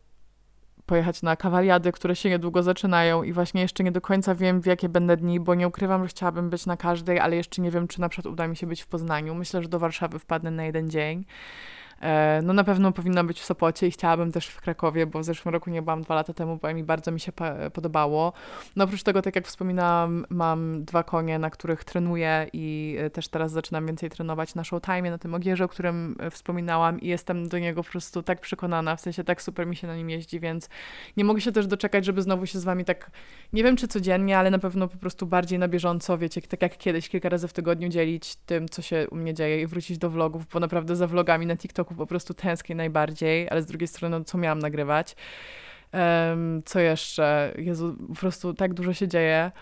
pojechać 0.90 1.22
na 1.22 1.36
kawaliady, 1.36 1.92
które 1.92 2.16
się 2.16 2.28
niedługo 2.30 2.62
zaczynają 2.62 3.22
i 3.22 3.32
właśnie 3.32 3.60
jeszcze 3.60 3.84
nie 3.84 3.92
do 3.92 4.00
końca 4.00 4.34
wiem, 4.34 4.60
w 4.60 4.66
jakie 4.66 4.88
będę 4.88 5.16
dni, 5.16 5.40
bo 5.40 5.54
nie 5.54 5.68
ukrywam, 5.68 6.02
że 6.02 6.08
chciałabym 6.08 6.50
być 6.50 6.66
na 6.66 6.76
każdej, 6.76 7.18
ale 7.18 7.36
jeszcze 7.36 7.62
nie 7.62 7.70
wiem, 7.70 7.88
czy 7.88 8.00
na 8.00 8.08
przykład 8.08 8.32
uda 8.32 8.48
mi 8.48 8.56
się 8.56 8.66
być 8.66 8.82
w 8.82 8.86
Poznaniu. 8.86 9.34
Myślę, 9.34 9.62
że 9.62 9.68
do 9.68 9.78
Warszawy 9.78 10.18
wpadnę 10.18 10.50
na 10.50 10.64
jeden 10.64 10.90
dzień. 10.90 11.24
E, 12.00 12.40
no 12.44 12.52
na 12.52 12.64
pewno 12.64 12.92
powinna 12.92 13.24
być 13.24 13.40
w 13.40 13.44
Sopocie 13.44 13.86
i 13.86 13.90
chciałabym 13.90 14.32
też 14.32 14.46
w 14.46 14.60
Krakowie, 14.60 15.06
bo 15.06 15.18
w 15.18 15.24
zeszłym 15.24 15.52
roku 15.52 15.70
nie 15.70 15.82
byłam 15.82 16.02
dwa 16.02 16.14
lata 16.14 16.32
temu, 16.32 16.58
bo 16.62 16.74
mi 16.74 16.84
bardzo 16.84 17.10
mi 17.10 17.20
się 17.20 17.32
podobało. 17.72 18.32
No 18.76 18.84
oprócz 18.84 19.02
tego, 19.02 19.22
tak 19.22 19.36
jak 19.36 19.46
wspominałam, 19.46 20.26
mam 20.30 20.84
dwa 20.84 21.02
konie, 21.02 21.38
na 21.38 21.50
których 21.50 21.84
trenuję 21.84 22.46
i 22.52 22.96
e, 22.98 23.10
też 23.10 23.28
teraz 23.28 23.52
zaczynam 23.52 23.86
więcej 23.86 24.10
trenować 24.10 24.54
na 24.54 24.64
Showtime, 24.64 25.10
na 25.10 25.18
tym 25.18 25.34
ogierze, 25.34 25.64
o 25.64 25.68
którym 25.68 26.16
e, 26.20 26.30
wspominałam 26.30 27.00
i 27.00 27.06
jestem 27.06 27.48
do 27.48 27.58
niego 27.58 27.84
po 27.84 27.90
prostu 27.90 28.22
tak 28.22 28.40
przekonana, 28.40 28.96
w 28.96 29.00
sensie 29.00 29.24
tak 29.24 29.42
super 29.42 29.66
mi 29.66 29.76
się 29.76 29.86
na 29.86 29.96
nim 29.96 30.10
jeździ, 30.10 30.40
więc 30.40 30.68
nie 31.16 31.24
mogę 31.24 31.40
się 31.40 31.52
też 31.52 31.66
doczekać, 31.66 32.04
żeby 32.04 32.22
znowu 32.22 32.46
się 32.46 32.58
z 32.58 32.64
wami 32.64 32.84
tak, 32.84 33.10
nie 33.52 33.64
wiem 33.64 33.76
czy 33.76 33.88
codziennie, 33.88 34.38
ale 34.38 34.50
na 34.50 34.58
pewno 34.58 34.88
po 34.88 34.98
prostu 34.98 35.26
bardziej 35.26 35.58
na 35.58 35.68
bieżąco, 35.68 36.18
wiecie, 36.18 36.42
tak 36.42 36.62
jak 36.62 36.76
kiedyś, 36.76 37.08
kilka 37.08 37.28
razy 37.28 37.48
w 37.48 37.52
tygodniu 37.52 37.88
dzielić 37.88 38.36
tym, 38.36 38.68
co 38.68 38.82
się 38.82 39.06
u 39.10 39.16
mnie 39.16 39.34
dzieje 39.34 39.62
i 39.62 39.66
wrócić 39.66 39.98
do 39.98 40.10
vlogów, 40.10 40.46
bo 40.52 40.60
naprawdę 40.60 40.96
za 40.96 41.06
vlogami 41.06 41.46
na 41.46 41.56
TikToku 41.56 41.89
roku 41.90 41.98
po 41.98 42.06
prostu 42.06 42.34
tęsknię 42.34 42.74
najbardziej, 42.74 43.48
ale 43.50 43.62
z 43.62 43.66
drugiej 43.66 43.88
strony, 43.88 44.18
no, 44.18 44.24
co 44.24 44.38
miałam 44.38 44.58
nagrywać? 44.58 45.16
Um, 45.92 46.62
co 46.64 46.80
jeszcze? 46.80 47.54
Jezu, 47.58 47.96
po 48.08 48.14
prostu 48.14 48.54
tak 48.54 48.74
dużo 48.74 48.94
się 48.94 49.08
dzieje, 49.08 49.52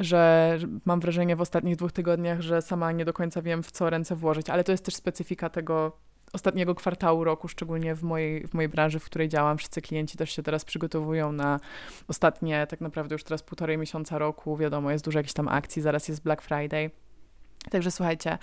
że 0.00 0.58
mam 0.84 1.00
wrażenie 1.00 1.36
w 1.36 1.40
ostatnich 1.40 1.76
dwóch 1.76 1.92
tygodniach, 1.92 2.40
że 2.40 2.62
sama 2.62 2.92
nie 2.92 3.04
do 3.04 3.12
końca 3.12 3.42
wiem, 3.42 3.62
w 3.62 3.70
co 3.70 3.90
ręce 3.90 4.16
włożyć, 4.16 4.50
ale 4.50 4.64
to 4.64 4.72
jest 4.72 4.84
też 4.84 4.94
specyfika 4.94 5.48
tego 5.48 5.92
ostatniego 6.32 6.74
kwartału 6.74 7.24
roku, 7.24 7.48
szczególnie 7.48 7.94
w 7.94 8.02
mojej, 8.02 8.46
w 8.46 8.54
mojej 8.54 8.68
branży, 8.68 8.98
w 8.98 9.04
której 9.04 9.28
działam. 9.28 9.58
Wszyscy 9.58 9.82
klienci 9.82 10.18
też 10.18 10.30
się 10.30 10.42
teraz 10.42 10.64
przygotowują 10.64 11.32
na 11.32 11.60
ostatnie, 12.08 12.66
tak 12.66 12.80
naprawdę 12.80 13.14
już 13.14 13.24
teraz 13.24 13.42
półtorej 13.42 13.78
miesiąca 13.78 14.18
roku. 14.18 14.56
Wiadomo, 14.56 14.90
jest 14.90 15.04
dużo 15.04 15.18
jakichś 15.18 15.34
tam 15.34 15.48
akcji, 15.48 15.82
zaraz 15.82 16.08
jest 16.08 16.22
Black 16.22 16.42
Friday. 16.42 16.90
Także 17.70 17.90
słuchajcie, 17.90 18.38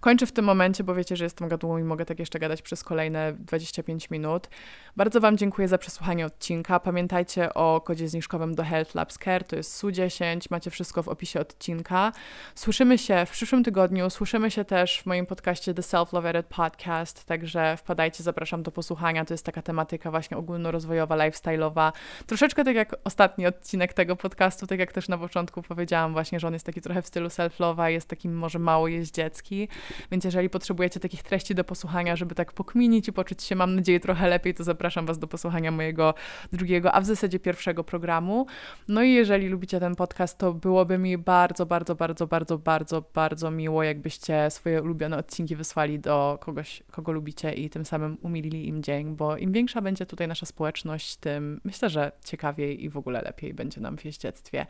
kończę 0.00 0.26
w 0.26 0.32
tym 0.32 0.44
momencie, 0.44 0.84
bo 0.84 0.94
wiecie, 0.94 1.16
że 1.16 1.24
jestem 1.24 1.48
gadułą 1.48 1.78
i 1.78 1.82
mogę 1.82 2.04
tak 2.04 2.18
jeszcze 2.18 2.38
gadać 2.38 2.62
przez 2.62 2.84
kolejne 2.84 3.32
25 3.32 4.10
minut. 4.10 4.48
Bardzo 4.96 5.20
Wam 5.20 5.36
dziękuję 5.36 5.68
za 5.68 5.78
przesłuchanie 5.78 6.26
odcinka. 6.26 6.80
Pamiętajcie 6.80 7.54
o 7.54 7.80
kodzie 7.80 8.08
zniżkowym 8.08 8.54
do 8.54 8.64
Health 8.64 8.94
Labs 8.94 9.18
Care, 9.18 9.44
to 9.44 9.56
jest 9.56 9.82
SU10, 9.82 10.40
macie 10.50 10.70
wszystko 10.70 11.02
w 11.02 11.08
opisie 11.08 11.40
odcinka. 11.40 12.12
Słyszymy 12.54 12.98
się 12.98 13.26
w 13.26 13.30
przyszłym 13.30 13.64
tygodniu, 13.64 14.10
słyszymy 14.10 14.50
się 14.50 14.64
też 14.64 15.00
w 15.00 15.06
moim 15.06 15.26
podcaście 15.26 15.74
The 15.74 15.82
Self 15.82 16.12
Love 16.12 16.30
Edit 16.30 16.46
Podcast, 16.46 17.24
także 17.24 17.76
wpadajcie, 17.76 18.22
zapraszam 18.22 18.62
do 18.62 18.70
posłuchania. 18.70 19.24
To 19.24 19.34
jest 19.34 19.46
taka 19.46 19.62
tematyka 19.62 20.10
właśnie 20.10 20.36
ogólnorozwojowa, 20.36 21.16
lifestyle'owa. 21.16 21.92
Troszeczkę 22.26 22.64
tak 22.64 22.76
jak 22.76 22.96
ostatni 23.04 23.46
odcinek 23.46 23.92
tego 23.92 24.16
podcastu, 24.16 24.66
tak 24.66 24.78
jak 24.78 24.92
też 24.92 25.08
na 25.08 25.18
początku 25.18 25.62
powiedziałam 25.62 26.12
właśnie, 26.12 26.40
że 26.40 26.46
on 26.46 26.52
jest 26.52 26.66
taki 26.66 26.80
trochę 26.80 27.02
w 27.02 27.06
stylu 27.06 27.28
self-love'a, 27.28 27.86
jest 27.86 28.08
takim 28.08 28.34
może 28.34 28.58
mało 28.62 28.88
jeździecki, 28.88 29.68
więc 30.10 30.24
jeżeli 30.24 30.50
potrzebujecie 30.50 31.00
takich 31.00 31.22
treści 31.22 31.54
do 31.54 31.64
posłuchania, 31.64 32.16
żeby 32.16 32.34
tak 32.34 32.52
pokminić 32.52 33.08
i 33.08 33.12
poczuć 33.12 33.42
się, 33.42 33.56
mam 33.56 33.74
nadzieję, 33.74 34.00
trochę 34.00 34.28
lepiej, 34.28 34.54
to 34.54 34.64
zapraszam 34.64 35.06
Was 35.06 35.18
do 35.18 35.26
posłuchania 35.26 35.70
mojego 35.70 36.14
drugiego, 36.52 36.92
a 36.92 37.00
w 37.00 37.06
zasadzie 37.06 37.38
pierwszego 37.38 37.84
programu. 37.84 38.46
No 38.88 39.02
i 39.02 39.12
jeżeli 39.12 39.48
lubicie 39.48 39.80
ten 39.80 39.96
podcast, 39.96 40.38
to 40.38 40.52
byłoby 40.52 40.98
mi 40.98 41.18
bardzo, 41.18 41.66
bardzo, 41.66 41.94
bardzo, 41.94 42.26
bardzo, 42.26 42.58
bardzo, 42.58 43.04
bardzo 43.14 43.50
miło, 43.50 43.82
jakbyście 43.82 44.50
swoje 44.50 44.82
ulubione 44.82 45.16
odcinki 45.16 45.56
wysłali 45.56 45.98
do 45.98 46.38
kogoś, 46.40 46.82
kogo 46.90 47.12
lubicie 47.12 47.52
i 47.52 47.70
tym 47.70 47.84
samym 47.84 48.18
umilili 48.22 48.68
im 48.68 48.82
dzień, 48.82 49.16
bo 49.16 49.36
im 49.36 49.52
większa 49.52 49.80
będzie 49.80 50.06
tutaj 50.06 50.28
nasza 50.28 50.46
społeczność, 50.46 51.16
tym 51.16 51.60
myślę, 51.64 51.90
że 51.90 52.12
ciekawiej 52.24 52.84
i 52.84 52.88
w 52.88 52.96
ogóle 52.96 53.22
lepiej 53.22 53.54
będzie 53.54 53.80
nam 53.80 53.96
w 53.98 54.04
jeździectwie. 54.04 54.66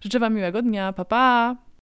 Życzę 0.00 0.18
Wam 0.18 0.34
miłego 0.34 0.62
dnia, 0.62 0.92
pa 0.92 1.04
pa! 1.04 1.66